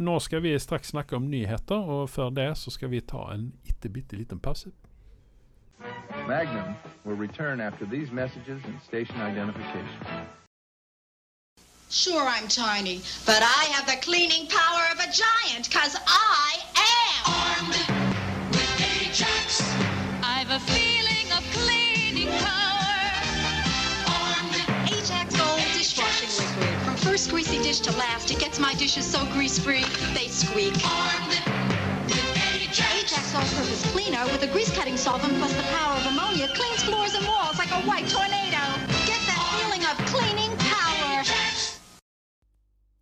nå 0.00 0.20
skal 0.20 0.40
vi 0.40 0.58
straks 0.58 0.88
snakke 0.94 1.16
om 1.16 1.30
nyheter, 1.30 1.76
og 1.76 2.10
før 2.10 2.30
det 2.30 2.50
så 2.58 2.70
skal 2.70 2.90
vi 2.90 3.00
ta 3.00 3.30
en 3.34 3.50
bitte, 3.64 3.88
bitte 3.88 4.16
liten 4.16 4.40
pause. 4.40 4.70
Magnum 6.28 6.74
will 7.04 7.16
return 7.16 7.60
after 7.60 7.86
these 7.86 8.12
messages 8.12 8.60
and 8.64 8.80
station 8.86 9.16
identification. 9.20 10.26
Sure, 11.88 12.22
I'm 12.22 12.46
tiny, 12.46 13.02
but 13.26 13.42
I 13.42 13.64
have 13.74 13.86
the 13.86 13.98
cleaning 14.00 14.46
power 14.46 14.84
of 14.94 14.98
a 15.00 15.10
giant, 15.10 15.68
because 15.68 15.96
I 16.06 16.49
dish 27.70 27.86
to 27.86 27.96
last, 27.96 28.32
it 28.32 28.38
gets 28.40 28.58
my 28.58 28.74
dishes 28.74 29.06
so 29.06 29.20
grease-free, 29.26 29.84
they 30.12 30.26
squeak. 30.26 30.74
Armed 30.82 31.34
with 32.10 32.30
Ajax. 32.50 32.82
Ajax 32.98 33.34
all-purpose 33.38 33.82
cleaner 33.92 34.24
with 34.32 34.42
a 34.42 34.50
grease-cutting 34.50 34.96
solvent 34.96 35.34
plus 35.38 35.54
the 35.54 35.62
power 35.74 35.94
of 36.00 36.06
ammonia 36.06 36.48
cleans 36.58 36.82
floors 36.82 37.14
and 37.14 37.24
walls 37.30 37.56
like 37.62 37.70
a 37.70 37.80
white 37.86 38.08
tornado. 38.10 38.62
Get 39.06 39.22
that 39.30 39.42
feeling 39.54 39.84
of 39.86 39.94
cleaning 40.10 40.50
power. 40.66 41.22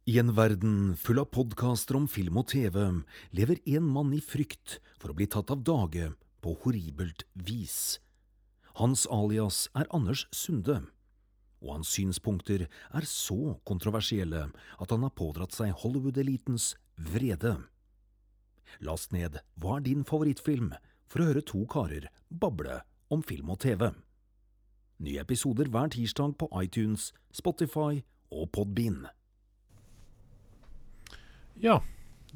I 0.04 0.18
en 0.18 0.34
verden 0.36 0.96
full 0.96 1.22
av 1.24 1.30
podkaster 1.32 1.96
om 1.96 2.04
film 2.04 2.36
og 2.36 2.50
TV 2.52 2.76
lever 3.40 3.64
en 3.72 3.88
mann 3.88 4.12
i 4.12 4.20
frykt 4.20 4.82
for 5.00 5.14
å 5.14 5.16
bli 5.16 5.30
tatt 5.32 5.48
av 5.48 5.64
dage 5.64 6.12
på 6.44 6.58
horribelt 6.60 7.24
vis. 7.32 8.02
Hans 8.76 9.08
alias 9.08 9.70
er 9.72 9.88
Anders 9.96 10.28
Sunde, 10.28 10.82
og 11.62 11.72
hans 11.76 11.94
synspunkter 11.96 12.66
er 12.68 13.08
så 13.08 13.56
kontroversielle 13.68 14.46
at 14.78 14.94
han 14.94 15.06
har 15.06 15.16
pådratt 15.18 15.56
seg 15.56 15.74
Hollywood-elitens 15.82 16.74
vrede. 16.96 17.56
Last 18.84 19.14
ned 19.16 19.40
Hva 19.56 19.78
er 19.78 19.86
din 19.88 20.04
favorittfilm? 20.06 20.74
for 21.08 21.22
å 21.22 21.28
høre 21.30 21.44
to 21.44 21.64
karer 21.70 22.08
bable 22.28 22.80
om 23.12 23.24
film 23.24 23.52
og 23.54 23.62
TV. 23.64 23.88
Nye 25.04 25.22
episoder 25.22 25.70
hver 25.72 25.92
tirsdag 25.94 26.34
på 26.40 26.48
iTunes, 26.60 27.12
Spotify 27.32 28.02
og 28.34 28.50
Podbean. 28.52 29.06
Ja, 31.58 31.80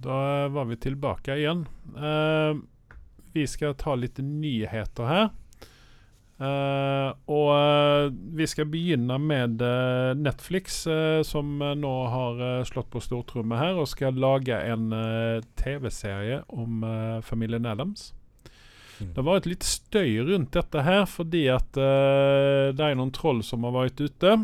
da 0.03 0.49
var 0.51 0.67
vi 0.71 0.79
tilbake 0.83 1.37
igjen. 1.39 1.67
Eh, 1.95 2.63
vi 3.35 3.47
skal 3.51 3.77
ta 3.79 3.95
litt 3.99 4.19
nyheter 4.23 5.11
her. 5.11 5.29
Eh, 6.43 7.11
og 7.31 7.51
eh, 7.55 8.09
vi 8.43 8.47
skal 8.51 8.67
begynne 8.67 9.19
med 9.23 9.63
eh, 9.63 10.13
Netflix, 10.19 10.87
eh, 10.91 11.23
som 11.27 11.63
eh, 11.63 11.77
nå 11.79 11.93
har 12.11 12.65
slått 12.67 12.91
på 12.91 13.03
stortrommet 13.03 13.61
her 13.61 13.79
og 13.79 13.91
skal 13.91 14.19
lage 14.19 14.57
en 14.57 14.91
TV-serie 15.59 16.41
om 16.51 16.83
familien 17.23 17.69
Adams. 17.71 18.11
Det 18.99 19.17
har 19.19 19.27
vært 19.27 19.49
litt 19.51 19.67
støy 19.67 20.21
rundt 20.27 20.55
dette 20.55 20.83
her, 20.87 21.07
fordi 21.11 21.47
at 21.51 21.71
det 21.75 22.85
er 22.87 22.99
noen 22.99 23.11
troll 23.15 23.41
som 23.47 23.65
har 23.67 23.75
vært 23.75 24.03
ute 24.03 24.35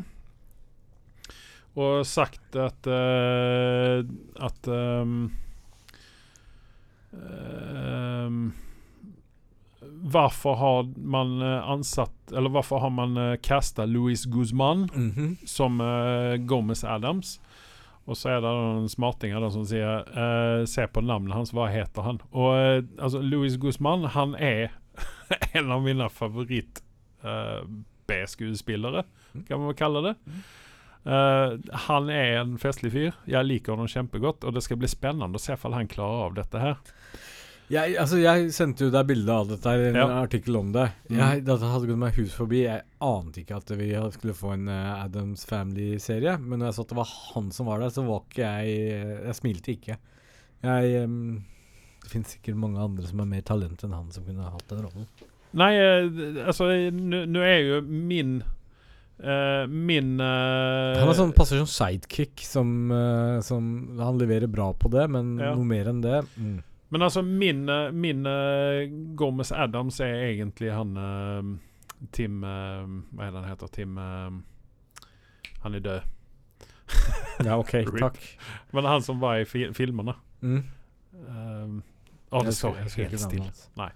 og 1.78 2.00
sagt 2.08 2.56
at 2.58 2.88
at 2.88 4.70
um, 4.72 5.12
ehm, 7.14 8.40
Varför 10.02 10.54
har 10.54 10.86
man 10.98 11.42
eh, 11.42 11.68
ansatt 11.70 12.32
Eller 12.32 12.50
hvorfor 12.50 12.78
har 12.84 12.90
man 12.90 13.38
casta 13.42 13.84
Louis 13.86 14.24
Guzman 14.24 14.88
Mhm. 14.94 15.36
som 15.46 15.80
uh, 15.80 16.36
Gomez 16.36 16.84
Adams? 16.84 17.40
Og 18.08 18.16
så 18.16 18.30
er 18.32 18.40
det 18.40 18.48
noen 18.52 18.88
smartinger 18.88 19.40
da 19.44 19.50
som 19.52 19.64
sier 19.68 20.04
uh, 20.14 20.62
Se 20.68 20.86
på 20.88 21.02
navnet 21.04 21.34
hans, 21.36 21.52
hva 21.52 21.66
heter 21.68 22.02
han? 22.06 22.20
Og 22.32 22.54
uh, 22.56 22.84
altså, 23.04 23.20
Louis 23.20 23.56
Guzman, 23.60 24.06
han 24.14 24.32
er 24.34 24.70
en 25.58 25.72
av 25.72 25.82
mine 25.84 26.08
favoritt 26.10 26.80
eh, 27.22 27.60
B-skuespillere, 28.08 29.02
kan 29.48 29.60
man 29.60 29.74
kalle 29.76 30.00
det. 30.06 30.14
Uh, 31.04 31.54
han 31.86 32.08
er 32.10 32.40
en 32.40 32.56
festlig 32.58 32.90
fyr. 32.92 33.12
Jeg 33.30 33.46
liker 33.46 33.76
ham 33.76 33.86
kjempegodt, 33.88 34.42
og 34.48 34.56
det 34.56 34.64
skal 34.64 34.80
bli 34.80 34.88
spennende 34.90 35.38
å 35.38 35.42
se 35.42 35.54
om 35.68 35.76
han 35.76 35.88
klarer 35.92 36.24
av 36.30 36.34
dette 36.40 36.62
her. 36.64 36.80
Jeg, 37.68 37.96
altså, 38.00 38.16
jeg 38.22 38.48
sendte 38.56 38.86
jo 38.86 38.92
deg 38.94 39.08
bilde 39.10 39.28
av 39.34 39.48
dette, 39.50 39.72
en 39.90 39.96
Ja. 39.98 40.06
artikkel 40.22 40.56
om 40.56 40.70
det. 40.72 40.86
Mm. 41.10 41.18
Jeg, 41.18 41.44
dette 41.44 41.68
hadde 41.68 41.88
gått 41.90 42.00
meg 42.00 42.16
hus 42.16 42.32
forbi. 42.32 42.62
Jeg 42.64 42.82
ante 43.04 43.42
ikke 43.42 43.58
at 43.60 43.72
vi 43.76 43.90
skulle 44.14 44.36
få 44.36 44.54
en 44.54 44.68
uh, 44.72 45.04
Adams 45.04 45.44
Family-serie. 45.44 46.38
Men 46.40 46.62
når 46.62 46.70
jeg 46.70 46.78
så 46.78 46.86
at 46.86 46.94
det 46.94 47.00
var 47.02 47.12
han 47.34 47.50
som 47.52 47.68
var 47.68 47.84
der, 47.84 47.92
så 47.92 48.06
var 48.08 48.24
ikke 48.24 48.48
jeg 48.48 48.76
Jeg 49.28 49.34
smilte 49.36 49.74
ikke. 49.76 49.98
Jeg 50.64 51.04
um, 51.04 51.44
Det 52.02 52.10
finnes 52.10 52.32
sikkert 52.38 52.56
mange 52.56 52.80
andre 52.80 53.06
som 53.06 53.20
har 53.20 53.28
mer 53.30 53.44
talent 53.46 53.84
enn 53.84 53.92
han 53.92 54.08
som 54.16 54.24
kunne 54.24 54.48
hatt 54.48 54.68
den 54.72 54.86
rollen. 54.86 55.10
Nei, 55.58 55.72
eh, 55.80 56.44
altså 56.44 56.66
Nå 56.92 57.40
er 57.44 57.60
jo 57.66 57.82
min 57.82 58.40
Uh, 59.18 59.66
Min 59.66 60.20
uh, 60.22 60.94
Han 60.94 61.08
er 61.10 61.16
sånn, 61.18 61.32
passer 61.34 61.58
som 61.58 61.66
sidekick, 61.66 62.38
som, 62.46 62.68
uh, 62.94 63.40
som 63.42 63.64
Han 63.98 64.20
leverer 64.20 64.46
bra 64.46 64.68
på 64.78 64.86
det, 64.94 65.08
men 65.10 65.32
Ja. 65.42 65.56
noe 65.58 65.66
mer 65.66 65.88
enn 65.90 65.98
det 66.04 66.20
mm. 66.36 66.60
Men 66.88 67.02
altså, 67.02 67.22
min, 67.22 67.66
min 67.92 68.26
Gomez 69.16 69.52
Adams 69.52 70.00
er 70.00 70.14
egentlig 70.30 70.70
han 70.72 70.96
eh, 70.96 71.50
Tim 72.16 72.44
eh, 72.44 72.86
Hva 73.12 73.26
er 73.26 73.34
det 73.34 73.42
han 73.42 73.50
heter? 73.50 73.72
Tim 73.74 73.98
eh, 73.98 74.30
Han 75.64 75.74
er 75.74 75.84
død. 75.84 76.00
Ja, 77.44 77.58
OK, 77.58 77.70
takk. 78.00 78.16
Men 78.74 78.88
han 78.88 79.02
som 79.02 79.20
var 79.20 79.38
i 79.38 79.44
fi 79.46 79.68
filmene. 79.76 80.16
Mm. 80.42 80.62
Um, 81.28 81.76
å, 82.34 82.40
det 82.42 82.54
står 82.56 82.80
helt 82.80 82.96
ikke 83.04 83.20
stille. 83.20 83.52
Nei. 83.78 83.86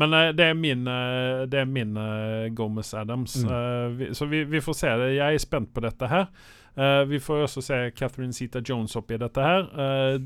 Men 0.00 0.16
uh, 0.16 0.30
det 0.34 0.48
er 0.50 0.56
min, 0.58 0.82
uh, 0.88 1.44
det 1.46 1.60
er 1.60 1.68
min 1.70 1.94
uh, 1.94 2.48
Gomez 2.56 2.90
Adams. 2.98 3.36
Mm. 3.44 3.94
Vi, 4.00 4.08
så 4.18 4.26
vi, 4.26 4.42
vi 4.50 4.64
får 4.64 4.78
se. 4.80 4.90
det. 4.98 5.12
Jeg 5.14 5.38
er 5.38 5.44
spent 5.44 5.70
på 5.74 5.84
dette 5.84 6.10
her. 6.10 6.26
Eh, 6.74 7.04
vi 7.04 7.20
får 7.20 7.42
også 7.42 7.62
se 7.62 7.90
Catherine 7.90 8.32
Zeta 8.32 8.62
Jones 8.68 8.96
oppi 8.96 9.18
dette 9.20 9.44
her. 9.44 9.66
Eh, 9.84 10.20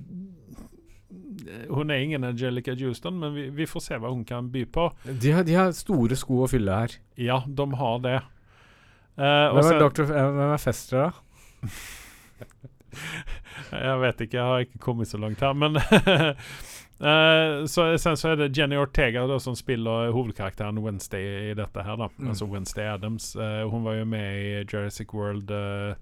hun 1.71 1.91
er 1.91 2.03
ingen 2.03 2.25
Angelica 2.25 2.75
Houston, 2.79 3.19
men 3.23 3.35
vi, 3.37 3.49
vi 3.55 3.67
får 3.69 3.85
se 3.85 3.99
hva 4.03 4.11
hun 4.13 4.25
kan 4.29 4.49
by 4.53 4.65
på. 4.73 4.89
De, 5.07 5.33
har, 5.33 5.45
de 5.47 5.55
har 5.59 5.75
store 5.77 6.17
sko 6.19 6.43
å 6.45 6.49
fylle 6.51 6.81
her. 6.83 6.97
Ja, 7.21 7.43
de 7.47 7.67
har 7.81 8.01
det. 8.05 8.17
Uh, 9.17 9.55
Hvem 9.57 9.71
er, 9.73 9.79
Dr. 9.81 10.03
Eh, 10.11 10.31
hvem 10.37 10.51
er 10.53 10.61
Fester, 10.61 11.07
da? 11.07 11.13
Jeg 13.73 14.01
vet 14.01 14.21
ikke, 14.25 14.37
jeg 14.37 14.47
har 14.47 14.65
ikke 14.65 14.81
kommet 14.81 15.09
så 15.11 15.19
langt 15.21 15.41
her. 15.45 15.55
Men 15.57 15.77
Uh, 16.97 17.67
så, 17.73 17.99
sen 18.01 18.17
så 18.17 18.31
er 18.33 18.39
det 18.41 18.57
Jenny 18.57 18.77
Ortega 18.81 19.27
da, 19.29 19.37
som 19.43 19.57
spiller 19.59 20.15
hovedkarakteren 20.17 20.79
Wednesday 20.81 21.51
i 21.51 21.55
dette 21.59 21.83
her. 21.85 21.97
da 22.01 22.09
Mm. 22.17 22.31
Altså 22.31 22.47
Wednesday 22.49 22.87
Adams. 22.89 23.35
Uh, 23.37 23.69
hun 23.69 23.85
var 23.85 23.99
jo 23.99 24.05
med 24.09 24.39
i 24.41 24.65
Jurassic 24.65 25.13
World 25.13 25.51
eh, 25.51 25.95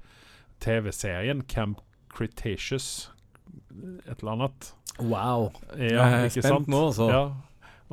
TV-serien 0.63 1.43
Camp 1.51 1.81
Cretaceous. 2.15 3.11
Et 4.07 4.21
eller 4.21 4.33
annet. 4.37 4.75
Wow. 5.01 5.51
Ja, 5.75 6.07
Jeg 6.07 6.25
er 6.25 6.29
spent 6.29 6.47
sant? 6.47 6.69
nå, 6.71 6.87
altså. 6.87 7.09
Ja. 7.11 7.25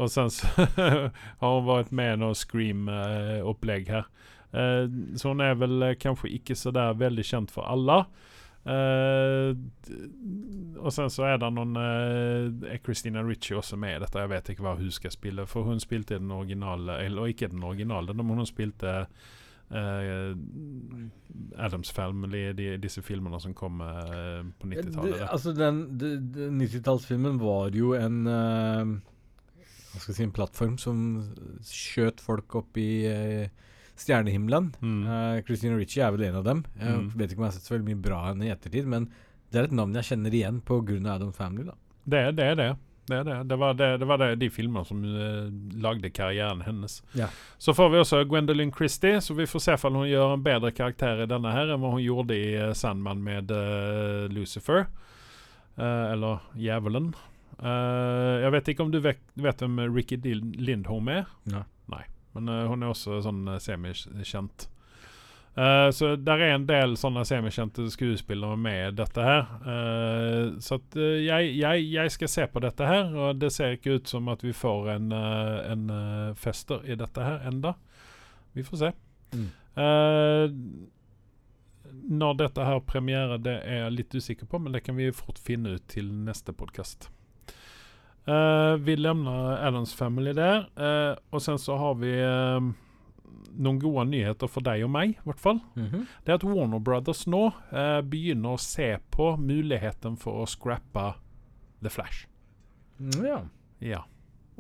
Og 0.02 0.10
sen 0.10 0.30
så 0.34 0.48
har 1.42 1.56
hun 1.56 1.68
vært 1.68 1.92
med 1.96 2.14
i 2.14 2.20
noe 2.22 2.38
Scream-opplegg 2.38 3.90
her. 3.92 4.10
Eh, 4.52 4.86
så 5.20 5.32
hun 5.34 5.44
er 5.44 5.58
vel 5.60 5.82
eh, 5.88 5.98
kanskje 6.00 6.32
ikke 6.38 6.56
så 6.58 6.74
der 6.76 6.98
veldig 7.00 7.26
kjent 7.28 7.54
for 7.54 7.68
alle. 7.70 8.04
Uh, 8.62 9.58
og 10.78 10.92
sen 10.94 11.08
så 11.10 11.24
er 11.26 11.40
det 11.42 11.48
noen 11.50 11.72
uh, 11.74 12.68
Er 12.70 12.78
Christina 12.86 13.24
Ritchie 13.26 13.58
også 13.58 13.74
med 13.74 13.96
i 13.96 14.02
dette? 14.04 14.22
Jeg 14.22 14.30
vet 14.30 14.52
ikke 14.54 14.66
hva 14.68 14.76
hun 14.78 14.92
skal 14.94 15.16
spille, 15.16 15.48
for 15.50 15.66
hun 15.66 15.82
spilte 15.82 16.14
i 16.14 16.22
den 16.22 16.30
originale 16.30 17.00
Eller 17.02 17.32
ikke 17.32 17.50
den 17.50 17.64
originale, 17.66 18.14
men 18.14 18.38
hun 18.38 18.46
spilte 18.46 18.92
eh, 19.72 20.36
Adams 21.58 21.92
Family 21.92 22.54
de, 22.58 22.78
disse 22.82 23.02
filmene 23.04 23.40
som 23.42 23.54
kom 23.58 23.82
eh, 23.82 24.42
på 24.60 24.68
90-tallet. 24.72 25.24
Altså, 25.30 25.54
den, 25.58 25.82
den, 26.00 26.28
den 26.36 26.62
90-tallsfilmen 26.62 27.40
var 27.42 27.72
jo 27.76 27.94
en 27.98 28.22
eh, 28.28 28.94
Hva 29.92 30.00
skal 30.00 30.14
jeg 30.14 30.20
si 30.22 30.24
En 30.28 30.36
plattform 30.36 30.78
som 30.80 31.02
skjøt 31.68 32.22
folk 32.24 32.56
opp 32.62 32.78
i 32.80 32.90
eh, 33.10 33.50
stjernehimmelen. 34.02 34.72
Mm. 34.82 35.02
Uh, 35.06 35.42
Christina 35.46 35.76
Ritchie 35.78 36.02
er 36.06 36.14
vel 36.16 36.24
en 36.30 36.40
av 36.40 36.46
dem. 36.48 36.64
Jeg 36.80 36.96
Mm. 36.96 37.10
vet 37.20 37.32
ikke 37.34 37.42
om 37.42 37.46
jeg 37.46 37.52
har 37.52 37.58
sett 37.60 37.68
så 37.70 37.76
veldig 37.76 37.90
mye 37.92 38.02
bra 38.02 38.22
henne 38.32 38.48
i 38.48 38.54
ettertid, 38.54 38.88
men 38.90 39.10
det 39.52 39.60
er 39.60 39.68
et 39.68 39.76
navn 39.76 39.94
jeg 40.00 40.08
kjenner 40.08 40.34
igjen 40.34 40.62
av 41.06 41.20
Adam 41.20 41.34
Family. 41.36 41.66
da 41.68 41.76
Det, 42.08 42.22
det 42.40 42.46
er 42.46 42.56
det. 42.56 42.70
Det 43.12 43.20
er 43.20 43.28
det. 43.28 43.38
Det 43.52 43.58
var, 43.60 43.76
det, 43.78 43.90
det 44.00 44.08
var 44.08 44.22
det, 44.22 44.30
de 44.42 44.50
filmene 44.54 44.88
som 44.88 45.02
uh, 45.04 45.50
lagde 45.84 46.12
karrieren 46.16 46.64
hennes. 46.66 47.02
Ja. 47.18 47.28
Så 47.60 47.76
får 47.76 47.92
vi 47.92 48.00
også 48.02 48.24
Gwendolyn 48.30 48.72
Christie, 48.76 49.20
så 49.22 49.36
vi 49.38 49.50
får 49.50 49.66
se 49.66 49.76
om 49.90 50.00
hun 50.00 50.10
gjør 50.10 50.38
en 50.38 50.46
bedre 50.46 50.72
karakter 50.76 51.26
i 51.26 51.30
denne 51.30 51.52
her 51.52 51.74
enn 51.74 51.84
hva 51.84 51.94
hun 51.96 52.04
gjorde 52.04 52.38
i 52.38 52.56
uh, 52.56 52.72
Sandman 52.78 53.24
med 53.26 53.52
uh, 53.52 54.32
Lucifer. 54.32 54.88
Eller 55.82 56.42
Djevelen. 56.60 57.14
Jeg 57.64 58.52
vet 58.54 58.70
ikke 58.70 58.84
om 58.84 58.90
du 58.92 58.98
vet, 59.02 59.22
vet 59.40 59.62
hvem 59.64 59.80
Ricky 59.96 60.18
Lindholm 60.20 61.08
er? 61.10 61.32
Nei. 61.50 61.64
Nei. 61.90 62.02
Men 62.36 62.52
hun 62.70 62.84
er 62.84 62.92
også 62.92 63.22
sånn 63.24 63.48
semikjent. 63.64 64.68
Eh, 65.56 65.92
så 65.92 66.16
der 66.16 66.40
er 66.40 66.54
en 66.56 66.66
del 66.68 66.94
sånne 67.00 67.26
semikjente 67.28 67.90
skuespillere 67.92 68.56
med 68.60 68.96
dette 69.02 69.26
her. 69.26 69.50
Uh, 69.66 70.60
så 70.64 70.78
at, 70.80 70.96
uh, 70.96 71.18
jeg, 71.20 71.52
jeg, 71.60 71.88
jeg 71.92 72.14
skal 72.16 72.32
se 72.32 72.48
på 72.54 72.64
dette 72.64 72.88
her, 72.88 73.12
og 73.12 73.42
det 73.42 73.52
ser 73.52 73.76
ikke 73.76 73.98
ut 74.00 74.12
som 74.12 74.32
at 74.32 74.46
vi 74.46 74.56
får 74.56 74.94
en, 74.96 75.12
en 75.12 75.86
fester 76.40 76.86
i 76.88 76.96
dette 77.00 77.26
her 77.26 77.44
enda. 77.52 77.76
Vi 78.56 78.64
får 78.68 78.80
se. 78.86 78.92
Mm. 79.32 79.50
Når 82.12 82.38
dette 82.40 82.66
her 82.68 82.80
premierer, 82.84 83.40
det 83.40 83.58
er 83.64 83.86
jeg 83.86 83.96
litt 83.96 84.16
usikker 84.16 84.48
på, 84.52 84.60
men 84.60 84.76
det 84.76 84.84
kan 84.84 84.98
vi 84.98 85.12
fort 85.16 85.40
finne 85.40 85.78
ut 85.78 85.86
til 85.92 86.10
neste 86.28 86.52
podkast. 86.52 87.08
vi 88.84 88.96
levner 89.00 89.64
Adams 89.64 89.96
Family 89.96 90.34
der, 90.36 90.68
og 91.32 91.42
sen 91.42 91.60
så 91.60 91.78
har 91.80 91.96
vi 92.04 92.12
noen 93.52 93.80
gode 93.82 94.06
nyheter 94.10 94.48
for 94.50 94.64
deg 94.66 94.84
og 94.86 94.92
meg, 94.94 95.16
i 95.18 95.26
hvert 95.28 95.42
fall. 95.44 95.60
Mhm. 95.76 96.06
Det 96.26 96.32
er 96.34 96.40
at 96.40 96.46
Warner 96.48 96.80
Brothers 96.80 97.26
nå 97.28 97.48
eh, 97.72 98.00
begynner 98.08 98.56
å 98.56 98.62
se 98.62 98.94
på 99.12 99.34
muligheten 99.42 100.16
for 100.20 100.44
å 100.44 100.48
scrappe 100.50 101.10
The 101.82 101.90
Flash. 101.94 102.26
Mm, 103.00 103.20
Ja. 103.26 103.42
Ja. 103.82 104.04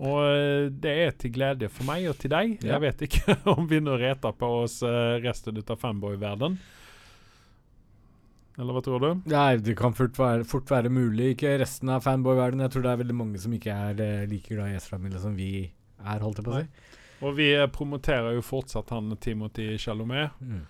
Og 0.01 0.17
eh, 0.25 0.69
det 0.81 0.91
er 1.05 1.11
til 1.21 1.31
glede 1.35 1.67
for 1.69 1.85
meg 1.85 2.07
og 2.09 2.17
til 2.17 2.31
deg. 2.33 2.55
Ja. 2.63 2.77
Jeg 2.79 2.81
vet 2.87 3.01
ikke 3.07 3.35
om 3.55 3.67
vi 3.69 3.79
nå 3.83 3.97
reter 4.01 4.31
på 4.33 4.47
oss 4.63 4.79
resten 4.81 5.55
resten 5.59 5.61
av 5.69 5.77
fanboy-verden. 5.83 6.55
Eller 8.59 8.75
hva 8.75 8.81
tror 8.83 8.99
du? 9.01 9.09
Nei, 9.31 9.55
det 9.63 9.75
kan 9.79 9.93
fort 9.95 10.17
være, 10.19 10.43
fort 10.47 10.69
være 10.71 10.89
mulig. 10.91 11.31
Ikke 11.35 11.53
resten 11.61 11.89
av 11.93 12.03
fanboy-verdenen. 12.05 12.65
Jeg 12.67 12.73
tror 12.75 12.83
det 12.85 12.91
er 12.91 12.99
veldig 13.03 13.15
mange 13.17 13.39
som 13.41 13.53
ikke 13.55 13.75
er 13.87 14.01
eh, 14.03 14.25
like 14.29 14.51
glad 14.51 14.73
i 14.73 14.79
S-familie 14.81 15.21
som 15.23 15.37
vi 15.37 15.51
er, 16.01 16.19
holdt 16.21 16.41
jeg 16.41 16.47
på 16.47 16.55
å 16.57 16.59
si. 16.59 16.90
Og 17.21 17.35
vi 17.37 17.51
eh, 17.53 17.67
promoterer 17.69 18.35
jo 18.37 18.43
fortsatt 18.45 18.89
han 18.89 19.13
Timothy 19.17 19.77
Chalamet. 19.77 20.37
Mm. 20.41 20.61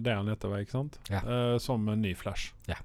Det 0.00 0.12
han 0.14 0.28
heter, 0.28 0.54
ikke 0.62 0.72
sant? 0.72 0.96
Ja. 1.12 1.20
Uh, 1.20 1.58
som 1.60 1.88
en 1.88 2.00
ny 2.00 2.14
Flash. 2.16 2.54
Ja. 2.66 2.78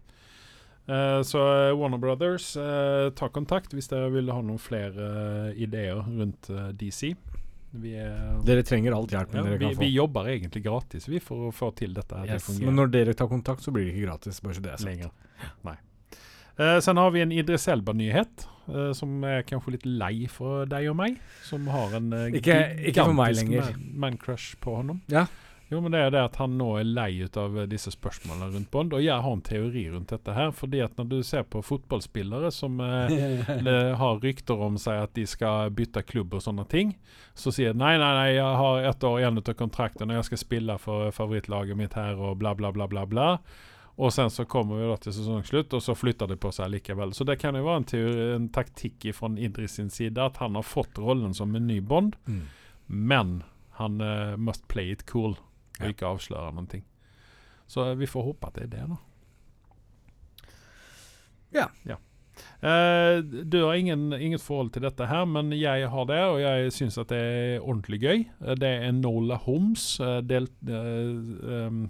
Uh, 0.89 1.21
så 1.23 1.39
Warner 1.73 1.97
Brothers, 1.97 2.57
uh, 2.57 3.09
ta 3.15 3.29
kontakt 3.33 3.73
hvis 3.73 3.87
dere 3.89 4.11
vil 4.13 4.29
ha 4.29 4.41
noen 4.43 4.59
flere 4.59 5.53
ideer 5.55 6.03
rundt 6.03 6.51
DC. 6.75 7.13
Vi, 7.75 7.91
er, 7.99 8.35
Dere 8.47 8.63
trenger 8.63 8.93
alt 8.95 9.11
hjelpen 9.11 9.39
ja, 9.39 9.43
dere 9.43 9.59
vi, 9.59 9.65
kan 9.65 9.75
få. 9.75 9.81
vi 9.83 9.89
jobber 9.91 10.27
egentlig 10.31 10.61
gratis 10.63 11.09
vi 11.11 11.19
for 11.23 11.49
å 11.49 11.55
få 11.55 11.73
til 11.75 11.95
dette. 11.95 12.21
Yes. 12.27 12.45
fungere 12.47 12.69
Men 12.69 12.79
når 12.79 12.91
dere 12.93 13.15
tar 13.19 13.27
kontakt, 13.31 13.63
så 13.63 13.73
blir 13.75 13.87
det 13.87 13.95
ikke 13.95 14.05
gratis. 14.09 14.39
Bare 14.43 14.55
så 14.55 14.63
det 14.63 14.71
er 14.75 14.79
sagt. 14.79 14.87
lenger. 14.91 15.55
Nei. 15.67 15.75
Sen 16.55 16.95
har 17.01 17.09
vi 17.11 17.19
en 17.19 17.33
Idris 17.35 17.67
Elba-nyhet, 17.67 18.45
eh, 18.69 18.91
som 18.97 19.23
er 19.23 19.43
kanskje 19.47 19.75
litt 19.77 19.85
lei 19.85 20.27
for 20.31 20.65
deg 20.69 20.89
og 20.91 20.95
meg. 20.99 21.17
Som 21.43 21.67
har 21.73 21.95
en 21.99 22.11
uh, 22.13 22.27
Ikke- 22.31 22.61
ikke 22.91 23.05
for 23.09 23.13
meg 23.13 23.35
lenger. 23.35 23.71
man- 23.71 23.89
man-crush 24.05 24.55
på 24.61 24.75
honom. 24.81 25.01
Ja. 25.07 25.25
Jo, 25.71 25.79
men 25.81 25.91
det 25.95 25.99
er 25.99 26.11
det 26.13 26.19
at 26.21 26.35
han 26.37 26.59
nå 26.59 26.75
er 26.77 26.83
lei 26.85 27.23
ut 27.25 27.37
av 27.41 27.55
eh, 27.57 27.65
disse 27.65 27.89
spørsmålene 27.89 28.51
rundt 28.53 28.69
Bond. 28.69 28.93
Og 28.93 29.01
jeg 29.01 29.17
har 29.17 29.31
en 29.33 29.41
teori 29.41 29.87
rundt 29.89 30.11
dette 30.13 30.31
her. 30.35 30.51
Fordi 30.53 30.79
at 30.85 30.93
når 30.99 31.07
du 31.09 31.23
ser 31.25 31.41
på 31.41 31.63
fotballspillere 31.65 32.51
som 32.53 32.77
eh, 32.85 33.95
har 33.97 34.19
rykter 34.21 34.61
om 34.61 34.77
seg 34.77 35.01
at 35.07 35.15
de 35.17 35.25
skal 35.25 35.71
bytte 35.73 36.03
klubb 36.05 36.35
og 36.37 36.43
sånne 36.45 36.67
ting, 36.69 36.93
så 37.33 37.49
sier 37.51 37.73
de 37.73 37.79
nei, 37.81 37.95
nei, 37.97 38.11
nei, 38.13 38.27
jeg 38.37 38.55
har 38.61 38.85
ett 38.91 39.03
år 39.09 39.19
igjen 39.23 39.41
av 39.41 39.53
kontrakten, 39.57 40.11
og 40.13 40.19
jeg 40.21 40.29
skal 40.29 40.37
spille 40.43 40.77
for 40.77 41.09
favorittlaget 41.11 41.75
mitt 41.81 41.97
her, 41.97 42.13
og 42.13 42.37
bla, 42.37 42.53
bla, 42.53 42.69
bla, 42.71 42.85
bla, 42.87 43.05
bla. 43.09 43.39
Og 43.97 44.11
sen 44.11 44.27
så 44.29 44.43
kommer 44.45 44.75
vi 44.81 44.87
da 44.89 44.97
til 44.99 45.13
sesongslutt, 45.15 45.71
og 45.73 45.81
så 45.81 45.93
flytter 45.95 46.27
det 46.27 46.35
på 46.43 46.49
seg 46.51 46.67
likevel. 46.73 47.13
Så 47.15 47.23
det 47.23 47.37
kan 47.39 47.55
jo 47.55 47.63
være 47.63 47.77
en, 47.79 47.85
teori, 47.87 48.25
en 48.35 48.49
taktikk 48.51 49.05
fra 49.15 49.29
Idris 49.39 49.77
sin 49.79 49.89
side, 49.89 50.19
at 50.19 50.37
han 50.43 50.55
har 50.59 50.63
fått 50.67 50.99
rollen 50.99 51.33
som 51.33 51.55
en 51.55 51.67
ny 51.67 51.79
Bond, 51.81 52.15
Mm. 52.27 52.41
men 52.87 53.43
han 53.79 54.01
uh, 54.01 54.35
must 54.37 54.67
play 54.67 54.91
it 54.91 55.05
cool, 55.05 55.37
og 55.79 55.85
Ja. 55.85 55.87
ikke 55.93 56.07
avsløre 56.07 56.51
noen 56.53 56.67
ting. 56.67 56.83
Så 57.67 57.81
uh, 57.91 57.95
vi 57.97 58.05
får 58.05 58.23
håpe 58.23 58.47
at 58.47 58.53
det 58.59 58.63
er 58.63 58.73
det, 58.75 58.89
da. 58.89 58.97
Ja. 61.85 61.97
Eh, 62.59 63.17
du 63.23 63.61
har 63.63 63.73
ingen, 63.79 64.13
inget 64.13 64.41
forhold 64.43 64.73
til 64.75 64.81
dette 64.83 65.05
her, 65.07 65.25
men 65.25 65.53
jeg 65.55 65.87
har 65.89 66.05
det, 66.09 66.19
og 66.19 66.39
jeg 66.41 66.71
syns 66.75 66.97
at 66.99 67.07
det 67.13 67.19
er 67.19 67.61
ordentlig 67.63 67.99
gøy. 68.01 68.25
Det 68.59 68.71
er 68.83 68.91
Nola 68.91 69.37
Holmes, 69.39 69.99
uh, 70.03 70.17
delt, 70.25 70.51
uh, 70.67 71.67
um, 71.67 71.85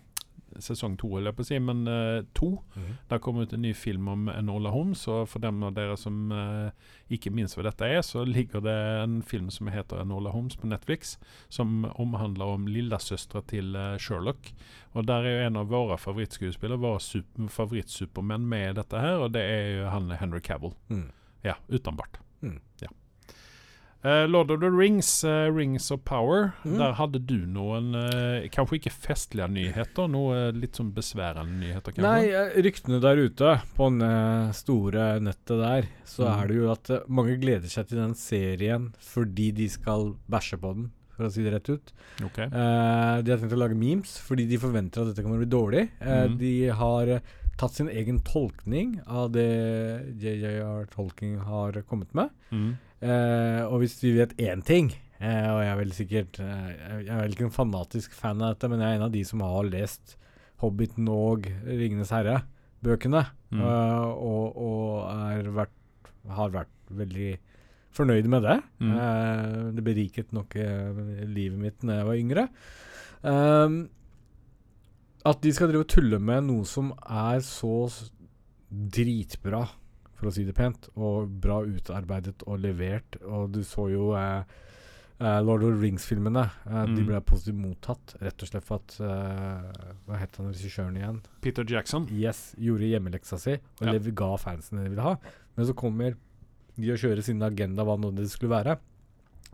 sesong 0.63 0.95
to, 0.99 1.09
holder 1.13 1.31
jeg 1.31 1.37
på 1.37 1.43
å 1.45 1.47
si, 1.49 1.59
men 1.59 1.83
uh, 1.89 2.23
to. 2.37 2.51
Mhm. 2.75 2.93
Det 3.09 3.17
har 3.17 3.41
ut 3.41 3.53
en 3.53 3.61
ny 3.61 3.73
film 3.73 4.07
om 4.11 4.29
Enola 4.29 4.71
Holmes, 4.73 5.07
og 5.11 5.27
for 5.29 5.43
dem 5.43 5.63
av 5.63 5.73
dere 5.75 5.97
som 5.99 6.31
uh, 6.31 6.71
ikke 7.11 7.33
minst 7.33 7.57
hva 7.57 7.65
dette 7.67 7.89
er, 7.89 8.01
så 8.05 8.23
ligger 8.25 8.63
det 8.65 8.75
en 9.03 9.21
film 9.25 9.49
som 9.53 9.67
heter 9.67 10.01
Enola 10.01 10.33
Holmes 10.33 10.55
på 10.55 10.69
Netflix, 10.71 11.17
som 11.49 11.85
omhandler 11.95 12.55
om 12.57 12.67
lillesøstera 12.69 13.45
til 13.51 13.75
uh, 13.75 13.95
Sherlock. 14.01 14.53
Og 14.95 15.07
der 15.09 15.25
er 15.25 15.35
jo 15.35 15.47
en 15.49 15.61
av 15.61 15.71
våre 15.73 15.97
favorittskuespillere, 15.99 16.79
våre 16.81 17.01
super, 17.03 17.49
favorittsupermenn, 17.51 18.45
med 18.49 18.69
i 18.69 18.75
dette 18.79 18.99
her, 19.01 19.19
og 19.25 19.33
det 19.35 19.43
er 19.43 19.65
jo 19.79 19.89
han 19.91 20.13
Henry 20.19 20.41
Cavill. 20.43 20.75
Mm. 20.89 21.09
Ja, 21.45 21.57
utenbart. 21.69 22.21
Mm. 22.41 22.59
Ja. 22.81 22.91
Eh, 24.05 24.27
Lord 24.29 24.51
of 24.53 24.59
the 24.61 24.69
Rings, 24.69 25.23
uh, 25.23 25.49
Rings 25.49 25.87
of 25.89 26.03
Power. 26.05 26.51
Mm. 26.63 26.75
Der 26.77 26.91
hadde 26.99 27.19
du 27.25 27.39
noen 27.49 27.87
uh, 27.97 28.43
kanskje 28.53 28.77
ikke 28.77 28.91
festlige 28.93 29.47
nyheter, 29.49 30.05
noe 30.13 30.51
litt 30.53 30.77
sånn 30.77 30.91
besværende 30.93 31.57
nyheter, 31.63 31.95
kanskje? 31.95 32.05
Nei, 32.05 32.59
ryktene 32.67 32.99
der 33.01 33.23
ute 33.25 33.55
på 33.73 33.87
det 33.97 34.11
store 34.59 35.07
nettet 35.25 35.57
der, 35.63 35.89
så 36.05 36.27
Mm. 36.27 36.35
er 36.43 36.47
det 36.51 36.55
jo 36.59 36.69
at 36.75 36.91
mange 37.09 37.39
gleder 37.41 37.67
seg 37.71 37.87
til 37.89 37.97
den 38.03 38.13
serien 38.13 38.91
fordi 39.01 39.49
de 39.57 39.67
skal 39.73 40.11
bæsje 40.29 40.59
på 40.61 40.75
den, 40.77 40.91
for 41.15 41.25
å 41.25 41.31
si 41.33 41.41
det 41.41 41.53
rett 41.55 41.69
ut. 41.73 41.91
Ok. 42.29 42.39
Eh, 42.45 43.21
de 43.25 43.31
har 43.33 43.41
tenkt 43.41 43.57
å 43.57 43.61
lage 43.63 43.73
memes 43.79 44.19
fordi 44.21 44.45
de 44.47 44.57
forventer 44.61 45.01
at 45.01 45.15
dette 45.15 45.25
kommer 45.25 45.41
til 45.41 45.41
å 45.41 45.45
bli 45.47 45.55
dårlig. 45.57 45.83
Mhm. 46.01 46.37
De 46.37 46.53
har 46.69 47.21
tatt 47.57 47.71
sin 47.71 47.87
egen 47.89 48.19
tolkning 48.19 48.99
av 49.07 49.31
det 49.31 49.47
JJR 50.19 50.85
Tolking 50.93 51.37
har 51.39 51.71
kommet 51.89 52.13
med. 52.13 52.29
Mm. 52.51 52.75
Eh, 53.03 53.61
og 53.67 53.81
hvis 53.81 53.97
vi 53.99 54.13
vet 54.15 54.31
én 54.39 54.61
ting 54.63 54.87
eh, 55.19 55.47
Og 55.51 55.57
jeg 55.59 55.67
er 55.67 55.79
vel 55.81 55.89
sikkert 55.91 56.37
eh, 56.39 56.69
Jeg 57.03 57.09
er 57.11 57.19
vel 57.19 57.33
ikke 57.35 57.43
en 57.49 57.51
fanatisk 57.51 58.13
fan 58.15 58.39
av 58.39 58.53
dette, 58.53 58.69
men 58.71 58.79
jeg 58.79 58.87
er 58.87 58.99
en 59.01 59.07
av 59.09 59.11
de 59.11 59.23
som 59.27 59.43
har 59.43 59.67
lest 59.67 60.15
Hobbiten 60.63 61.09
og 61.11 61.49
Ringenes 61.67 62.13
herre-bøkene. 62.15 63.25
Mm. 63.51 63.59
eh, 63.59 64.05
og 64.15 64.55
og 64.63 65.51
vært, 65.57 65.73
har 66.31 66.53
vært 66.53 66.71
veldig 66.95 67.33
fornøyd 67.95 68.29
med 68.31 68.47
det. 68.47 68.55
Mm. 68.79 68.93
Eh, 68.95 69.57
det 69.75 69.83
beriket 69.83 70.31
nok 70.35 70.55
livet 70.55 71.59
mitt 71.59 71.83
da 71.83 71.99
jeg 71.99 72.07
var 72.07 72.21
yngre. 72.23 72.47
At 75.25 75.43
de 75.43 75.51
skal 75.57 75.73
drive 75.73 75.83
og 75.83 75.91
tulle 75.91 76.21
med 76.23 76.47
noe 76.47 76.63
som 76.69 76.93
er 77.03 77.43
så 77.43 77.89
dritbra, 78.69 79.65
for 80.15 80.29
å 80.29 80.33
si 80.33 80.43
det 80.47 80.55
pent, 80.55 80.89
og 80.95 81.29
bra 81.43 81.61
utarbeidet 81.67 82.43
og 82.47 82.59
levert. 82.63 83.17
Og 83.27 83.51
du 83.51 83.59
så 83.67 83.89
jo 83.91 84.13
eh, 84.15 84.43
eh, 85.19 85.39
Lord 85.43 85.63
of 85.63 85.73
the 85.75 85.81
Rings-filmene. 85.81 86.45
Eh, 86.65 86.85
De 86.85 87.01
Mm. 87.01 87.05
ble 87.07 87.21
positivt 87.21 87.55
mottatt, 87.59 88.15
rett 88.21 88.41
og 88.41 88.47
slett 88.49 88.63
for 88.63 88.75
at 88.79 88.97
eh, 88.99 89.91
Hva 90.07 90.17
het 90.19 90.35
han 90.37 90.51
regissøren 90.53 90.95
igjen? 90.97 91.21
Peter 91.41 91.63
Jackson. 91.67 92.07
Yes, 92.11 92.53
gjorde 92.57 92.87
hjemmeleksa 92.89 93.39
si 93.39 93.53
og 93.81 93.87
Ja. 93.87 93.99
ga 93.99 94.35
fansen 94.37 94.77
det 94.77 94.85
de 94.85 94.95
ville 94.95 95.01
ha. 95.03 95.17
Men 95.57 95.65
så 95.65 95.73
kommer 95.75 96.15
de 96.77 96.91
og 96.91 96.97
kjører 96.97 97.23
sin 97.23 97.41
agenda, 97.41 97.83
hva 97.85 97.97
nå 97.99 98.13
det 98.15 98.29
skulle 98.29 98.51
være. 98.63 98.77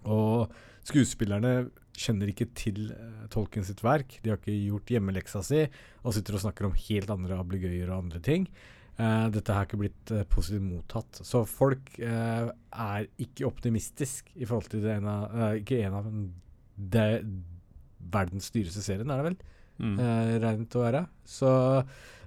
Og 0.05 0.49
skuespillerne 0.84 1.70
kjenner 1.93 2.32
ikke 2.32 2.47
til 2.57 2.91
uh, 2.91 3.28
Tolkien 3.30 3.64
sitt 3.68 3.82
verk. 3.84 4.16
De 4.24 4.32
har 4.32 4.38
ikke 4.39 4.55
gjort 4.66 4.89
hjemmeleksa 4.89 5.43
si 5.45 5.68
og 6.03 6.14
sitter 6.16 6.34
og 6.38 6.41
snakker 6.41 6.66
om 6.66 6.74
helt 6.74 7.09
andre 7.14 7.38
ablegøyer 7.38 7.89
og 7.91 8.05
andre 8.05 8.20
ting. 8.26 8.47
Eh, 8.99 9.27
dette 9.33 9.55
har 9.55 9.67
ikke 9.67 9.79
blitt 9.79 10.11
eh, 10.13 10.25
positivt 10.29 10.65
mottatt. 10.65 11.21
Så 11.25 11.43
folk 11.49 11.93
eh, 11.99 12.49
er 12.51 13.07
ikke 13.23 13.47
optimistisk 13.47 14.29
i 14.35 14.47
forhold 14.47 14.71
til 14.73 14.89
ene 14.91 15.15
av 15.15 15.61
Ikke 15.61 15.79
en 15.85 15.97
av 15.97 16.11
det 16.91 17.07
verdens 18.11 18.51
dyreste 18.53 18.83
serien, 18.83 19.09
er 19.09 19.21
det 19.21 19.29
vel? 19.31 19.39
Mm. 19.81 19.95
Uh, 19.97 20.33
regnet 20.43 20.75
å 20.77 20.83
være. 20.83 21.01
Så 21.25 21.49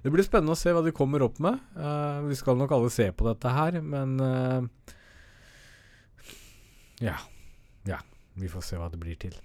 det 0.03 0.11
blir 0.11 0.25
spennende 0.25 0.55
å 0.55 0.59
se 0.59 0.73
hva 0.75 0.81
de 0.83 0.91
kommer 0.95 1.23
opp 1.23 1.37
med. 1.43 1.59
Uh, 1.77 2.25
vi 2.27 2.35
skal 2.39 2.57
nok 2.59 2.73
alle 2.75 2.91
se 2.91 3.07
på 3.15 3.27
dette 3.29 3.51
her, 3.55 3.79
men 3.83 4.17
uh, 4.19 4.91
Ja. 7.03 7.15
Ja. 7.87 8.01
Vi 8.35 8.49
får 8.51 8.65
se 8.67 8.79
hva 8.79 8.89
det 8.91 8.99
blir 8.99 9.15
til. 9.19 9.35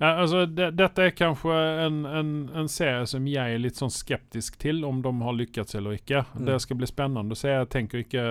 Ja, 0.00 0.12
altså, 0.22 0.44
det, 0.46 0.70
dette 0.76 1.02
er 1.08 1.10
kanskje 1.16 1.56
en, 1.86 2.00
en, 2.06 2.32
en 2.62 2.68
serie 2.68 3.06
som 3.06 3.26
jeg 3.30 3.54
er 3.54 3.62
litt 3.62 3.76
sånn 3.78 3.90
skeptisk 3.92 4.56
til, 4.62 4.84
om 4.84 5.02
de 5.04 5.12
har 5.22 5.36
lykkes 5.38 5.74
eller 5.78 5.98
ikke. 6.00 6.24
Mm. 6.34 6.46
Det 6.48 6.56
skal 6.64 6.80
bli 6.80 6.86
spennende 6.90 7.36
å 7.36 7.38
se. 7.38 7.52
Jeg 7.54 7.68
tenker 7.74 8.04
ikke 8.06 8.24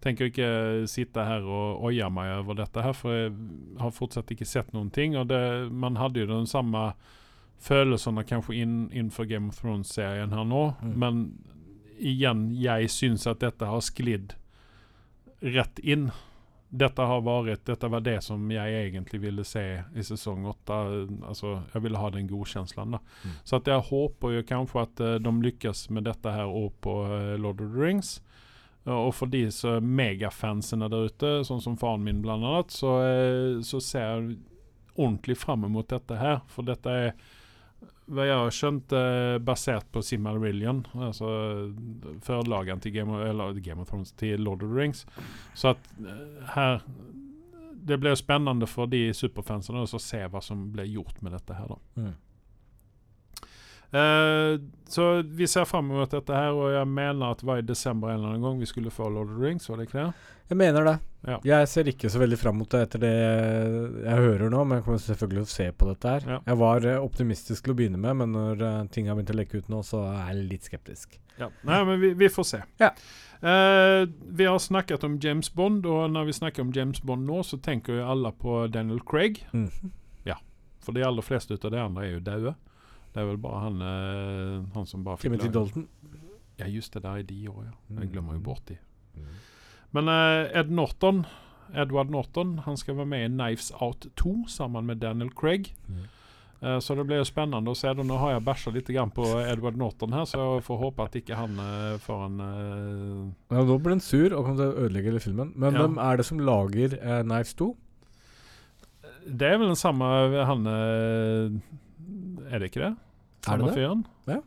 tenker 0.00 0.30
ikke 0.30 0.50
sitte 0.88 1.20
her 1.28 1.44
og 1.44 1.82
oie 1.84 2.06
meg 2.08 2.30
over 2.38 2.56
dette 2.56 2.80
her, 2.80 2.94
for 2.96 3.12
jeg 3.12 3.32
har 3.82 3.90
fortsatt 3.92 4.30
ikke 4.32 4.46
sett 4.48 4.70
noen 4.72 4.88
ting. 4.90 5.12
Og 5.20 5.26
det, 5.28 5.40
man 5.70 5.98
hadde 6.00 6.22
jo 6.22 6.30
den 6.30 6.48
samme 6.48 6.94
følelsene 7.60 8.24
kanskje 8.24 8.62
inn, 8.62 8.78
innenfor 8.96 9.28
Game 9.28 9.52
of 9.52 9.58
Thrones-serien 9.60 10.32
her 10.32 10.46
nå, 10.48 10.62
Mm. 10.80 10.94
men 10.96 11.20
igjen, 12.00 12.46
jeg 12.56 12.88
syns 12.88 13.26
at 13.28 13.42
dette 13.44 13.66
har 13.68 13.80
sklidd 13.84 14.32
rett 15.42 15.78
inn. 15.84 16.10
Dette 16.70 17.02
har 17.02 17.22
vært, 17.26 17.64
dette 17.66 17.88
var 17.90 18.02
det 18.06 18.20
som 18.22 18.44
jeg 18.52 18.74
egentlig 18.78 19.20
ville 19.24 19.44
se 19.44 19.64
i 19.82 20.04
sesong 20.06 20.44
åtte. 20.46 20.76
Altså, 21.26 21.56
jeg 21.74 21.82
ville 21.82 21.98
ha 21.98 22.10
den 22.14 22.28
godkjenslen. 22.30 22.94
da. 22.94 23.00
Mm. 23.24 23.38
Så 23.44 23.58
at 23.58 23.70
jeg 23.72 23.86
håper 23.90 24.36
jo 24.36 24.44
kanskje 24.46 24.84
at 24.84 25.02
eh, 25.02 25.16
de 25.18 25.32
lykkes 25.46 25.88
med 25.90 26.06
dette 26.06 26.34
her 26.34 26.46
òg 26.46 26.70
på 26.84 26.94
eh, 27.08 27.34
Lord 27.42 27.60
of 27.60 27.72
the 27.74 27.82
Rings. 27.82 28.20
Ja, 28.86 28.96
Og 28.96 29.12
for 29.18 29.28
de 29.28 29.44
megafansene 29.82 30.88
der 30.88 31.10
ute, 31.10 31.32
sånn 31.44 31.60
som 31.60 31.76
faren 31.76 32.06
min 32.06 32.22
bland 32.22 32.46
annat, 32.46 32.70
så, 32.72 32.94
eh, 33.04 33.58
så 33.66 33.82
ser 33.82 34.06
jeg 34.06 34.38
ordentlig 34.94 35.36
fram 35.42 35.66
mot 35.72 35.88
dette 35.88 36.16
her. 36.16 36.40
For 36.48 36.66
dette 36.66 36.90
er, 36.90 37.12
hva 38.10 38.26
jeg 38.26 38.38
har 38.42 38.54
skjønt, 38.54 38.92
eh, 38.96 39.36
basert 39.42 39.86
på 39.94 40.02
Simmerillion, 40.02 40.82
altså 40.94 41.30
forlagene 42.26 42.82
til 42.82 42.94
Game 42.94 43.14
of, 43.14 43.22
eller 43.26 43.60
Game 43.62 43.82
of 43.82 43.90
Thrones 43.90 44.12
til 44.18 44.42
Lord 44.42 44.64
of 44.64 44.70
the 44.70 44.80
Rings. 44.80 45.04
Så 45.54 45.74
at 45.76 45.92
eh, 46.00 46.50
her 46.56 46.82
Det 47.80 47.96
blir 47.96 48.14
spennende 48.14 48.66
for 48.68 48.86
de 48.86 49.08
superfansene 49.16 49.80
å 49.80 49.98
se 49.98 50.18
hva 50.28 50.42
som 50.44 50.66
blir 50.70 50.84
gjort 50.84 51.22
med 51.24 51.32
dette 51.32 51.54
her, 51.56 51.70
da. 51.70 51.78
Mm. 51.96 52.10
Eh, 53.90 54.60
så 54.88 55.22
vi 55.22 55.46
ser 55.46 55.64
fram 55.64 55.88
mot 55.90 56.10
dette 56.10 56.34
her, 56.34 56.54
og 56.54 56.72
jeg 56.74 56.86
mener 56.90 57.32
at 57.32 57.40
det 57.42 57.46
var 57.46 57.62
i 57.62 57.66
desember 57.66 58.10
en 58.10 58.20
eller 58.20 58.34
annen 58.34 58.44
gang 58.46 58.60
vi 58.60 58.68
skulle 58.70 58.92
få 58.94 59.08
Lord 59.10 59.30
of 59.30 59.38
the 59.38 59.46
Rings, 59.46 59.68
var 59.70 59.80
det 59.80 59.88
ikke 59.88 60.04
det? 60.04 60.28
Jeg 60.50 60.58
mener 60.58 60.86
det. 60.86 60.96
Ja. 61.28 61.36
Jeg 61.46 61.68
ser 61.70 61.88
ikke 61.90 62.10
så 62.10 62.18
veldig 62.18 62.38
fram 62.40 62.56
mot 62.58 62.70
det 62.72 62.80
etter 62.86 63.02
det 63.02 63.10
jeg 63.12 64.22
hører 64.24 64.50
nå, 64.50 64.62
men 64.64 64.78
jeg 64.78 64.86
kommer 64.86 65.02
selvfølgelig 65.04 65.44
til 65.44 65.50
å 65.50 65.54
se 65.54 65.66
på 65.78 65.88
dette 65.90 66.14
her. 66.14 66.28
Ja. 66.34 66.38
Jeg 66.48 66.60
var 66.62 66.86
eh, 66.90 67.02
optimistisk 67.02 67.66
til 67.66 67.74
å 67.74 67.78
begynne 67.78 68.00
med, 68.02 68.18
men 68.22 68.34
når 68.34 68.64
eh, 68.66 68.78
ting 68.94 69.10
har 69.10 69.18
begynt 69.18 69.34
å 69.34 69.38
leke 69.38 69.60
ut 69.60 69.70
nå, 69.70 69.82
så 69.86 70.04
er 70.10 70.32
jeg 70.32 70.46
litt 70.54 70.70
skeptisk. 70.70 71.18
Ja. 71.38 71.50
Nei, 71.66 71.82
men 71.86 72.00
vi, 72.02 72.12
vi 72.18 72.30
får 72.30 72.48
se. 72.50 72.62
Ja. 72.82 72.90
Uh, 73.40 74.04
vi 74.36 74.44
har 74.44 74.58
snakket 74.60 75.04
om 75.06 75.14
James 75.22 75.48
Bond, 75.56 75.86
og 75.88 76.10
når 76.12 76.26
vi 76.28 76.34
snakker 76.36 76.66
om 76.66 76.74
James 76.76 76.98
Bond 77.00 77.24
nå, 77.24 77.38
så 77.46 77.56
tenker 77.62 77.96
jo 77.96 78.08
alle 78.12 78.34
på 78.36 78.66
Daniel 78.74 79.00
Craig. 79.06 79.40
Ja, 80.28 80.36
For 80.84 80.96
de 80.96 81.06
aller 81.06 81.24
fleste 81.24 81.56
av 81.56 81.72
de 81.72 81.80
andre 81.80 82.04
er 82.08 82.12
jo 82.18 82.26
daue. 82.26 82.52
Det 83.14 83.20
er 83.22 83.26
vel 83.26 83.38
bare 83.42 83.60
han, 83.64 83.80
eh, 83.82 84.66
han 84.74 84.86
som 84.86 85.02
bare 85.04 85.16
fikk 85.18 85.32
Timothy 85.32 85.48
Dalton. 85.50 85.88
Ja, 86.60 86.66
just 86.70 86.92
det. 86.94 87.02
Der 87.02 87.16
er 87.18 87.22
de 87.26 87.40
òg, 87.48 87.64
ja. 87.64 87.72
Jeg 87.96 88.06
Mm. 88.08 88.12
glemmer 88.12 88.34
jo 88.34 88.40
bort 88.40 88.64
de. 88.66 88.76
Men 89.92 90.08
uh, 90.08 90.46
Ed 90.54 90.70
Norton, 90.70 91.24
Edward 91.74 92.10
Norton 92.10 92.58
han 92.58 92.76
skal 92.76 92.94
være 92.96 93.06
med 93.06 93.24
i 93.24 93.28
Knives 93.32 93.72
Out 93.80 94.06
2 94.16 94.46
sammen 94.48 94.86
med 94.86 95.00
Daniel 95.00 95.30
Craig. 95.30 95.72
Mm. 95.88 96.04
Uh, 96.62 96.76
så 96.78 96.94
det 96.94 97.06
blir 97.08 97.16
jo 97.18 97.24
spennende 97.24 97.72
å 97.72 97.74
se. 97.74 97.88
det. 97.94 98.04
Nå 98.06 98.18
har 98.20 98.32
jeg 98.36 98.44
bæsja 98.44 98.72
litt 98.72 98.86
grann 98.92 99.10
på 99.10 99.24
Edward 99.50 99.76
Norton 99.80 100.12
her, 100.12 100.24
så 100.28 100.38
jeg 100.58 100.62
får 100.68 100.78
håpe 100.78 101.02
at 101.08 101.12
ikke 101.18 101.34
han 101.34 101.58
uh, 101.58 101.96
får 101.98 102.24
en 102.26 102.38
Ja, 103.50 103.64
nå 103.64 103.78
blir 103.80 103.96
han 103.96 104.00
sur 104.04 104.30
og 104.36 104.44
kommer 104.44 104.56
til 104.60 104.70
å 104.70 104.84
ødelegge 104.86 105.10
hele 105.10 105.20
filmen. 105.24 105.52
Men 105.56 105.74
Ja. 105.74 105.80
hvem 105.86 105.98
er 105.98 106.16
det 106.18 106.26
som 106.26 106.38
lager 106.38 106.94
Knives 107.24 107.54
2? 107.54 107.74
Det 109.26 109.42
er 109.50 109.58
vel 109.58 109.68
den 109.72 109.76
samme 109.76 110.44
han 110.46 110.66
Er 112.50 112.58
det 112.62 112.70
ikke 112.72 112.82
det? 112.82 112.94
Er 113.48 113.60
det 113.62 113.70
fyren? 113.76 114.02
Ja. 114.28 114.40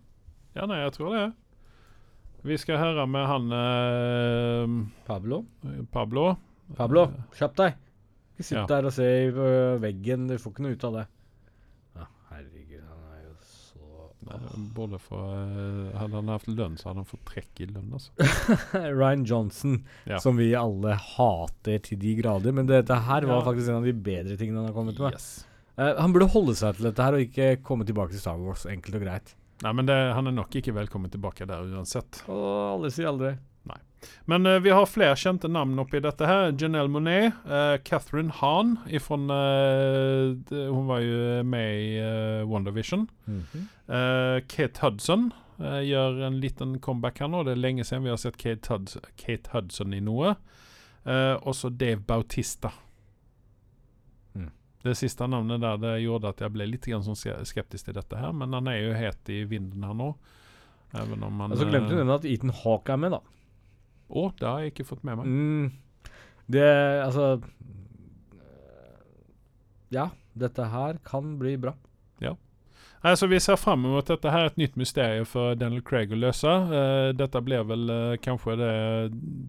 Ja, 0.54 0.66
nei, 0.70 0.82
jeg 0.84 0.94
tror 0.94 1.16
det. 1.16 1.24
Vi 2.44 2.58
skal 2.60 2.78
høre 2.82 3.06
med 3.08 3.24
han 3.30 3.46
eh, 3.56 4.74
Pablo? 5.08 5.44
Pablo. 5.96 6.26
Pablo, 6.78 7.08
kjapp 7.38 7.56
deg! 7.60 7.78
Ikke 8.34 8.46
sitt 8.50 8.58
Ja. 8.58 8.66
der 8.70 8.88
og 8.90 8.94
se 8.96 9.06
i 9.06 9.28
øh, 9.32 9.80
veggen, 9.84 10.28
du 10.28 10.36
får 10.42 10.52
ikke 10.56 10.64
noe 10.66 10.76
ut 10.76 10.84
av 10.90 10.96
det. 10.98 11.04
Ja, 12.00 12.08
herregud, 12.32 12.82
han 12.90 13.04
er 13.14 13.22
jo 13.28 13.34
så 13.48 14.10
Eh, 14.24 14.58
Både 14.76 14.98
for 15.04 15.34
eh, 15.36 15.98
Hadde 16.00 16.16
han 16.20 16.32
hatt 16.32 16.48
lønn, 16.48 16.78
så 16.80 16.90
hadde 16.90 17.04
han 17.04 17.10
fått 17.10 17.26
trekk 17.30 17.64
i 17.66 17.68
lønn. 17.70 17.90
Altså. 17.94 18.12
Ryan 19.00 19.26
Johnson, 19.30 19.80
Ja. 20.10 20.20
som 20.24 20.38
vi 20.40 20.52
alle 20.56 20.96
hater 20.96 21.80
til 21.84 22.00
de 22.02 22.14
grader. 22.22 22.52
Men 22.56 22.68
dette 22.70 22.96
her 23.08 23.28
var 23.30 23.44
faktisk 23.48 23.70
en 23.70 23.82
av 23.82 23.88
de 23.90 23.94
bedre 23.94 24.38
tingene 24.40 24.64
han 24.64 24.70
har 24.72 24.78
kommet 24.78 25.00
med. 25.00 25.14
Yes. 25.20 25.46
Eh, 25.78 25.94
han 26.00 26.14
burde 26.14 26.32
holde 26.34 26.58
seg 26.58 26.78
til 26.78 26.90
dette 26.90 27.08
her, 27.08 27.18
og 27.18 27.26
ikke 27.26 27.64
komme 27.66 27.88
tilbake 27.88 28.16
til 28.16 28.22
Star 28.24 28.42
Wars, 28.42 28.68
enkelt 28.70 29.00
og 29.00 29.06
greit. 29.06 29.34
Nei, 29.64 29.72
men 29.78 29.88
det, 29.88 29.96
han 30.18 30.28
er 30.28 30.36
nok 30.36 30.54
ikke 30.60 30.76
velkommen 30.76 31.12
tilbake 31.14 31.48
der 31.48 31.66
uansett. 31.72 32.24
Og 32.28 32.46
alle 32.76 32.94
sier 32.94 33.12
aldri. 33.14 33.36
Men 34.26 34.46
uh, 34.46 34.58
vi 34.60 34.72
har 34.74 34.88
flere 34.90 35.16
kjente 35.20 35.50
navn 35.52 35.80
oppi 35.80 36.02
dette 36.04 36.28
her. 36.28 36.52
Janelle 36.60 36.92
Monet, 36.92 37.38
uh, 37.48 37.78
Catherine 37.88 38.34
Hahn 38.40 38.78
ifrån, 38.88 39.30
Hun 39.30 40.88
var 40.88 41.00
jo 41.00 41.44
med 41.44 41.70
i 41.80 41.90
uh, 42.00 42.50
WandaVision. 42.50 43.08
Eh, 43.84 44.38
Kate 44.48 44.80
Hudson 44.82 45.32
gjør 45.60 46.24
en 46.28 46.40
liten 46.42 46.80
comeback 46.82 47.20
her 47.22 47.30
nå. 47.30 47.44
Det 47.46 47.54
er 47.54 47.62
lenge 47.62 47.84
siden 47.86 48.04
vi 48.04 48.12
har 48.12 48.20
sett 48.20 48.40
Kate, 48.42 48.68
Hudson, 48.72 49.04
Kate 49.20 49.52
Hudson 49.54 49.94
i 49.94 50.00
noe. 50.04 50.34
Også 51.06 51.70
Dave 51.70 52.02
Bautista. 52.08 52.72
Det 54.84 54.96
siste 55.00 55.28
navnet 55.32 55.62
der 55.64 55.78
det 55.80 55.94
gjorde 56.04 56.34
at 56.34 56.42
jeg 56.44 56.54
ble 56.54 56.68
litt 56.68 56.90
sånn 57.06 57.18
skeptisk 57.18 57.88
til 57.88 57.96
dette 57.96 58.20
her, 58.20 58.34
men 58.36 58.56
han 58.56 58.68
er 58.68 58.82
jo 58.82 58.96
het 58.98 59.32
i 59.32 59.44
vinden 59.48 59.86
her 59.88 59.96
nå. 59.96 60.10
Even 61.00 61.24
om 61.26 61.40
han 61.42 61.56
Og 61.56 61.62
så 61.62 61.70
glemte 61.70 61.94
du 61.94 61.96
den 61.96 62.04
nevne 62.04 62.20
at 62.20 62.28
Ethan 62.30 62.54
Hawke 62.64 62.94
er 62.94 63.00
med, 63.02 63.16
da. 63.16 63.22
Å, 64.14 64.26
det 64.38 64.50
har 64.50 64.60
jeg 64.62 64.74
ikke 64.74 64.90
fått 64.92 65.06
med 65.08 65.22
meg. 65.22 65.32
Mm, 65.32 66.12
det 66.52 66.68
Altså 67.02 67.40
Ja, 69.94 70.12
dette 70.38 70.68
her 70.70 71.00
kan 71.08 71.38
bli 71.40 71.56
bra. 71.58 71.74
Altså, 73.04 73.28
vi 73.28 73.40
ser 73.40 73.58
fram 73.60 73.82
mot 73.84 74.08
dette 74.08 74.32
her, 74.32 74.46
et 74.48 74.60
nytt 74.60 74.78
mysterium 74.80 75.26
for 75.28 75.58
Daniel 75.60 75.84
Craig 75.84 76.14
å 76.16 76.20
løse. 76.22 76.48
Uh, 76.48 77.10
dette 77.20 77.42
blir 77.44 77.66
vel 77.68 77.90
uh, 77.92 78.14
kanskje 78.24 78.56
det, 78.62 78.76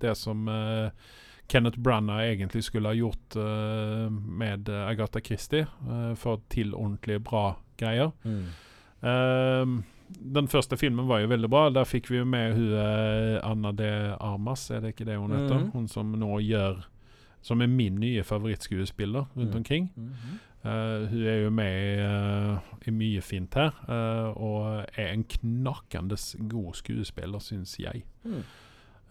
det 0.03 0.16
som 0.18 0.49
eh, 0.51 1.12
Kenneth 1.49 1.78
Branagh 1.78 2.24
egentlig 2.32 2.64
skulle 2.64 2.88
ha 2.88 2.95
gjort 2.97 3.36
uh, 3.36 4.09
med 4.11 4.68
eh, 4.68 4.86
Agatha 4.88 5.20
Christie, 5.20 5.66
uh, 5.88 6.14
for 6.16 6.40
til 6.51 6.74
ordentlig 6.74 7.18
bra 7.24 7.55
greier. 7.78 8.11
Eh, 9.03 9.66
den 10.34 10.49
første 10.49 10.76
filmen 10.76 11.09
var 11.09 11.20
jo 11.20 11.28
veldig 11.28 11.51
bra. 11.51 11.66
Der 11.74 11.84
fikk 11.88 12.11
vi 12.11 12.18
jo 12.20 12.24
med 12.28 12.55
hun 12.55 12.72
Anna 13.42 13.72
de 13.72 13.88
Armas, 14.20 14.70
er 14.70 14.80
det 14.84 14.95
ikke 14.95 15.07
det 15.09 15.16
hun 15.18 15.32
heter? 15.32 15.59
Mm. 15.64 15.70
Hun 15.72 15.88
som 15.88 16.12
nå 16.12 16.38
gjør 16.45 16.84
Som 17.45 17.61
er 17.61 17.66
min 17.68 17.99
nye 18.01 18.22
favorittskuespiller 18.24 19.26
rundt 19.36 19.51
Mm. 19.51 19.57
omkring. 19.57 19.90
Eh, 20.64 21.09
hun 21.11 21.26
er 21.28 21.42
jo 21.42 21.51
med 21.51 21.99
i, 22.86 22.90
mye 22.90 23.20
fint 23.20 23.55
her, 23.55 23.70
og 24.36 24.86
er 24.97 25.12
en 25.12 25.24
knakende 25.24 26.16
god 26.49 26.72
skuespiller, 26.74 27.38
syns 27.38 27.76
jeg. 27.78 28.03
Mm. 28.24 28.42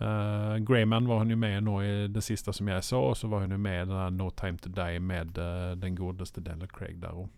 Uh, 0.04 0.58
Greyman 0.66 1.08
var 1.08 1.22
hun 1.22 1.32
jo 1.32 1.38
med 1.40 1.62
nå 1.64 1.78
i 1.82 1.92
det 2.12 2.24
siste 2.26 2.52
som 2.56 2.68
jeg 2.68 2.84
så, 2.84 3.00
og 3.00 3.16
så 3.18 3.30
var 3.32 3.46
hun 3.46 3.54
jo 3.56 3.60
med 3.62 3.86
i 3.86 3.88
den 3.88 4.18
No 4.20 4.30
Time 4.36 4.60
To 4.60 4.72
Die 4.74 5.00
med 5.00 5.38
uh, 5.40 5.72
den 5.80 5.96
godeste 5.96 6.44
Daniel 6.44 6.72
Craig 6.72 7.00
der 7.02 7.16
òg. 7.16 7.30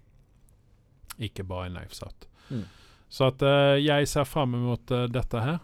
Ikke 1.22 1.46
bare 1.48 1.70
i 1.70 1.74
Knives 1.74 2.02
Out. 2.04 2.28
Mm. 2.50 2.66
Så 3.10 3.30
at 3.30 3.46
uh, 3.46 3.76
jeg 3.78 4.08
ser 4.10 4.26
fram 4.26 4.58
mot 4.66 4.96
dette 5.14 5.44
her, 5.46 5.60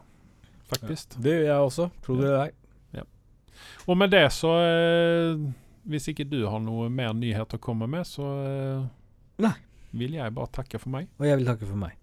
faktisk. 0.69 1.17
Det 1.17 1.39
gjør 1.39 1.47
jeg 1.49 1.69
også. 1.69 1.89
Tror 2.05 2.21
du 2.21 2.27
det 2.27 2.35
er? 2.39 2.57
Og 3.85 3.97
med 3.97 4.09
det 4.09 4.23
så 4.33 4.49
Hvis 5.83 6.07
ikke 6.07 6.25
du 6.25 6.39
har 6.47 6.61
noe 6.63 6.87
mer 6.89 7.13
nyhet 7.13 7.53
å 7.53 7.59
komme 7.61 7.87
med, 7.89 8.07
så 8.07 8.25
Nei. 9.41 9.53
vil 9.91 10.13
jeg 10.17 10.33
bare 10.33 10.53
takke 10.53 10.81
for 10.81 10.93
meg. 10.93 11.09
Og 11.19 11.25
jeg 11.27 11.41
vil 11.41 11.49
takke 11.49 11.65
for 11.65 11.77
meg. 11.81 12.00